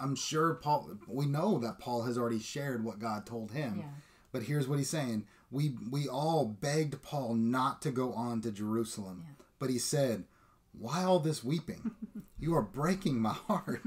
I'm 0.00 0.16
sure 0.16 0.54
Paul, 0.54 0.90
we 1.06 1.26
know 1.26 1.58
that 1.58 1.78
Paul 1.78 2.02
has 2.02 2.18
already 2.18 2.40
shared 2.40 2.84
what 2.84 2.98
God 2.98 3.24
told 3.26 3.52
him. 3.52 3.78
Yeah. 3.78 3.84
But 4.32 4.42
here's 4.42 4.66
what 4.68 4.78
he's 4.78 4.90
saying 4.90 5.26
we, 5.50 5.74
we 5.90 6.06
all 6.08 6.44
begged 6.46 7.00
Paul 7.02 7.34
not 7.34 7.80
to 7.82 7.90
go 7.90 8.12
on 8.12 8.40
to 8.42 8.50
Jerusalem. 8.52 9.24
But 9.58 9.70
he 9.70 9.78
said, 9.78 10.24
Why 10.72 11.04
all 11.04 11.20
this 11.20 11.42
weeping? 11.44 11.92
you 12.38 12.54
are 12.54 12.62
breaking 12.62 13.20
my 13.20 13.32
heart. 13.48 13.82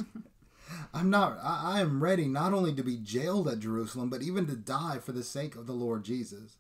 I'm 0.94 1.10
not, 1.10 1.38
I, 1.44 1.78
I 1.78 1.82
am 1.82 2.04
ready 2.04 2.28
not 2.28 2.54
only 2.54 2.74
to 2.74 2.84
be 2.84 2.98
jailed 2.98 3.48
at 3.48 3.60
Jerusalem, 3.60 4.10
but 4.10 4.22
even 4.22 4.46
to 4.48 4.56
die 4.56 5.00
for 5.00 5.12
the 5.12 5.24
sake 5.24 5.56
of 5.56 5.68
the 5.68 5.74
Lord 5.74 6.04
Jesus. 6.04 6.58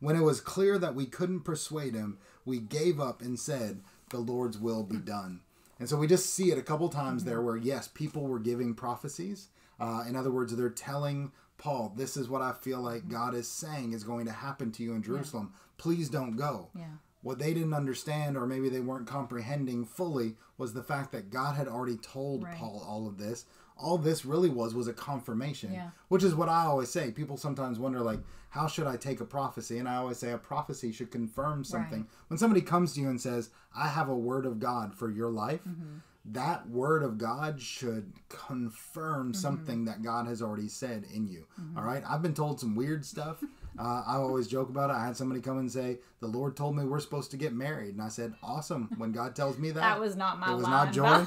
When 0.00 0.16
it 0.16 0.22
was 0.22 0.40
clear 0.40 0.78
that 0.78 0.94
we 0.94 1.06
couldn't 1.06 1.40
persuade 1.40 1.94
him, 1.94 2.18
we 2.44 2.58
gave 2.58 2.98
up 2.98 3.22
and 3.22 3.38
said, 3.38 3.82
The 4.10 4.18
Lord's 4.18 4.58
will 4.58 4.82
be 4.82 4.96
done. 4.96 5.40
And 5.78 5.88
so 5.88 5.96
we 5.96 6.06
just 6.06 6.32
see 6.34 6.50
it 6.50 6.58
a 6.58 6.62
couple 6.62 6.88
times 6.88 7.24
there 7.24 7.40
where, 7.40 7.56
yes, 7.56 7.88
people 7.88 8.22
were 8.22 8.38
giving 8.38 8.74
prophecies. 8.74 9.48
Uh, 9.80 10.04
in 10.08 10.16
other 10.16 10.30
words, 10.30 10.54
they're 10.54 10.70
telling 10.70 11.32
Paul, 11.58 11.92
This 11.96 12.16
is 12.16 12.28
what 12.28 12.42
I 12.42 12.52
feel 12.52 12.80
like 12.80 13.08
God 13.08 13.34
is 13.34 13.48
saying 13.48 13.92
is 13.92 14.04
going 14.04 14.26
to 14.26 14.32
happen 14.32 14.72
to 14.72 14.82
you 14.82 14.94
in 14.94 15.02
Jerusalem. 15.02 15.52
Please 15.78 16.08
don't 16.08 16.36
go. 16.36 16.68
Yeah. 16.76 16.96
What 17.22 17.38
they 17.38 17.54
didn't 17.54 17.72
understand, 17.74 18.36
or 18.36 18.46
maybe 18.46 18.68
they 18.68 18.80
weren't 18.80 19.06
comprehending 19.06 19.84
fully, 19.84 20.36
was 20.58 20.72
the 20.74 20.82
fact 20.82 21.12
that 21.12 21.30
God 21.30 21.56
had 21.56 21.68
already 21.68 21.96
told 21.96 22.42
Right. 22.44 22.56
Paul 22.56 22.84
all 22.86 23.06
of 23.06 23.16
this. 23.18 23.44
All 23.76 23.96
this 23.96 24.24
really 24.24 24.50
was 24.50 24.74
was 24.74 24.86
a 24.88 24.92
confirmation, 24.92 25.72
Yeah. 25.72 25.90
which 26.08 26.22
is 26.22 26.34
what 26.34 26.48
I 26.48 26.64
always 26.66 26.90
say. 26.90 27.10
People 27.10 27.36
sometimes 27.36 27.78
wonder, 27.78 28.00
like, 28.00 28.20
how 28.50 28.66
should 28.66 28.86
I 28.86 28.96
take 28.96 29.20
a 29.20 29.24
prophecy? 29.24 29.78
And 29.78 29.88
I 29.88 29.96
always 29.96 30.18
say 30.18 30.30
a 30.32 30.38
prophecy 30.38 30.92
should 30.92 31.10
confirm 31.10 31.64
something. 31.64 32.06
When 32.28 32.38
somebody 32.38 32.60
comes 32.60 32.92
to 32.94 33.00
you 33.00 33.08
and 33.08 33.20
says, 33.20 33.50
"I 33.74 33.88
have 33.88 34.08
a 34.08 34.16
word 34.16 34.44
of 34.44 34.58
God 34.60 34.94
for 34.94 35.10
your 35.10 35.30
life," 35.30 35.64
Mm-hmm. 35.64 35.98
that 36.26 36.68
word 36.68 37.02
of 37.02 37.18
God 37.18 37.60
should 37.60 38.12
confirm 38.28 39.32
something 39.34 39.84
that 39.86 40.02
God 40.02 40.26
has 40.26 40.42
already 40.42 40.68
said 40.68 41.04
in 41.12 41.26
you. 41.26 41.46
All 41.76 41.82
right. 41.84 42.02
I've 42.08 42.22
been 42.22 42.34
told 42.34 42.60
some 42.60 42.74
weird 42.74 43.04
stuff. 43.04 43.42
Uh, 43.78 44.02
I 44.06 44.16
always 44.16 44.46
joke 44.48 44.68
about 44.68 44.90
it. 44.90 44.94
I 44.94 45.04
had 45.06 45.16
somebody 45.16 45.40
come 45.40 45.58
and 45.58 45.70
say, 45.70 45.98
"The 46.20 46.26
Lord 46.26 46.56
told 46.56 46.76
me 46.76 46.84
we're 46.84 47.00
supposed 47.00 47.30
to 47.30 47.36
get 47.36 47.52
married," 47.54 47.94
and 47.94 48.02
I 48.02 48.08
said, 48.08 48.34
"Awesome." 48.42 48.88
When 48.98 49.12
God 49.12 49.34
tells 49.34 49.58
me 49.58 49.70
that, 49.70 49.80
That 49.80 50.00
was 50.00 50.14
not 50.16 50.38
my 50.38 50.52
It 50.52 50.56
was 50.56 50.64
line. 50.64 50.72
not 50.72 50.92
Joy? 50.92 51.26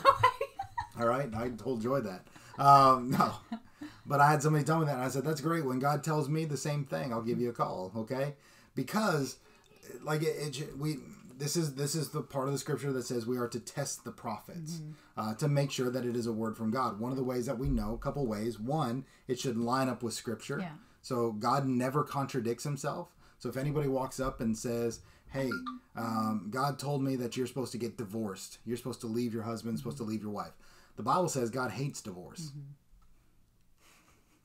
all 1.00 1.08
right, 1.08 1.34
I 1.36 1.50
told 1.50 1.82
Joy 1.82 2.02
that. 2.02 2.28
Um, 2.58 3.10
no, 3.12 3.34
but 4.06 4.20
I 4.20 4.30
had 4.30 4.42
somebody 4.44 4.64
tell 4.64 4.80
me 4.80 4.86
that, 4.86 4.96
and 4.96 5.04
I 5.04 5.10
said, 5.10 5.24
"That's 5.24 5.42
great." 5.42 5.66
When 5.66 5.80
God 5.80 6.04
tells 6.04 6.30
me 6.30 6.46
the 6.46 6.58
same 6.58 6.86
thing, 6.86 7.12
I'll 7.12 7.22
give 7.22 7.40
you 7.42 7.50
a 7.50 7.54
call, 7.54 7.92
okay? 7.96 8.36
Because, 8.76 9.38
like, 10.04 10.22
it, 10.22 10.60
it 10.60 10.78
we 10.78 10.98
this 11.38 11.56
is 11.56 11.76
this 11.76 11.96
is 11.96 12.10
the 12.10 12.22
part 12.22 12.48
of 12.48 12.54
the 12.54 12.60
scripture 12.60 12.94
that 12.94 13.06
says 13.06 13.26
we 13.26 13.38
are 13.38 13.48
to 13.48 13.60
test 13.60 14.04
the 14.06 14.12
prophets 14.12 14.80
uh, 15.18 15.34
to 15.36 15.48
make 15.48 15.72
sure 15.72 15.90
that 15.90 16.06
it 16.06 16.16
is 16.16 16.28
a 16.28 16.32
word 16.34 16.56
from 16.56 16.72
God. 16.72 17.00
One 17.00 17.12
of 17.12 17.18
the 17.18 17.24
ways 17.24 17.46
that 17.48 17.58
we 17.60 17.70
know, 17.70 17.94
a 17.94 17.98
couple 17.98 18.26
ways. 18.26 18.60
One, 18.60 19.06
it 19.28 19.40
should 19.40 19.58
line 19.58 19.90
up 19.90 20.02
with 20.04 20.14
scripture. 20.14 20.60
Yeah. 20.62 20.70
So 21.06 21.34
God 21.34 21.68
never 21.68 22.04
contradicts 22.04 22.64
Himself. 22.64 23.16
So 23.38 23.48
if 23.48 23.58
anybody 23.58 23.88
walks 23.88 24.20
up 24.20 24.42
and 24.42 24.58
says, 24.58 25.02
"Hey, 25.28 25.52
um, 25.96 26.48
God 26.50 26.80
told 26.80 27.04
me 27.04 27.16
that 27.18 27.38
you're 27.38 27.46
supposed 27.46 27.72
to 27.74 27.78
get 27.78 27.96
divorced. 27.96 28.58
You're 28.66 28.76
supposed 28.76 29.02
to 29.02 29.08
leave 29.08 29.32
your 29.32 29.44
husband, 29.44 29.78
supposed 29.78 29.98
to 29.98 30.04
leave 30.04 30.24
your 30.24 30.32
wife," 30.32 30.54
the 30.96 31.04
Bible 31.04 31.30
says 31.30 31.52
God 31.52 31.70
hates 31.70 32.02
divorce. 32.02 32.50
Mm-hmm. 32.50 32.72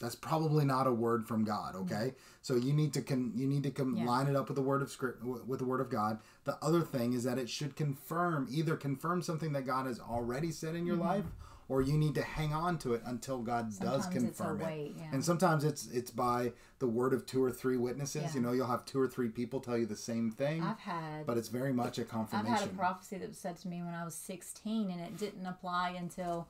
That's 0.00 0.14
probably 0.14 0.66
not 0.66 0.86
a 0.86 0.92
word 0.92 1.26
from 1.26 1.44
God. 1.44 1.76
Mm-hmm. 1.76 1.94
Okay, 1.94 2.14
so 2.42 2.56
you 2.56 2.74
need 2.74 2.92
to 2.92 3.00
con- 3.00 3.32
you 3.34 3.46
need 3.46 3.62
to 3.62 3.70
com- 3.70 3.96
Yeah. 3.96 4.04
line 4.04 4.26
it 4.26 4.36
up 4.36 4.48
with 4.48 4.56
the 4.56 4.62
word 4.62 4.82
of 4.82 4.90
script 4.90 5.24
with 5.24 5.60
the 5.60 5.64
word 5.64 5.80
of 5.80 5.88
God. 5.88 6.18
The 6.44 6.62
other 6.62 6.82
thing 6.82 7.14
is 7.14 7.24
that 7.24 7.38
it 7.38 7.48
should 7.48 7.74
confirm 7.74 8.48
either 8.50 8.76
confirm 8.76 9.22
something 9.22 9.52
that 9.54 9.64
God 9.64 9.86
has 9.86 9.98
already 9.98 10.50
said 10.50 10.74
in 10.74 10.84
your 10.84 10.96
mm-hmm. 10.96 11.06
life, 11.06 11.32
or 11.70 11.80
you 11.80 11.96
need 11.96 12.16
to 12.16 12.22
hang 12.22 12.52
on 12.52 12.76
to 12.78 12.94
it 12.94 13.00
until 13.06 13.38
God 13.38 13.66
does. 13.78 14.02
Sometimes 14.02 14.06
a 14.06 14.10
confirm 14.10 14.60
it. 14.62 14.92
yeah. 14.98 15.04
And 15.12 15.24
sometimes 15.24 15.62
it's 15.62 15.86
it's 15.86 16.10
by 16.10 16.52
the 16.80 16.88
word 16.88 17.12
of 17.14 17.24
two 17.26 17.42
or 17.42 17.52
three 17.52 17.76
witnesses. 17.76 18.22
Yeah. 18.22 18.34
You 18.34 18.40
know, 18.40 18.52
you'll 18.52 18.66
have 18.66 18.84
two 18.84 19.00
or 19.00 19.06
three 19.06 19.28
people 19.28 19.60
tell 19.60 19.78
you 19.78 19.86
the 19.86 19.94
same 19.94 20.32
thing, 20.32 20.62
I've 20.62 20.80
had 20.80 21.24
but 21.26 21.38
it's 21.38 21.48
very 21.48 21.72
much 21.72 21.98
a 21.98 22.02
I've 22.02 22.08
confirmation. 22.08 22.52
had 22.56 22.64
a 22.64 22.72
prophecy 22.72 23.18
that 23.18 23.28
was 23.28 23.38
said 23.38 23.56
to 23.58 23.68
me 23.68 23.82
when 23.82 23.94
I 23.94 24.04
was 24.04 24.16
16 24.16 24.90
and 24.90 25.00
it 25.00 25.16
didn't 25.16 25.46
apply 25.46 25.90
until 25.96 26.48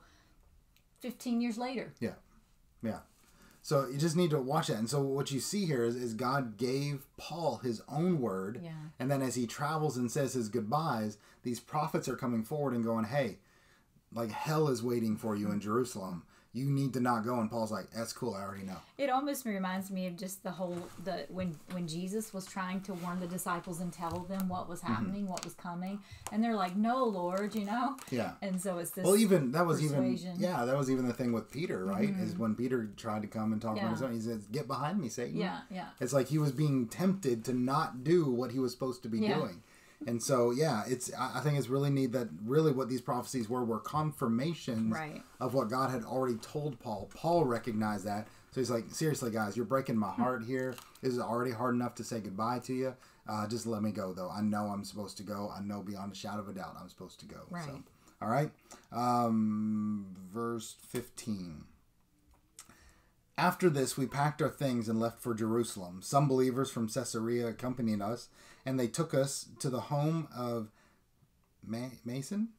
15 1.01 1.39
years 1.39 1.57
later. 1.57 1.93
Yeah. 1.99 2.15
Yeah. 2.81 2.99
So 3.61 3.87
you 3.87 3.99
just 3.99 4.15
need 4.15 4.31
to 4.31 4.41
watch 4.41 4.67
that. 4.67 4.77
And 4.79 4.89
so 4.89 5.01
what 5.03 5.29
you 5.29 5.39
see 5.39 5.67
here 5.67 5.83
is, 5.83 5.95
is 5.95 6.15
God 6.15 6.57
gave 6.57 7.05
Paul 7.17 7.57
his 7.57 7.83
own 7.87 8.19
word. 8.19 8.59
Yeah. 8.63 8.71
And 8.99 9.11
then 9.11 9.21
as 9.21 9.35
he 9.35 9.45
travels 9.45 9.97
and 9.97 10.11
says 10.11 10.33
his 10.33 10.49
goodbyes, 10.49 11.19
these 11.43 11.59
prophets 11.59 12.07
are 12.09 12.15
coming 12.15 12.43
forward 12.43 12.73
and 12.73 12.83
going, 12.83 13.05
hey, 13.05 13.37
like 14.13 14.31
hell 14.31 14.67
is 14.67 14.83
waiting 14.83 15.15
for 15.17 15.35
you 15.35 15.51
in 15.51 15.59
Jerusalem. 15.59 16.23
You 16.53 16.69
need 16.69 16.91
to 16.95 16.99
not 16.99 17.23
go. 17.23 17.39
And 17.39 17.49
Paul's 17.49 17.71
like, 17.71 17.91
that's 17.91 18.11
cool. 18.11 18.33
I 18.33 18.41
already 18.41 18.65
know. 18.65 18.75
It 18.97 19.09
almost 19.09 19.45
reminds 19.45 19.89
me 19.89 20.05
of 20.07 20.17
just 20.17 20.43
the 20.43 20.51
whole 20.51 20.75
the 21.05 21.25
when 21.29 21.55
when 21.71 21.87
Jesus 21.87 22.33
was 22.33 22.45
trying 22.45 22.81
to 22.81 22.93
warn 22.95 23.21
the 23.21 23.27
disciples 23.27 23.79
and 23.79 23.93
tell 23.93 24.19
them 24.27 24.49
what 24.49 24.67
was 24.67 24.81
Mm-hmm. 24.81 24.93
happening, 24.93 25.27
what 25.29 25.45
was 25.45 25.53
coming, 25.53 26.01
and 26.33 26.43
they're 26.43 26.57
like, 26.57 26.75
"No, 26.75 27.05
Lord," 27.05 27.55
you 27.55 27.63
know. 27.63 27.95
Yeah. 28.09 28.31
And 28.41 28.61
so 28.61 28.79
it's 28.79 28.91
this. 28.91 29.05
Well, 29.05 29.15
even 29.15 29.53
that 29.53 29.65
was 29.65 29.79
persuasion. 29.81 30.31
even 30.31 30.41
yeah, 30.43 30.65
that 30.65 30.75
was 30.77 30.91
even 30.91 31.07
the 31.07 31.13
thing 31.13 31.31
with 31.31 31.49
Peter, 31.51 31.85
right? 31.85 32.09
Is 32.09 32.37
when 32.37 32.53
Peter 32.55 32.89
tried 32.97 33.21
to 33.21 33.29
come 33.29 33.53
and 33.53 33.61
talk 33.61 33.77
Yeah. 33.77 33.83
about 33.83 33.93
his 33.93 34.01
own, 34.01 34.11
he 34.11 34.19
says, 34.19 34.45
"Get 34.51 34.67
behind 34.67 34.99
me, 34.99 35.07
Satan." 35.07 35.37
Yeah, 35.37 35.59
yeah. 35.71 35.85
It's 36.01 36.11
like 36.11 36.27
he 36.27 36.37
was 36.37 36.51
being 36.51 36.89
tempted 36.89 37.45
to 37.45 37.53
not 37.53 38.03
do 38.03 38.29
what 38.29 38.51
he 38.51 38.59
was 38.59 38.73
supposed 38.73 39.03
to 39.03 39.09
be 39.09 39.19
Yeah. 39.19 39.35
doing. 39.35 39.63
And 40.07 40.21
so, 40.21 40.49
yeah, 40.51 40.83
it's. 40.87 41.11
I 41.19 41.41
think 41.41 41.57
it's 41.59 41.67
really 41.67 41.91
neat 41.91 42.11
that 42.13 42.27
really 42.43 42.71
what 42.71 42.89
these 42.89 43.01
prophecies 43.01 43.47
were 43.47 43.63
were 43.63 43.79
confirmations 43.79 44.91
Right. 44.93 45.21
of 45.39 45.53
what 45.53 45.69
God 45.69 45.91
had 45.91 46.03
already 46.03 46.37
told 46.37 46.79
Paul. 46.79 47.09
Paul 47.13 47.45
recognized 47.45 48.05
that, 48.05 48.27
so 48.51 48.59
he's 48.61 48.71
like, 48.71 48.85
"Seriously, 48.89 49.29
guys, 49.29 49.55
you're 49.55 49.65
breaking 49.65 49.97
my 49.97 50.09
heart 50.11 50.43
here. 50.43 50.73
This 51.01 51.13
is 51.13 51.19
already 51.19 51.51
hard 51.51 51.75
enough 51.75 51.93
to 51.95 52.03
say 52.03 52.19
goodbye 52.19 52.59
to 52.65 52.73
you. 52.73 52.95
Uh, 53.27 53.47
just 53.47 53.67
let 53.67 53.83
me 53.83 53.91
go, 53.91 54.11
though. 54.11 54.29
I 54.31 54.41
know 54.41 54.65
I'm 54.67 54.83
supposed 54.83 55.17
to 55.17 55.23
go. 55.23 55.51
I 55.55 55.61
know 55.61 55.83
beyond 55.83 56.11
a 56.11 56.15
shadow 56.15 56.39
of 56.41 56.49
a 56.49 56.53
doubt 56.53 56.75
I'm 56.81 56.89
supposed 56.89 57.19
to 57.19 57.27
go. 57.27 57.41
So, 57.49 57.55
Right. 57.55 57.83
all 58.23 58.27
right. 58.29 58.51
Um, 58.91 60.07
verse 60.33 60.75
15. 60.87 61.65
After 63.37 63.69
this, 63.69 63.97
we 63.97 64.05
packed 64.05 64.41
our 64.41 64.49
things 64.49 64.89
and 64.89 64.99
left 64.99 65.21
for 65.21 65.33
Jerusalem. 65.33 66.01
Some 66.01 66.27
believers 66.27 66.69
from 66.69 66.87
Caesarea 66.87 67.47
accompanied 67.47 68.01
us, 68.01 68.29
and 68.65 68.79
they 68.79 68.87
took 68.87 69.13
us 69.13 69.47
to 69.59 69.69
the 69.69 69.81
home 69.81 70.27
of 70.35 70.71
Ma- 71.65 71.89
Mason. 72.05 72.49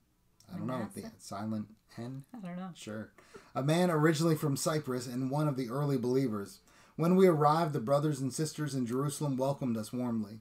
I 0.53 0.59
don't 0.59 0.67
know 0.67 0.87
the 0.95 1.05
silent 1.19 1.69
N. 1.99 2.25
I 2.35 2.47
don't 2.47 2.57
know. 2.57 2.71
Sure. 2.75 3.11
A 3.55 3.63
man 3.63 3.91
originally 3.91 4.35
from 4.35 4.57
Cyprus 4.57 5.07
and 5.07 5.31
one 5.31 5.49
of 5.49 5.57
the 5.57 5.69
early 5.69 5.99
believers. 5.99 6.61
When 6.97 7.17
we 7.17 7.27
arrived, 7.27 7.73
the 7.73 7.81
brothers 7.81 8.21
and 8.21 8.33
sisters 8.33 8.75
in 8.75 8.87
Jerusalem 8.87 9.37
welcomed 9.37 9.77
us 9.77 9.93
warmly. 9.93 10.41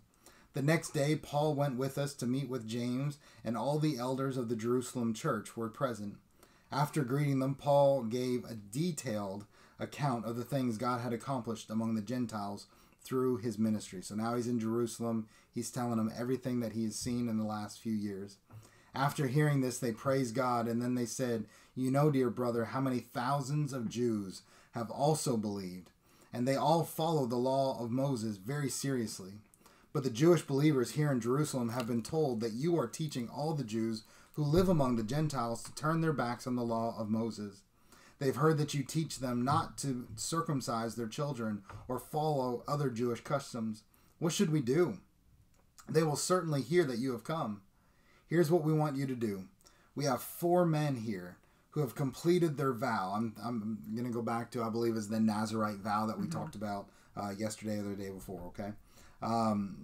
The 0.54 0.62
next 0.62 0.90
day, 0.90 1.16
Paul 1.16 1.54
went 1.54 1.78
with 1.78 1.98
us 1.98 2.14
to 2.16 2.28
meet 2.28 2.50
with 2.50 2.68
James, 2.68 3.18
and 3.44 3.58
all 3.58 3.80
the 3.80 3.98
elders 3.98 4.36
of 4.36 4.50
the 4.50 4.56
Jerusalem 4.56 5.14
church 5.14 5.56
were 5.56 5.70
present. 5.70 6.18
After 6.72 7.04
greeting 7.04 7.40
them, 7.40 7.56
Paul 7.56 8.04
gave 8.04 8.44
a 8.44 8.56
detailed 8.56 9.46
account 9.80 10.26
of 10.26 10.36
the 10.36 10.44
things 10.44 10.78
God 10.78 11.02
had 11.02 11.14
accomplished 11.14 11.70
among 11.70 11.96
the 11.96 12.02
Gentiles 12.02 12.68
through 13.04 13.38
his 13.38 13.58
ministry. 13.58 14.02
So 14.02 14.16
now 14.16 14.36
he's 14.36 14.48
in 14.48 14.60
Jerusalem. 14.60 15.28
He's 15.54 15.72
telling 15.72 15.98
them 15.98 16.12
everything 16.18 16.60
that 16.62 16.74
he 16.74 16.84
has 16.86 16.96
seen 16.96 17.28
in 17.28 17.38
the 17.38 17.44
last 17.44 17.80
few 17.80 17.94
years. 17.94 18.38
After 18.94 19.28
hearing 19.28 19.62
this, 19.62 19.80
they 19.80 19.92
praised 19.92 20.36
God, 20.36 20.68
and 20.68 20.82
then 20.82 20.96
they 20.96 21.06
said, 21.06 21.46
You 21.76 21.92
know, 21.92 22.12
dear 22.12 22.30
brother, 22.30 22.66
how 22.66 22.82
many 22.82 23.00
thousands 23.00 23.74
of 23.74 23.90
Jews 23.90 24.42
have 24.72 24.92
also 24.92 25.38
believed, 25.38 25.92
and 26.34 26.48
they 26.48 26.56
all 26.56 26.84
follow 26.84 27.26
the 27.26 27.38
law 27.38 27.82
of 27.82 27.92
Moses 27.92 28.38
very 28.38 28.70
seriously. 28.70 29.34
But 29.94 30.04
the 30.04 30.10
Jewish 30.10 30.42
believers 30.42 30.92
here 30.92 31.12
in 31.12 31.20
Jerusalem 31.20 31.70
have 31.70 31.88
been 31.88 32.02
told 32.02 32.40
that 32.40 32.54
you 32.54 32.78
are 32.80 32.88
teaching 32.88 33.30
all 33.30 33.54
the 33.54 33.64
Jews 33.64 34.04
who 34.34 34.44
live 34.44 34.70
among 34.70 34.96
the 34.96 35.04
Gentiles 35.04 35.64
to 35.64 35.76
turn 35.76 36.00
their 36.00 36.14
backs 36.14 36.48
on 36.48 36.56
the 36.56 36.64
law 36.64 36.96
of 36.98 37.10
Moses. 37.10 37.64
They've 38.22 38.36
heard 38.36 38.60
that 38.60 38.76
you 38.76 38.84
teach 38.84 39.18
them 39.18 39.44
not 39.44 39.80
to 39.80 40.08
circumcise 40.16 40.94
their 40.94 41.08
children 41.08 41.64
or 41.88 41.98
follow 41.98 42.64
other 42.68 42.92
Jewish 42.92 43.22
customs. 43.22 43.82
What 44.20 44.32
should 44.32 44.52
we 44.52 44.62
do? 44.62 45.00
They 45.90 46.04
will 46.04 46.16
certainly 46.16 46.62
hear 46.62 46.84
that 46.84 47.00
you 47.00 47.14
have 47.14 47.24
come. 47.24 47.64
Here's 48.28 48.52
what 48.52 48.64
we 48.64 48.74
want 48.74 48.96
you 48.96 49.08
to 49.08 49.16
do. 49.16 49.46
We 49.96 50.06
have 50.06 50.22
four 50.22 50.68
men 50.68 50.98
here 50.98 51.38
who 51.72 51.82
have 51.82 51.96
completed 51.96 52.58
their 52.58 52.74
vow. 52.74 53.14
I'm, 53.16 53.34
I'm 53.44 53.80
going 53.96 54.06
to 54.06 54.14
go 54.14 54.22
back 54.22 54.52
to, 54.52 54.62
I 54.62 54.70
believe, 54.70 54.96
is 54.96 55.10
the 55.10 55.20
Nazarite 55.20 55.80
vow 55.80 56.06
that 56.06 56.20
we 56.20 56.28
talked 56.28 56.54
about 56.54 56.90
uh, 57.18 57.32
yesterday 57.36 57.80
or 57.80 57.96
the 57.96 57.96
day 57.96 58.12
before, 58.12 58.42
okay? 58.50 58.74
Um, 59.24 59.78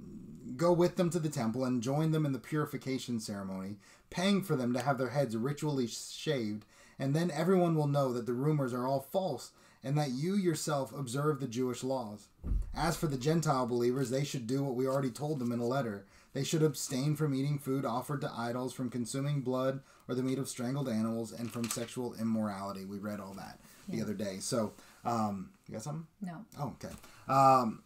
go 0.56 0.72
with 0.74 0.96
them 0.96 1.10
to 1.10 1.20
the 1.20 1.30
temple 1.30 1.66
and 1.66 1.82
join 1.82 2.12
them 2.12 2.24
in 2.24 2.34
the 2.34 2.40
purification 2.40 3.20
ceremony, 3.20 3.78
paying 4.12 4.44
for 4.44 4.56
them 4.56 4.74
to 4.74 4.82
have 4.82 5.00
their 5.00 5.10
heads 5.10 5.36
ritually 5.36 5.88
shaved, 5.88 6.66
and 7.00 7.16
then 7.16 7.32
everyone 7.32 7.76
will 7.76 7.88
know 7.88 8.14
that 8.14 8.26
the 8.26 8.34
rumors 8.34 8.74
are 8.74 8.88
all 8.88 9.02
false 9.02 9.52
and 9.84 9.98
that 9.98 10.12
you 10.12 10.36
yourself 10.36 10.92
observe 10.98 11.40
the 11.40 11.48
Jewish 11.48 11.84
laws. 11.84 12.28
As 12.76 12.98
for 12.98 13.08
the 13.08 13.18
Gentile 13.18 13.68
believers, 13.68 14.10
they 14.10 14.24
should 14.24 14.48
do 14.48 14.64
what 14.64 14.76
we 14.76 14.88
already 14.88 15.12
told 15.12 15.40
them 15.40 15.52
in 15.52 15.60
a 15.60 15.66
letter. 15.66 16.06
They 16.34 16.44
should 16.44 16.64
abstain 16.64 17.16
from 17.16 17.34
eating 17.34 17.58
food 17.58 17.86
offered 17.86 18.22
to 18.22 18.32
idols, 18.36 18.74
from 18.74 18.90
consuming 18.90 19.42
blood 19.42 19.82
or 20.08 20.16
the 20.16 20.24
meat 20.24 20.40
of 20.40 20.48
strangled 20.48 20.90
animals, 20.90 21.32
and 21.32 21.52
from 21.52 21.70
sexual 21.70 22.14
immorality. 22.16 22.86
We 22.86 22.98
read 22.98 23.20
all 23.20 23.34
that 23.36 23.60
the 23.88 24.02
other 24.02 24.14
day. 24.14 24.38
So, 24.40 24.74
um, 25.06 25.50
you 25.68 25.74
got 25.74 25.84
something? 25.84 26.08
No. 26.22 26.46
Oh, 26.60 26.76
okay. 26.84 26.94
Um, 27.28 27.82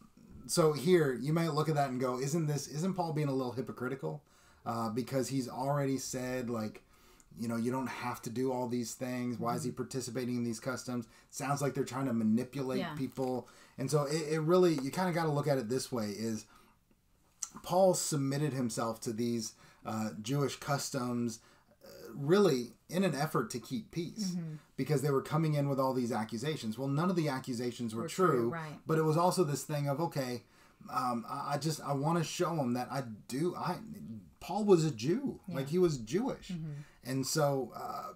so 0.47 0.73
here 0.73 1.13
you 1.13 1.33
might 1.33 1.53
look 1.53 1.69
at 1.69 1.75
that 1.75 1.89
and 1.89 1.99
go, 1.99 2.19
"Isn't 2.19 2.47
this? 2.47 2.67
Isn't 2.67 2.93
Paul 2.93 3.13
being 3.13 3.27
a 3.27 3.33
little 3.33 3.53
hypocritical?" 3.53 4.21
Uh, 4.65 4.89
because 4.89 5.27
he's 5.27 5.49
already 5.49 5.97
said 5.97 6.49
like, 6.49 6.83
you 7.39 7.47
know, 7.47 7.55
you 7.57 7.71
don't 7.71 7.87
have 7.87 8.21
to 8.23 8.29
do 8.29 8.51
all 8.51 8.67
these 8.67 8.93
things. 8.93 9.39
Why 9.39 9.55
is 9.55 9.63
he 9.63 9.71
participating 9.71 10.35
in 10.37 10.43
these 10.43 10.59
customs? 10.59 11.07
sounds 11.29 11.61
like 11.61 11.73
they're 11.73 11.83
trying 11.85 12.05
to 12.07 12.13
manipulate 12.13 12.79
Yeah. 12.79 12.93
people, 12.95 13.47
and 13.77 13.89
so 13.89 14.03
it, 14.03 14.33
it 14.33 14.39
really 14.41 14.73
you 14.83 14.91
kind 14.91 15.07
of 15.09 15.15
got 15.15 15.23
to 15.25 15.31
look 15.31 15.47
at 15.47 15.57
it 15.57 15.69
this 15.69 15.91
way: 15.91 16.07
is 16.09 16.45
Paul 17.63 17.93
submitted 17.93 18.53
himself 18.53 18.99
to 19.01 19.13
these 19.13 19.53
uh, 19.85 20.09
Jewish 20.21 20.57
customs 20.57 21.39
uh, 21.83 21.87
really 22.15 22.73
in 22.89 23.03
an 23.03 23.15
effort 23.15 23.49
to 23.51 23.59
keep 23.59 23.91
peace 23.91 24.35
because 24.77 25.01
they 25.01 25.09
were 25.11 25.21
coming 25.21 25.53
in 25.53 25.69
with 25.69 25.79
all 25.79 25.93
these 25.93 26.11
accusations. 26.11 26.77
Well, 26.77 26.87
none 26.87 27.09
of 27.09 27.15
the 27.15 27.29
accusations 27.29 27.95
were, 27.95 28.03
Were 28.03 28.07
true, 28.09 28.27
true, 28.27 28.49
right. 28.49 28.79
but 28.85 28.97
it 28.97 29.03
was 29.03 29.17
also 29.17 29.43
this 29.43 29.63
thing 29.63 29.87
of 29.87 29.99
okay, 30.01 30.43
um, 30.93 31.25
I 31.29 31.57
just 31.57 31.81
I 31.81 31.93
want 31.93 32.17
to 32.17 32.23
show 32.23 32.53
him 32.55 32.73
that 32.73 32.87
I 32.91 33.03
do. 33.27 33.55
I 33.55 33.77
Paul 34.39 34.65
was 34.65 34.85
a 34.85 34.91
Jew, 34.91 35.39
like 35.47 35.69
he 35.69 35.77
was 35.77 35.97
Jewish, 35.97 36.51
and 37.03 37.25
so 37.25 37.71
uh, 37.75 38.13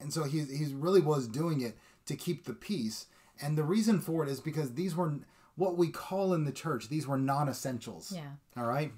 and 0.00 0.12
so 0.12 0.24
he 0.24 0.40
he 0.44 0.72
really 0.74 1.00
was 1.00 1.28
doing 1.28 1.60
it 1.60 1.76
to 2.06 2.16
keep 2.16 2.44
the 2.44 2.54
peace. 2.54 3.06
And 3.42 3.56
the 3.56 3.64
reason 3.64 4.00
for 4.00 4.22
it 4.22 4.28
is 4.28 4.40
because 4.40 4.74
these 4.74 4.94
were 4.94 5.14
what 5.56 5.76
we 5.76 5.88
call 5.88 6.32
in 6.34 6.44
the 6.44 6.52
church 6.52 6.88
these 6.88 7.06
were 7.06 7.18
non-essentials. 7.18 8.12
Yeah. 8.14 8.30
All 8.56 8.66
right. 8.66 8.92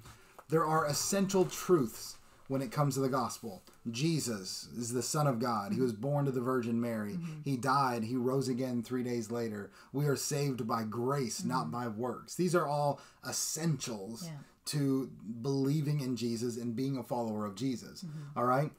There 0.49 0.65
are 0.65 0.85
essential 0.85 1.45
truths 1.45 2.17
when 2.53 2.61
it 2.61 2.71
comes 2.71 2.93
to 2.93 2.99
the 3.01 3.09
gospel. 3.09 3.63
Jesus 3.89 4.67
is 4.77 4.93
the 4.93 5.01
Son 5.01 5.25
of 5.25 5.39
God. 5.39 5.73
He 5.73 5.81
was 5.81 5.91
born 5.91 6.25
to 6.25 6.31
the 6.31 6.39
Virgin 6.39 6.79
Mary. 6.79 7.13
Mm-hmm. 7.13 7.41
He 7.43 7.57
died. 7.57 8.03
He 8.03 8.15
rose 8.15 8.47
again 8.47 8.83
three 8.83 9.01
days 9.01 9.31
later. 9.31 9.71
We 9.91 10.05
are 10.05 10.15
saved 10.15 10.67
by 10.67 10.83
grace, 10.83 11.43
not 11.43 11.63
mm-hmm. 11.63 11.71
by 11.71 11.87
works. 11.87 12.35
These 12.35 12.53
are 12.53 12.67
all 12.67 13.01
essentials 13.27 14.25
Yeah. 14.25 14.37
to 14.65 15.09
believing 15.41 15.99
in 16.01 16.15
Jesus 16.15 16.55
and 16.55 16.75
being 16.75 16.95
a 16.95 17.03
follower 17.03 17.43
of 17.47 17.55
Jesus. 17.55 18.03
Mm-hmm. 18.03 18.37
All 18.37 18.45
right. 18.45 18.69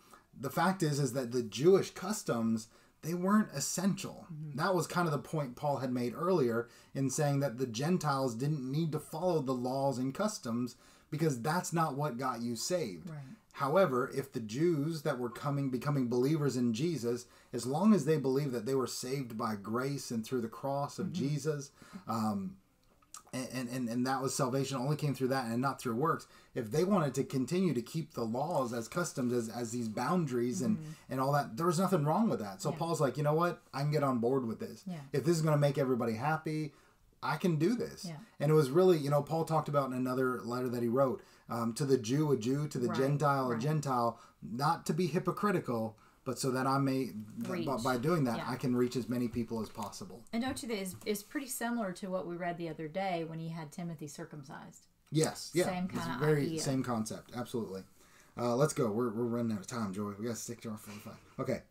The 0.41 0.51
fact 0.51 0.85
is, 0.85 1.01
is 1.01 1.13
that 1.15 1.33
the 1.33 1.43
Jewish 1.43 1.91
customs 1.91 2.69
they 3.03 3.13
weren't 3.13 3.53
essential. 3.53 4.27
That 4.55 4.75
was 4.75 4.87
kind 4.87 5.07
of 5.07 5.13
the 5.13 5.19
point 5.19 5.57
Paul 5.57 5.77
had 5.79 5.93
made 5.93 6.15
earlier 6.17 6.69
in 6.95 7.11
saying 7.11 7.41
that 7.41 7.59
the 7.59 7.67
Gentiles 7.67 8.35
didn't 8.35 8.71
need 8.71 8.93
to 8.93 8.99
follow 8.99 9.43
the 9.43 9.53
laws 9.53 9.99
and 9.99 10.15
customs 10.15 10.77
because 11.11 11.43
that's 11.43 11.73
not 11.73 11.97
what 11.97 12.19
got 12.19 12.41
you 12.41 12.57
saved. 12.57 13.11
Right. 13.11 13.19
However, 13.59 14.11
if 14.13 14.33
the 14.33 14.41
Jews 14.41 15.03
that 15.03 15.19
were 15.19 15.31
coming, 15.31 15.71
becoming 15.71 16.09
believers 16.09 16.57
in 16.57 16.75
Jesus, 16.75 17.27
as 17.53 17.67
long 17.67 17.95
as 17.95 18.05
they 18.05 18.17
believed 18.17 18.51
that 18.53 18.67
they 18.67 18.75
were 18.75 18.89
saved 18.89 19.39
by 19.39 19.55
grace 19.55 20.11
and 20.11 20.27
through 20.27 20.41
the 20.41 20.49
cross 20.49 20.99
of 20.99 21.13
Jesus, 21.13 21.71
um, 22.09 22.57
and, 23.33 23.69
and, 23.69 23.89
and 23.89 24.07
that 24.07 24.21
was 24.23 24.35
salvation 24.35 24.77
only 24.77 24.97
came 24.97 25.15
through 25.15 25.29
that 25.29 25.47
and 25.47 25.61
not 25.63 25.81
through 25.81 25.95
works. 25.95 26.27
If 26.57 26.71
they 26.73 26.83
wanted 26.85 27.15
to 27.15 27.25
continue 27.25 27.75
to 27.75 27.83
keep 27.83 28.15
the 28.15 28.25
laws 28.25 28.73
as 28.73 28.89
customs, 28.89 29.33
as, 29.33 29.49
as 29.49 29.71
these 29.71 29.89
boundaries 29.89 30.61
and, 30.63 30.79
and 31.09 31.21
all 31.21 31.33
that, 31.33 31.57
there 31.57 31.67
was 31.67 31.79
nothing 31.79 32.05
wrong 32.05 32.29
with 32.29 32.41
that. 32.41 32.61
So 32.63 32.71
Yeah. 32.71 32.77
Paul's 32.77 33.01
like, 33.01 33.17
you 33.17 33.23
know 33.23 33.35
what? 33.35 33.61
I 33.73 33.81
can 33.83 33.91
get 33.93 34.03
on 34.03 34.19
board 34.19 34.47
with 34.47 34.59
this. 34.61 34.83
Yeah. 34.87 34.97
If 35.13 35.25
this 35.25 35.37
is 35.37 35.43
going 35.43 35.55
to 35.55 35.61
make 35.61 35.79
everybody 35.79 36.15
happy, 36.15 36.73
I 37.25 37.37
can 37.37 37.57
do 37.57 37.75
this. 37.75 38.05
Yeah. 38.05 38.17
And 38.39 38.51
it 38.51 38.55
was 38.55 38.71
really, 38.71 38.99
you 38.99 39.11
know, 39.11 39.23
Paul 39.23 39.45
talked 39.45 39.69
about 39.69 39.89
in 39.91 39.95
another 39.97 40.41
letter 40.43 40.69
that 40.69 40.83
he 40.83 40.89
wrote 40.89 41.23
um, 41.49 41.73
to 41.75 41.85
the 41.85 41.99
Jew, 41.99 42.33
a 42.33 42.37
Jew, 42.37 42.69
to 42.69 42.79
the 42.79 42.89
Right, 42.89 42.97
Gentile, 42.99 43.53
a. 43.53 43.59
Gentile, 43.59 44.19
not 44.43 44.87
to 44.87 44.93
be 44.95 45.07
hypocritical, 45.07 45.97
but 46.25 46.39
so 46.39 46.51
that 46.53 46.67
I 46.67 46.79
may, 46.79 47.11
Reach. 47.47 47.69
by, 47.85 47.99
doing 47.99 48.25
that, 48.25 48.39
Yeah. 48.39 48.51
I 48.51 48.57
can 48.57 48.75
reach 48.75 48.97
as 48.97 49.09
many 49.09 49.29
people 49.29 49.61
as 49.61 49.69
possible. 49.69 50.23
And 50.33 50.43
don't 50.43 50.63
you 50.63 50.69
think 50.69 50.81
is 50.81 50.97
is 51.05 51.23
pretty 51.23 51.49
similar 51.49 51.93
to 51.93 52.09
what 52.09 52.27
we 52.27 52.37
read 52.37 52.57
the 52.57 52.69
other 52.71 52.89
day 52.89 53.25
when 53.25 53.39
he 53.39 53.49
had 53.51 53.71
Timothy 53.73 54.09
circumcised? 54.09 54.87
Yes, 55.11 55.51
yeah, 55.55 55.67
Same 55.67 55.87
kinda 55.89 56.17
very 56.19 56.47
idea. 56.47 56.61
same 56.61 56.83
concept. 56.83 57.33
Absolutely. 57.37 57.83
Uh, 58.37 58.57
let's 58.57 58.73
go. 58.73 58.91
We're, 58.91 59.11
we're 59.11 59.25
running 59.27 59.53
out 59.53 59.61
of 59.61 59.67
time, 59.69 59.93
Joy. 59.93 60.13
We 60.19 60.25
got 60.25 60.35
to 60.35 60.41
stick 60.41 60.61
to 60.63 60.71
our 60.71 60.79
forty-five. 60.79 61.15
Okay. 61.39 61.63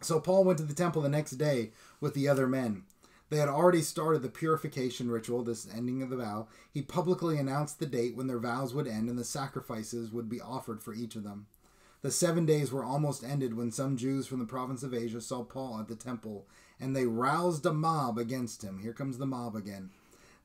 So 0.00 0.18
Paul 0.20 0.44
went 0.44 0.58
to 0.58 0.64
the 0.64 0.74
temple 0.74 1.02
the 1.02 1.08
next 1.08 1.32
day 1.32 1.72
with 2.00 2.14
the 2.14 2.28
other 2.28 2.46
men. 2.46 2.84
They 3.32 3.38
had 3.38 3.48
already 3.48 3.80
started 3.80 4.20
the 4.20 4.28
purification 4.28 5.10
ritual, 5.10 5.42
this 5.42 5.66
ending 5.74 6.02
of 6.02 6.10
the 6.10 6.18
vow. 6.18 6.48
He 6.70 6.82
publicly 6.82 7.38
announced 7.38 7.78
the 7.80 7.86
date 7.86 8.14
when 8.14 8.26
their 8.26 8.38
vows 8.38 8.74
would 8.74 8.86
end 8.86 9.08
and 9.08 9.18
the 9.18 9.24
sacrifices 9.24 10.12
would 10.12 10.28
be 10.28 10.38
offered 10.38 10.82
for 10.82 10.92
each 10.92 11.16
of 11.16 11.24
them. 11.24 11.46
The 12.02 12.10
seven 12.10 12.44
days 12.44 12.70
were 12.70 12.84
almost 12.84 13.24
ended 13.24 13.56
when 13.56 13.70
some 13.72 13.96
Jews 13.96 14.26
from 14.26 14.38
the 14.38 14.44
province 14.44 14.82
of 14.82 14.92
Asia 14.92 15.18
saw 15.22 15.44
Paul 15.44 15.80
at 15.80 15.88
the 15.88 15.94
temple, 15.94 16.46
and 16.78 16.94
they 16.94 17.06
roused 17.06 17.64
a 17.64 17.72
mob 17.72 18.18
against 18.18 18.62
him. 18.62 18.80
Here 18.80 18.92
comes 18.92 19.16
the 19.16 19.24
mob 19.24 19.56
again. 19.56 19.88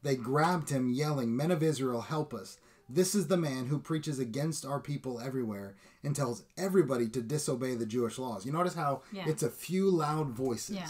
They 0.01 0.15
grabbed 0.15 0.69
him, 0.69 0.88
yelling, 0.88 1.35
Men 1.35 1.51
of 1.51 1.61
Israel, 1.61 1.99
help 2.03 2.33
us. 2.33 2.57
This 2.88 3.13
is 3.13 3.27
the 3.27 3.35
man 3.35 3.65
who 3.65 3.79
preaches 3.79 4.17
against 4.17 4.65
our 4.65 4.79
people 4.79 5.19
everywhere 5.19 5.75
and 6.05 6.15
tells 6.15 6.43
everybody 6.57 7.09
to 7.09 7.21
disobey 7.21 7.75
the 7.75 7.85
Jewish 7.85 8.17
laws. 8.17 8.45
You 8.45 8.53
notice 8.53 8.75
how 8.75 9.01
Yeah. 9.11 9.27
it's 9.27 9.43
a 9.43 9.49
few 9.49 9.91
loud 9.91 10.29
voices. 10.29 10.77
Yeah. 10.77 10.88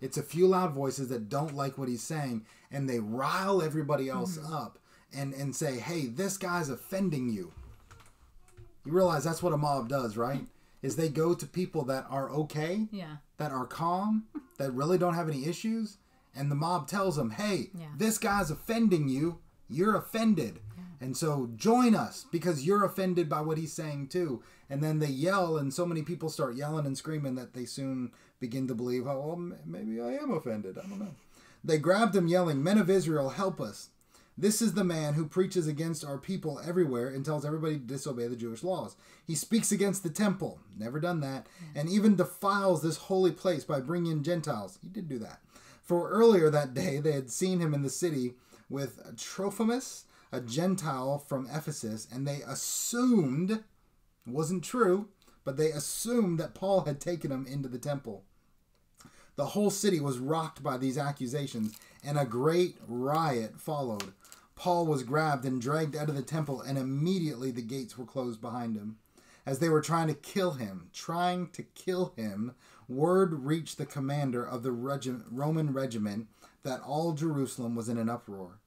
It's 0.00 0.16
a 0.18 0.22
few 0.22 0.46
loud 0.46 0.72
voices 0.72 1.08
that 1.08 1.28
don't 1.28 1.54
like 1.54 1.78
what 1.78 1.88
he's 1.88 2.02
saying, 2.02 2.44
and 2.70 2.88
they 2.88 2.98
rile 2.98 3.62
everybody 3.62 4.08
else 4.08 4.36
Mm-hmm. 4.36 4.52
up 4.52 4.78
and, 5.16 5.32
and 5.34 5.54
say, 5.56 5.78
Hey, 5.78 6.06
this 6.06 6.36
guy's 6.36 6.68
offending 6.68 7.28
you. 7.30 7.52
You 8.84 8.92
realize 8.92 9.24
that's 9.24 9.42
what 9.42 9.52
a 9.52 9.56
mob 9.56 9.88
does, 9.88 10.16
right? 10.16 10.46
Is 10.82 10.96
they 10.96 11.08
go 11.08 11.34
to 11.34 11.46
people 11.46 11.84
that 11.84 12.06
are 12.10 12.30
okay, 12.30 12.86
Yeah. 12.92 13.16
that 13.38 13.50
are 13.52 13.66
calm, 13.66 14.26
that 14.58 14.70
really 14.72 14.98
don't 14.98 15.14
have 15.14 15.28
any 15.28 15.46
issues, 15.46 15.96
and 16.34 16.50
the 16.50 16.54
mob 16.54 16.86
tells 16.86 17.16
them, 17.16 17.30
"Hey, 17.30 17.70
Yeah. 17.74 17.86
this 17.96 18.18
guy's 18.18 18.50
offending 18.50 19.08
you. 19.08 19.38
You're 19.68 19.96
offended." 19.96 20.60
And 21.00 21.14
so 21.16 21.50
join 21.56 21.94
us 21.94 22.24
because 22.30 22.64
you're 22.64 22.84
offended 22.84 23.28
by 23.28 23.40
what 23.42 23.58
he's 23.58 23.72
saying 23.72 24.08
too. 24.08 24.42
And 24.70 24.82
then 24.82 24.98
they 24.98 25.08
yell, 25.10 25.58
and 25.58 25.72
so 25.72 25.84
many 25.84 26.02
people 26.02 26.30
start 26.30 26.56
yelling 26.56 26.86
and 26.86 26.96
screaming 26.96 27.34
that 27.34 27.52
they 27.52 27.64
soon 27.66 28.12
begin 28.40 28.68
to 28.68 28.74
believe, 28.74 29.06
oh, 29.06 29.20
well, 29.20 29.52
maybe 29.64 30.00
I 30.00 30.14
am 30.16 30.32
offended. 30.32 30.78
I 30.78 30.88
don't 30.88 30.98
know. 30.98 31.14
They 31.64 31.78
grabbed 31.78 32.14
him, 32.14 32.28
yelling, 32.28 32.62
Men 32.62 32.78
of 32.78 32.90
Israel, 32.90 33.30
help 33.30 33.60
us. 33.60 33.90
This 34.38 34.60
is 34.60 34.74
the 34.74 34.84
man 34.84 35.14
who 35.14 35.26
preaches 35.26 35.66
against 35.66 36.04
our 36.04 36.18
people 36.18 36.60
everywhere 36.66 37.08
and 37.08 37.24
tells 37.24 37.46
everybody 37.46 37.78
to 37.78 37.84
disobey 37.84 38.28
the 38.28 38.36
Jewish 38.36 38.62
laws. 38.62 38.94
He 39.26 39.34
speaks 39.34 39.72
against 39.72 40.02
the 40.02 40.10
temple, 40.10 40.60
never 40.78 41.00
done 41.00 41.20
that, 41.20 41.46
mm. 41.46 41.80
and 41.80 41.88
even 41.88 42.16
defiles 42.16 42.82
this 42.82 42.98
holy 42.98 43.32
place 43.32 43.64
by 43.64 43.80
bringing 43.80 44.12
in 44.12 44.22
Gentiles. 44.22 44.78
He 44.82 44.88
did 44.88 45.08
do 45.08 45.18
that. 45.20 45.40
For 45.82 46.10
earlier 46.10 46.50
that 46.50 46.74
day, 46.74 46.98
they 46.98 47.12
had 47.12 47.30
seen 47.30 47.60
him 47.60 47.72
in 47.72 47.82
the 47.82 47.88
city 47.88 48.34
with 48.68 49.16
Trophimus, 49.16 50.04
a 50.30 50.40
Gentile 50.40 51.18
from 51.18 51.48
Ephesus, 51.50 52.06
and 52.12 52.26
they 52.28 52.42
assumed, 52.46 53.62
wasn't 54.26 54.64
true, 54.64 55.08
but 55.46 55.56
they 55.56 55.70
assumed 55.70 56.40
that 56.40 56.54
Paul 56.54 56.82
had 56.82 57.00
taken 57.00 57.30
him 57.30 57.46
into 57.46 57.68
the 57.68 57.78
temple. 57.78 58.24
The 59.36 59.46
whole 59.46 59.70
city 59.70 60.00
was 60.00 60.18
rocked 60.18 60.60
by 60.60 60.76
these 60.76 60.98
accusations, 60.98 61.78
and 62.02 62.18
a 62.18 62.24
great 62.24 62.76
riot 62.88 63.60
followed. 63.60 64.12
Paul 64.56 64.86
was 64.86 65.04
grabbed 65.04 65.44
and 65.44 65.62
dragged 65.62 65.94
out 65.94 66.08
of 66.08 66.16
the 66.16 66.22
temple, 66.22 66.60
and 66.60 66.76
immediately 66.76 67.52
the 67.52 67.62
gates 67.62 67.96
were 67.96 68.04
closed 68.04 68.40
behind 68.40 68.74
him. 68.74 68.98
As 69.46 69.60
they 69.60 69.68
were 69.68 69.80
trying 69.80 70.08
to 70.08 70.14
kill 70.14 70.54
him, 70.54 70.88
trying 70.92 71.50
to 71.50 71.62
kill 71.62 72.12
him, 72.16 72.56
word 72.88 73.44
reached 73.44 73.78
the 73.78 73.86
commander 73.86 74.44
of 74.44 74.64
the 74.64 74.72
regi- 74.72 75.22
Roman 75.30 75.72
regiment 75.72 76.26
that 76.64 76.80
all 76.80 77.12
Jerusalem 77.12 77.76
was 77.76 77.88
in 77.88 77.98
an 77.98 78.08
uproar. 78.08 78.58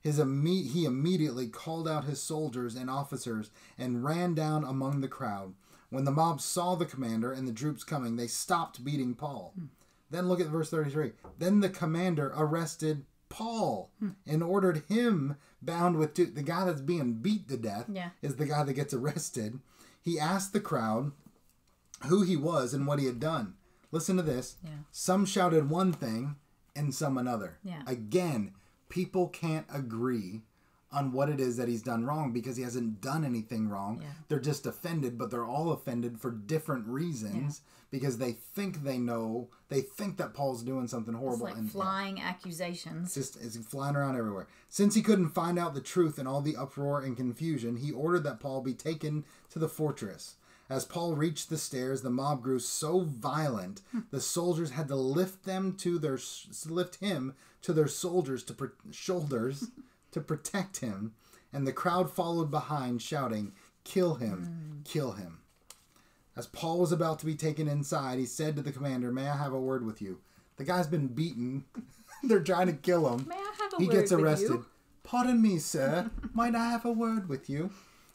His 0.00 0.18
imme- 0.18 0.70
he 0.70 0.86
immediately 0.86 1.48
called 1.48 1.86
out 1.86 2.04
his 2.04 2.22
soldiers 2.22 2.74
and 2.74 2.88
officers 2.88 3.50
and 3.76 4.02
ran 4.02 4.34
down 4.34 4.64
among 4.64 5.02
the 5.02 5.08
crowd. 5.08 5.52
When 5.92 6.04
the 6.04 6.10
mob 6.10 6.40
saw 6.40 6.74
the 6.74 6.86
commander 6.86 7.32
and 7.32 7.46
the 7.46 7.52
troops 7.52 7.84
coming, 7.84 8.16
they 8.16 8.26
stopped 8.26 8.82
beating 8.82 9.14
Paul. 9.14 9.52
Hmm. 9.54 9.66
Then 10.10 10.26
look 10.26 10.40
at 10.40 10.46
verse 10.46 10.70
33. 10.70 11.12
Then 11.38 11.60
the 11.60 11.68
commander 11.68 12.32
arrested 12.34 13.04
Paul 13.28 13.90
hmm. 13.98 14.12
and 14.26 14.42
ordered 14.42 14.84
him 14.88 15.36
bound 15.60 15.98
with 15.98 16.14
two. 16.14 16.24
The 16.24 16.42
guy 16.42 16.64
that's 16.64 16.80
being 16.80 17.16
beat 17.16 17.46
to 17.50 17.58
death 17.58 17.90
Yeah. 17.92 18.08
is 18.22 18.36
the 18.36 18.46
guy 18.46 18.64
that 18.64 18.72
gets 18.72 18.94
arrested. 18.94 19.60
He 20.00 20.18
asked 20.18 20.54
the 20.54 20.60
crowd 20.60 21.12
who 22.06 22.22
he 22.22 22.36
was 22.36 22.72
and 22.72 22.86
what 22.86 22.98
he 22.98 23.04
had 23.04 23.20
done. 23.20 23.54
Listen 23.90 24.16
to 24.16 24.22
this. 24.22 24.56
Yeah. 24.64 24.70
Some 24.92 25.26
shouted 25.26 25.68
one 25.68 25.92
thing 25.92 26.36
and 26.74 26.94
some 26.94 27.18
another. 27.18 27.58
Yeah. 27.62 27.82
Again, 27.86 28.54
people 28.88 29.28
can't 29.28 29.66
agree 29.70 30.40
on 30.92 31.12
what 31.12 31.28
it 31.28 31.40
is 31.40 31.56
that 31.56 31.68
he's 31.68 31.82
done 31.82 32.04
wrong 32.04 32.32
because 32.32 32.56
he 32.56 32.62
hasn't 32.62 33.00
done 33.00 33.24
anything 33.24 33.68
wrong. 33.68 34.00
Yeah. 34.02 34.08
They're 34.28 34.40
just 34.40 34.66
offended, 34.66 35.18
but 35.18 35.30
they're 35.30 35.46
all 35.46 35.72
offended 35.72 36.20
for 36.20 36.30
different 36.30 36.86
reasons 36.86 37.62
because 37.90 38.18
they 38.18 38.32
think 38.32 38.82
they 38.82 38.98
know, 38.98 39.48
they 39.68 39.82
think 39.82 40.16
that 40.16 40.34
Paul's 40.34 40.62
doing 40.62 40.88
something 40.88 41.14
horrible. 41.14 41.44
like 41.46 41.56
and 41.56 41.70
flying 41.70 42.20
accusations. 42.20 43.14
just 43.14 43.36
is 43.36 43.56
flying 43.56 43.96
around 43.96 44.16
everywhere. 44.16 44.48
Since 44.68 44.94
he 44.94 45.02
couldn't 45.02 45.30
find 45.30 45.58
out 45.58 45.74
the 45.74 45.80
truth 45.80 46.18
in 46.18 46.26
all 46.26 46.40
the 46.40 46.56
uproar 46.56 47.02
and 47.02 47.16
confusion, 47.16 47.76
he 47.76 47.92
ordered 47.92 48.24
that 48.24 48.40
Paul 48.40 48.62
be 48.62 48.74
taken 48.74 49.24
to 49.50 49.58
the 49.58 49.68
fortress. 49.68 50.36
As 50.70 50.86
Paul 50.86 51.14
reached 51.14 51.50
the 51.50 51.58
stairs, 51.58 52.00
the 52.00 52.08
mob 52.08 52.42
grew 52.42 52.58
so 52.58 53.00
violent, 53.00 53.82
hmm. 53.90 54.00
the 54.10 54.22
soldiers 54.22 54.70
had 54.70 54.88
to 54.88 54.96
lift 54.96 55.44
them 55.44 55.76
to 55.78 55.98
their 55.98 56.18
lift 56.66 56.96
him 56.96 57.34
to 57.60 57.74
their 57.74 57.88
soldiers 57.88 58.42
to 58.44 58.72
shoulders 58.90 59.68
to 60.12 60.20
protect 60.20 60.78
him, 60.78 61.14
and 61.52 61.66
the 61.66 61.72
crowd 61.72 62.10
followed 62.10 62.50
behind, 62.50 63.02
shouting, 63.02 63.52
"Kill 63.84 64.14
him! 64.14 64.82
Kill 64.84 65.12
him!" 65.12 65.38
As 66.36 66.46
Paul 66.46 66.78
was 66.80 66.92
about 66.92 67.18
to 67.18 67.26
be 67.26 67.34
taken 67.34 67.68
inside, 67.68 68.18
he 68.18 68.24
said 68.26 68.56
to 68.56 68.62
the 68.62 68.72
commander, 68.72 69.12
"May 69.12 69.28
I 69.28 69.36
have 69.36 69.52
a 69.52 69.60
word 69.60 69.84
with 69.84 70.00
you?" 70.00 70.20
The 70.56 70.64
guy's 70.64 70.86
been 70.86 71.08
beaten. 71.08 71.64
They're 72.22 72.40
trying 72.40 72.68
to 72.68 72.72
kill 72.72 73.08
him 73.12 73.26
May 73.26 73.34
I 73.34 73.52
have 73.60 73.72
a 73.74 73.76
he 73.78 73.86
word 73.86 73.92
gets 73.92 74.12
with 74.12 74.20
arrested. 74.20 74.50
you? 74.50 74.66
Pardon 75.02 75.42
me, 75.42 75.58
sir. 75.58 76.10
Might 76.34 76.54
I 76.54 76.70
have 76.70 76.84
a 76.84 76.92
word 76.92 77.28
with 77.28 77.50
you? 77.50 77.70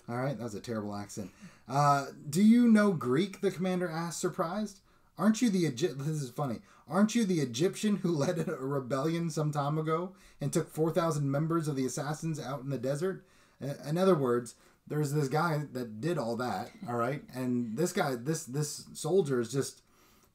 All 0.08 0.16
right, 0.16 0.38
that 0.38 0.44
was 0.44 0.56
a 0.56 0.62
terrible 0.62 0.96
accent. 0.96 1.32
Uh, 1.68 2.06
do 2.30 2.42
you 2.42 2.70
know 2.70 2.94
Greek? 2.94 3.42
The 3.42 3.52
commander 3.52 3.90
asked, 3.90 4.22
surprised. 4.22 4.80
Aren't 5.18 5.42
you 5.42 5.50
the 5.50 5.66
Egypt? 5.66 5.96
This 6.00 6.22
is 6.22 6.30
funny. 6.30 6.60
Aren't 6.90 7.16
you 7.16 7.26
the 7.26 7.40
Egyptian 7.42 7.98
who 7.98 8.12
led 8.16 8.48
a 8.48 8.52
rebellion 8.56 9.30
some 9.30 9.52
time 9.52 9.78
ago 9.78 10.14
and 10.42 10.52
took 10.54 10.70
four 10.70 10.92
thousand 10.92 11.30
members 11.32 11.68
of 11.68 11.76
the 11.76 11.86
assassins 11.86 12.40
out 12.40 12.62
in 12.62 12.70
the 12.70 12.78
desert? 12.78 13.26
In 13.60 13.98
other 13.98 14.16
words, 14.16 14.56
there's 14.88 15.14
this 15.14 15.28
guy 15.28 15.64
that 15.74 16.00
did 16.00 16.18
all 16.18 16.36
that. 16.38 16.70
All 16.88 16.96
right, 16.96 17.24
and 17.34 17.76
this 17.76 17.92
guy, 17.92 18.16
this 18.16 18.46
this 18.46 18.86
soldier 18.94 19.40
is 19.42 19.52
just 19.52 19.82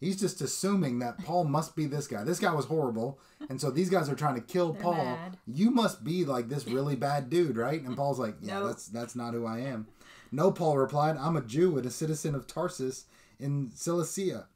He's 0.01 0.19
just 0.19 0.41
assuming 0.41 0.99
that 0.99 1.19
Paul 1.25 1.45
must 1.45 1.77
be 1.77 1.87
this 1.87 2.09
guy. 2.09 2.25
This 2.25 2.41
guy 2.41 2.53
was 2.53 2.65
horrible, 2.65 3.21
and 3.49 3.61
so 3.61 3.71
these 3.71 3.89
guys 3.89 4.09
are 4.11 4.17
trying 4.17 4.35
to 4.35 4.41
kill 4.41 4.73
They're 4.73 4.83
Paul. 4.83 4.95
mad. 4.97 5.37
You 5.47 5.71
must 5.71 6.03
be 6.03 6.25
like 6.25 6.49
this 6.49 6.67
really 6.67 6.97
bad 6.97 7.31
dude, 7.31 7.57
right? 7.57 7.81
And 7.81 7.97
Paul's 7.97 8.19
like, 8.19 8.35
Yeah, 8.43 8.59
Nope. 8.59 8.67
that's 8.71 8.89
that's 8.89 9.15
not 9.15 9.33
who 9.33 9.47
I 9.47 9.61
am. 9.61 9.87
No, 10.33 10.51
Paul 10.51 10.77
replied, 10.77 11.17
I'm 11.17 11.37
a 11.37 11.41
Jew 11.41 11.77
and 11.79 11.87
a 11.87 11.91
citizen 11.91 12.35
of 12.35 12.49
Tarsus 12.49 13.05
in 13.39 13.71
Cilicia, 13.77 14.49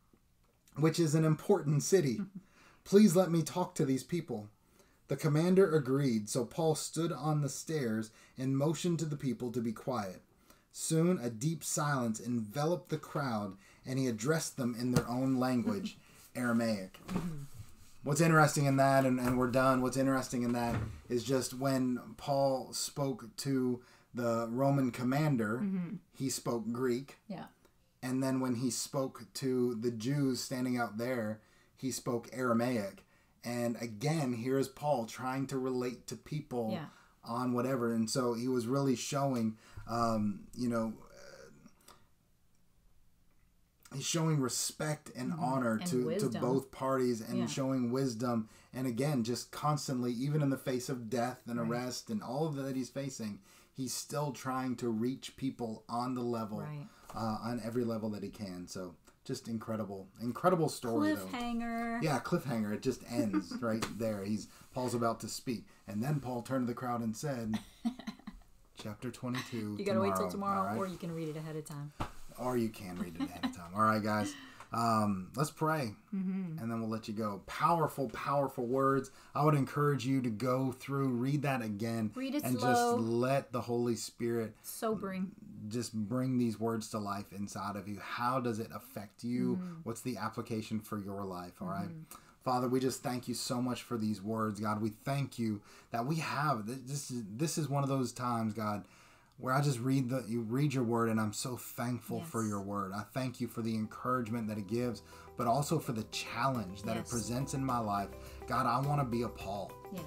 which 0.78 0.98
is 0.98 1.14
an 1.14 1.24
important 1.24 1.82
city. 1.82 2.20
Please 2.84 3.16
let 3.16 3.30
me 3.30 3.42
talk 3.42 3.74
to 3.74 3.84
these 3.84 4.04
people. 4.04 4.48
The 5.08 5.16
commander 5.16 5.74
agreed, 5.74 6.28
so 6.28 6.44
Paul 6.44 6.74
stood 6.74 7.12
on 7.12 7.40
the 7.40 7.48
stairs 7.48 8.10
and 8.36 8.56
motioned 8.56 8.98
to 9.00 9.04
the 9.04 9.16
people 9.16 9.52
to 9.52 9.60
be 9.60 9.72
quiet. 9.72 10.22
Soon 10.72 11.18
a 11.18 11.30
deep 11.30 11.64
silence 11.64 12.20
enveloped 12.20 12.90
the 12.90 12.98
crowd, 12.98 13.56
and 13.86 13.98
he 13.98 14.08
addressed 14.08 14.56
them 14.56 14.76
in 14.78 14.92
their 14.92 15.08
own 15.08 15.36
language, 15.36 15.96
Aramaic. 16.36 16.98
What's 18.02 18.20
interesting 18.20 18.66
in 18.66 18.76
that, 18.76 19.04
and, 19.04 19.18
and 19.18 19.38
we're 19.38 19.50
done, 19.50 19.80
what's 19.80 19.96
interesting 19.96 20.42
in 20.42 20.52
that 20.52 20.76
is 21.08 21.24
just 21.24 21.54
when 21.54 21.98
Paul 22.16 22.72
spoke 22.72 23.34
to 23.38 23.80
the 24.14 24.48
Roman 24.50 24.90
commander, 24.90 25.60
mm-hmm. 25.62 25.96
he 26.16 26.28
spoke 26.28 26.70
Greek. 26.72 27.16
Yeah. 27.28 27.44
And 28.02 28.22
then 28.22 28.40
when 28.40 28.56
he 28.56 28.70
spoke 28.70 29.24
to 29.34 29.74
the 29.74 29.90
Jews 29.90 30.40
standing 30.40 30.76
out 30.76 30.98
there, 30.98 31.40
he 31.76 31.90
spoke 31.90 32.28
Aramaic. 32.32 33.04
And 33.44 33.76
again, 33.80 34.34
here's 34.34 34.68
Paul 34.68 35.06
trying 35.06 35.46
to 35.48 35.58
relate 35.58 36.06
to 36.08 36.16
people 36.16 36.70
Yeah. 36.72 36.86
on 37.24 37.52
whatever. 37.52 37.92
And 37.92 38.10
so 38.10 38.34
he 38.34 38.48
was 38.48 38.66
really 38.66 38.96
showing, 38.96 39.56
um, 39.88 40.46
you 40.54 40.68
know, 40.68 40.94
uh, 41.12 41.92
he's 43.94 44.04
showing 44.06 44.40
respect 44.40 45.10
and 45.16 45.32
honor 45.38 45.78
Mm-hmm. 45.78 46.08
And 46.08 46.20
to, 46.20 46.30
to 46.30 46.40
both 46.40 46.70
parties 46.70 47.20
and 47.20 47.38
Yeah. 47.38 47.46
showing 47.46 47.90
wisdom. 47.92 48.48
And 48.72 48.86
again, 48.86 49.24
just 49.24 49.50
constantly, 49.52 50.12
even 50.12 50.42
in 50.42 50.50
the 50.50 50.58
face 50.58 50.88
of 50.88 51.08
death 51.08 51.40
and 51.46 51.58
Right. 51.60 51.70
arrest 51.70 52.10
and 52.10 52.22
all 52.22 52.46
of 52.46 52.56
that 52.56 52.76
he's 52.76 52.90
facing, 52.90 53.40
he's 53.72 53.94
still 53.94 54.32
trying 54.32 54.76
to 54.76 54.88
reach 54.88 55.36
people 55.36 55.84
on 55.88 56.14
the 56.14 56.22
level 56.22 56.60
Right. 56.60 56.88
Uh, 57.16 57.38
on 57.42 57.60
every 57.64 57.84
level 57.84 58.10
that 58.10 58.22
he 58.22 58.28
can. 58.28 58.66
So 58.68 58.94
just 59.24 59.48
incredible, 59.48 60.06
incredible 60.22 60.68
story 60.68 61.14
though. 61.14 61.24
Cliffhanger. 61.26 62.02
Yeah, 62.02 62.20
cliffhanger. 62.20 62.72
It 62.72 62.82
just 62.82 63.02
ends 63.10 63.52
right 63.60 63.84
there. 63.98 64.22
He's 64.24 64.46
Paul's 64.74 64.94
about 64.94 65.18
to 65.20 65.28
speak, 65.28 65.64
and 65.88 66.02
then 66.02 66.20
Paul 66.20 66.42
turned 66.42 66.66
to 66.66 66.70
the 66.72 66.76
crowd 66.78 67.00
and 67.00 67.16
said, 67.16 67.58
"Chapter 68.78 69.10
twenty-two. 69.10 69.76
You 69.78 69.84
gotta 69.84 70.00
wait 70.00 70.14
till 70.16 70.30
tomorrow, 70.30 70.68
right? 70.68 70.76
or 70.78 70.86
you 70.86 70.96
can 70.96 71.14
read 71.14 71.28
it 71.28 71.36
ahead 71.36 71.56
of 71.56 71.64
time. 71.64 71.92
or 72.38 72.56
you 72.56 72.68
can 72.68 72.96
read 72.98 73.16
it 73.16 73.22
ahead 73.22 73.44
of 73.44 73.56
time. 73.56 73.70
All 73.74 73.82
right, 73.82 74.02
guys. 74.02 74.32
Um, 74.72 75.28
let's 75.36 75.50
pray, 75.52 75.94
Mm-hmm. 76.14 76.58
and 76.58 76.70
then 76.70 76.80
we'll 76.80 76.90
let 76.90 77.06
you 77.08 77.14
go. 77.14 77.40
Powerful, 77.46 78.10
powerful 78.10 78.66
words. 78.66 79.10
I 79.34 79.44
would 79.44 79.54
encourage 79.54 80.04
you 80.04 80.20
to 80.22 80.28
go 80.28 80.72
through, 80.72 81.08
read 81.10 81.42
that 81.42 81.62
again, 81.62 82.10
Read 82.14 82.34
it 82.34 82.42
and 82.42 82.58
slow. 82.58 82.72
just 82.96 82.98
let 83.08 83.52
the 83.52 83.60
Holy 83.60 83.94
Spirit 83.94 84.54
Sobering. 84.62 85.30
Just 85.68 85.94
bring 85.94 86.38
these 86.38 86.58
words 86.58 86.90
to 86.90 86.98
life 86.98 87.32
inside 87.32 87.76
of 87.76 87.88
you. 87.88 87.98
How 88.00 88.40
does 88.40 88.58
it 88.58 88.68
affect 88.74 89.24
you? 89.24 89.56
Mm-hmm. 89.56 89.74
What's 89.84 90.00
the 90.00 90.16
application 90.16 90.80
for 90.80 90.98
your 90.98 91.24
life? 91.24 91.52
All 91.60 91.68
right. 91.68 91.88
Mm-hmm. 91.88 92.16
Father, 92.44 92.68
we 92.68 92.78
just 92.78 93.02
thank 93.02 93.26
you 93.26 93.34
so 93.34 93.60
much 93.60 93.82
for 93.82 93.98
these 93.98 94.22
words, 94.22 94.60
God. 94.60 94.80
We 94.80 94.90
thank 95.04 95.36
you 95.36 95.60
that 95.90 96.06
we 96.06 96.16
have 96.16 96.66
this. 96.66 97.10
Is, 97.10 97.24
this 97.34 97.58
is 97.58 97.68
one 97.68 97.82
of 97.82 97.88
those 97.88 98.12
times, 98.12 98.54
God, 98.54 98.84
where 99.38 99.52
I 99.52 99.60
just 99.60 99.80
read 99.80 100.10
the 100.10 100.24
you 100.28 100.42
read 100.42 100.72
your 100.72 100.84
word, 100.84 101.08
and 101.08 101.20
I'm 101.20 101.32
so 101.32 101.56
thankful 101.56 102.20
for 102.20 102.46
your 102.46 102.60
word. 102.60 102.92
I 102.94 103.02
thank 103.12 103.40
you 103.40 103.48
for 103.48 103.62
the 103.62 103.74
encouragement 103.74 104.46
that 104.46 104.58
it 104.58 104.68
gives, 104.68 105.02
but 105.36 105.48
also 105.48 105.80
for 105.80 105.90
the 105.90 106.04
challenge 106.04 106.82
that 106.82 106.96
it 106.96 107.08
presents 107.08 107.54
in 107.54 107.64
my 107.64 107.78
life. 107.78 108.10
God, 108.46 108.66
I 108.66 108.78
want 108.86 109.00
to 109.00 109.04
be 109.04 109.22
a 109.22 109.28
Paul. 109.28 109.72
Yes. 109.92 110.04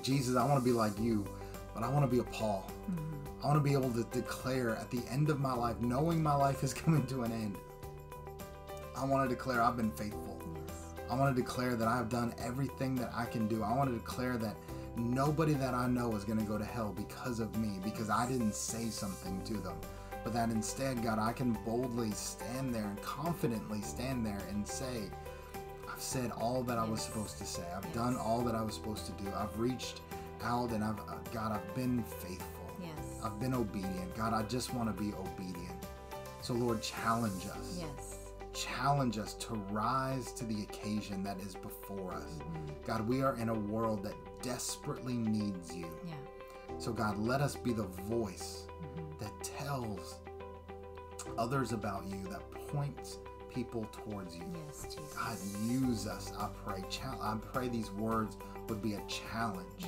Jesus, 0.00 0.36
I 0.36 0.46
want 0.46 0.60
to 0.60 0.64
be 0.64 0.72
like 0.72 0.96
you. 1.00 1.26
But 1.74 1.82
I 1.82 1.88
want 1.88 2.04
to 2.04 2.10
be 2.10 2.20
a 2.20 2.24
Paul. 2.24 2.70
Mm-hmm. 2.90 3.42
I 3.42 3.46
want 3.48 3.58
to 3.58 3.62
be 3.62 3.74
able 3.74 3.92
to 3.92 4.04
declare 4.04 4.70
at 4.70 4.90
the 4.90 5.02
end 5.10 5.28
of 5.28 5.40
my 5.40 5.52
life, 5.52 5.78
knowing 5.80 6.22
my 6.22 6.34
life 6.34 6.62
is 6.62 6.72
coming 6.82 7.06
to 7.06 7.22
an 7.22 7.32
end, 7.32 7.56
I 8.96 9.04
want 9.04 9.28
to 9.28 9.34
declare 9.34 9.60
I've 9.60 9.76
been 9.76 9.90
faithful. 9.90 10.40
Yes. 10.66 10.94
I 11.10 11.16
want 11.16 11.34
to 11.34 11.42
declare 11.42 11.74
that 11.74 11.88
I've 11.88 12.08
done 12.08 12.34
everything 12.38 12.94
that 12.96 13.10
I 13.14 13.26
can 13.26 13.48
do. 13.48 13.62
I 13.62 13.74
want 13.74 13.90
to 13.90 13.96
declare 13.96 14.38
that 14.38 14.56
nobody 14.96 15.54
that 15.54 15.74
I 15.74 15.88
know 15.88 16.14
is 16.14 16.24
going 16.24 16.38
to 16.38 16.44
go 16.44 16.56
to 16.56 16.64
hell 16.64 16.94
because 16.96 17.40
of 17.40 17.54
me, 17.56 17.80
because 17.82 18.08
I 18.08 18.26
didn't 18.26 18.54
say 18.54 18.86
something 18.86 19.42
to 19.44 19.54
them. 19.54 19.76
But 20.22 20.32
that 20.32 20.50
instead, 20.50 21.02
God, 21.02 21.18
I 21.18 21.32
can 21.32 21.52
boldly 21.66 22.12
stand 22.12 22.74
there 22.74 22.84
and 22.84 23.00
confidently 23.02 23.82
stand 23.82 24.24
there 24.24 24.40
and 24.48 24.66
say, 24.66 25.10
I've 25.92 26.00
said 26.00 26.30
all 26.32 26.62
that 26.62 26.78
I 26.78 26.84
was 26.84 27.02
supposed 27.02 27.38
to 27.38 27.44
say. 27.44 27.64
I've 27.76 27.92
done 27.92 28.16
all 28.16 28.40
that 28.42 28.54
I 28.54 28.62
was 28.62 28.74
supposed 28.74 29.06
to 29.06 29.12
do. 29.22 29.30
I've 29.36 29.56
reached 29.58 30.00
out 30.44 30.70
and 30.70 30.84
I've, 30.84 30.98
uh, 31.00 31.16
God, 31.32 31.52
I've 31.52 31.74
been 31.74 32.02
faithful. 32.04 32.48
Yes. 32.80 33.20
I've 33.24 33.40
been 33.40 33.54
obedient. 33.54 34.14
God, 34.16 34.32
I 34.32 34.42
just 34.42 34.72
want 34.74 34.94
to 34.94 35.02
be 35.02 35.12
obedient. 35.14 35.86
So, 36.42 36.54
Lord, 36.54 36.82
challenge 36.82 37.46
us 37.46 37.78
Yes. 37.80 38.18
challenge 38.52 39.18
us 39.18 39.34
to 39.34 39.54
rise 39.72 40.30
to 40.32 40.44
the 40.44 40.62
occasion 40.62 41.24
that 41.24 41.40
is 41.40 41.54
before 41.56 42.12
us. 42.12 42.24
Mm-hmm. 42.38 42.66
God, 42.86 43.08
we 43.08 43.22
are 43.22 43.34
in 43.36 43.48
a 43.48 43.54
world 43.54 44.02
that 44.04 44.14
desperately 44.42 45.14
needs 45.16 45.74
you. 45.74 45.88
Yeah. 46.06 46.14
So, 46.78 46.92
God, 46.92 47.18
let 47.18 47.40
us 47.40 47.56
be 47.56 47.72
the 47.72 47.84
voice 48.08 48.66
Mm-hmm. 48.82 49.18
that 49.24 49.32
tells 49.42 50.18
others 51.38 51.72
about 51.72 52.04
you, 52.06 52.22
that 52.30 52.42
points 52.68 53.18
people 53.52 53.86
towards 53.92 54.36
you. 54.36 54.42
Yes, 54.66 54.84
Jesus. 54.94 55.14
God, 55.14 55.38
use 55.70 56.06
us, 56.06 56.32
I 56.38 56.48
pray. 56.64 56.82
I 57.22 57.36
pray 57.52 57.68
these 57.68 57.90
words 57.92 58.36
would 58.68 58.82
be 58.82 58.94
a 58.94 59.02
challenge. 59.06 59.86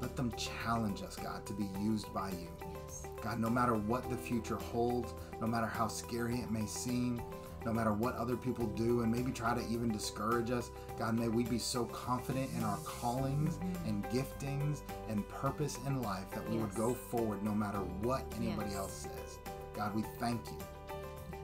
Yes. 0.00 0.08
Let 0.08 0.16
them 0.16 0.32
challenge 0.36 1.02
us, 1.02 1.16
God, 1.16 1.44
to 1.46 1.52
be 1.52 1.68
used 1.80 2.12
by 2.12 2.30
you. 2.30 2.48
Yes. 2.74 3.06
God, 3.22 3.38
no 3.38 3.50
matter 3.50 3.74
what 3.74 4.08
the 4.10 4.16
future 4.16 4.56
holds, 4.56 5.14
no 5.40 5.46
matter 5.46 5.66
how 5.66 5.88
scary 5.88 6.36
it 6.36 6.50
may 6.50 6.66
seem, 6.66 7.22
no 7.66 7.72
matter 7.72 7.92
what 7.92 8.14
other 8.16 8.36
people 8.36 8.66
do 8.68 9.02
and 9.02 9.12
maybe 9.12 9.30
try 9.32 9.54
to 9.54 9.60
even 9.68 9.90
discourage 9.90 10.50
us, 10.50 10.70
God, 10.98 11.18
may 11.18 11.28
we 11.28 11.44
be 11.44 11.58
so 11.58 11.84
confident 11.86 12.50
in 12.56 12.64
our 12.64 12.78
callings 12.78 13.56
mm-hmm. 13.56 13.88
and 13.88 14.04
giftings 14.06 14.80
and 15.08 15.28
purpose 15.28 15.78
in 15.86 16.00
life 16.02 16.30
that 16.32 16.48
we 16.48 16.56
would 16.56 16.74
go 16.74 16.94
forward 16.94 17.42
no 17.42 17.54
matter 17.54 17.78
what 18.02 18.24
anybody 18.36 18.70
Yes. 18.70 18.78
else 18.78 18.92
says. 18.92 19.38
God, 19.74 19.94
we 19.94 20.02
thank 20.18 20.40
you. 20.46 20.58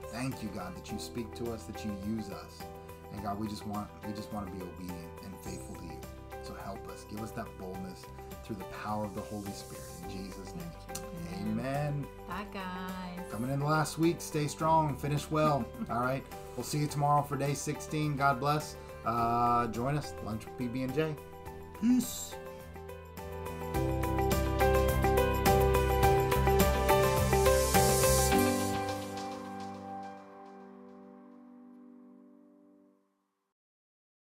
Thank 0.07 0.41
you, 0.41 0.49
God, 0.49 0.75
that 0.75 0.91
you 0.91 0.97
speak 0.97 1.33
to 1.35 1.51
us, 1.51 1.63
that 1.63 1.85
you 1.85 1.95
use 2.07 2.29
us. 2.29 2.63
And 3.13 3.21
God, 3.23 3.39
we 3.39 3.47
just 3.47 3.65
want 3.67 3.87
we 4.05 4.13
just 4.13 4.31
want 4.33 4.47
to 4.47 4.53
be 4.53 4.61
obedient 4.61 5.11
and 5.23 5.35
faithful 5.41 5.75
to 5.75 5.83
you. 5.83 5.99
So 6.43 6.53
help 6.53 6.87
us. 6.89 7.05
Give 7.09 7.21
us 7.21 7.31
that 7.31 7.45
boldness 7.59 8.05
through 8.47 8.55
the 8.55 8.63
power 8.65 9.03
of 9.03 9.13
the 9.13 9.21
Holy 9.21 9.51
Spirit. 9.51 9.83
In 10.03 10.25
Jesus' 10.25 10.53
name. 10.55 11.03
Amen. 11.41 12.07
Bye, 12.27 12.45
guys. 12.53 13.29
Coming 13.29 13.51
in 13.51 13.59
the 13.59 13.65
last 13.65 13.99
week. 13.99 14.17
Stay 14.19 14.47
strong. 14.47 14.95
Finish 14.95 15.29
well. 15.29 15.65
All 15.89 15.99
right. 15.99 16.23
We'll 16.55 16.63
see 16.63 16.79
you 16.79 16.87
tomorrow 16.87 17.21
for 17.21 17.35
day 17.35 17.53
16. 17.53 18.15
God 18.15 18.39
bless. 18.39 18.77
Uh, 19.05 19.67
join 19.67 19.97
us. 19.97 20.13
Lunch 20.23 20.43
with 20.45 20.73
PB&J. 20.73 21.15
Peace. 21.81 22.33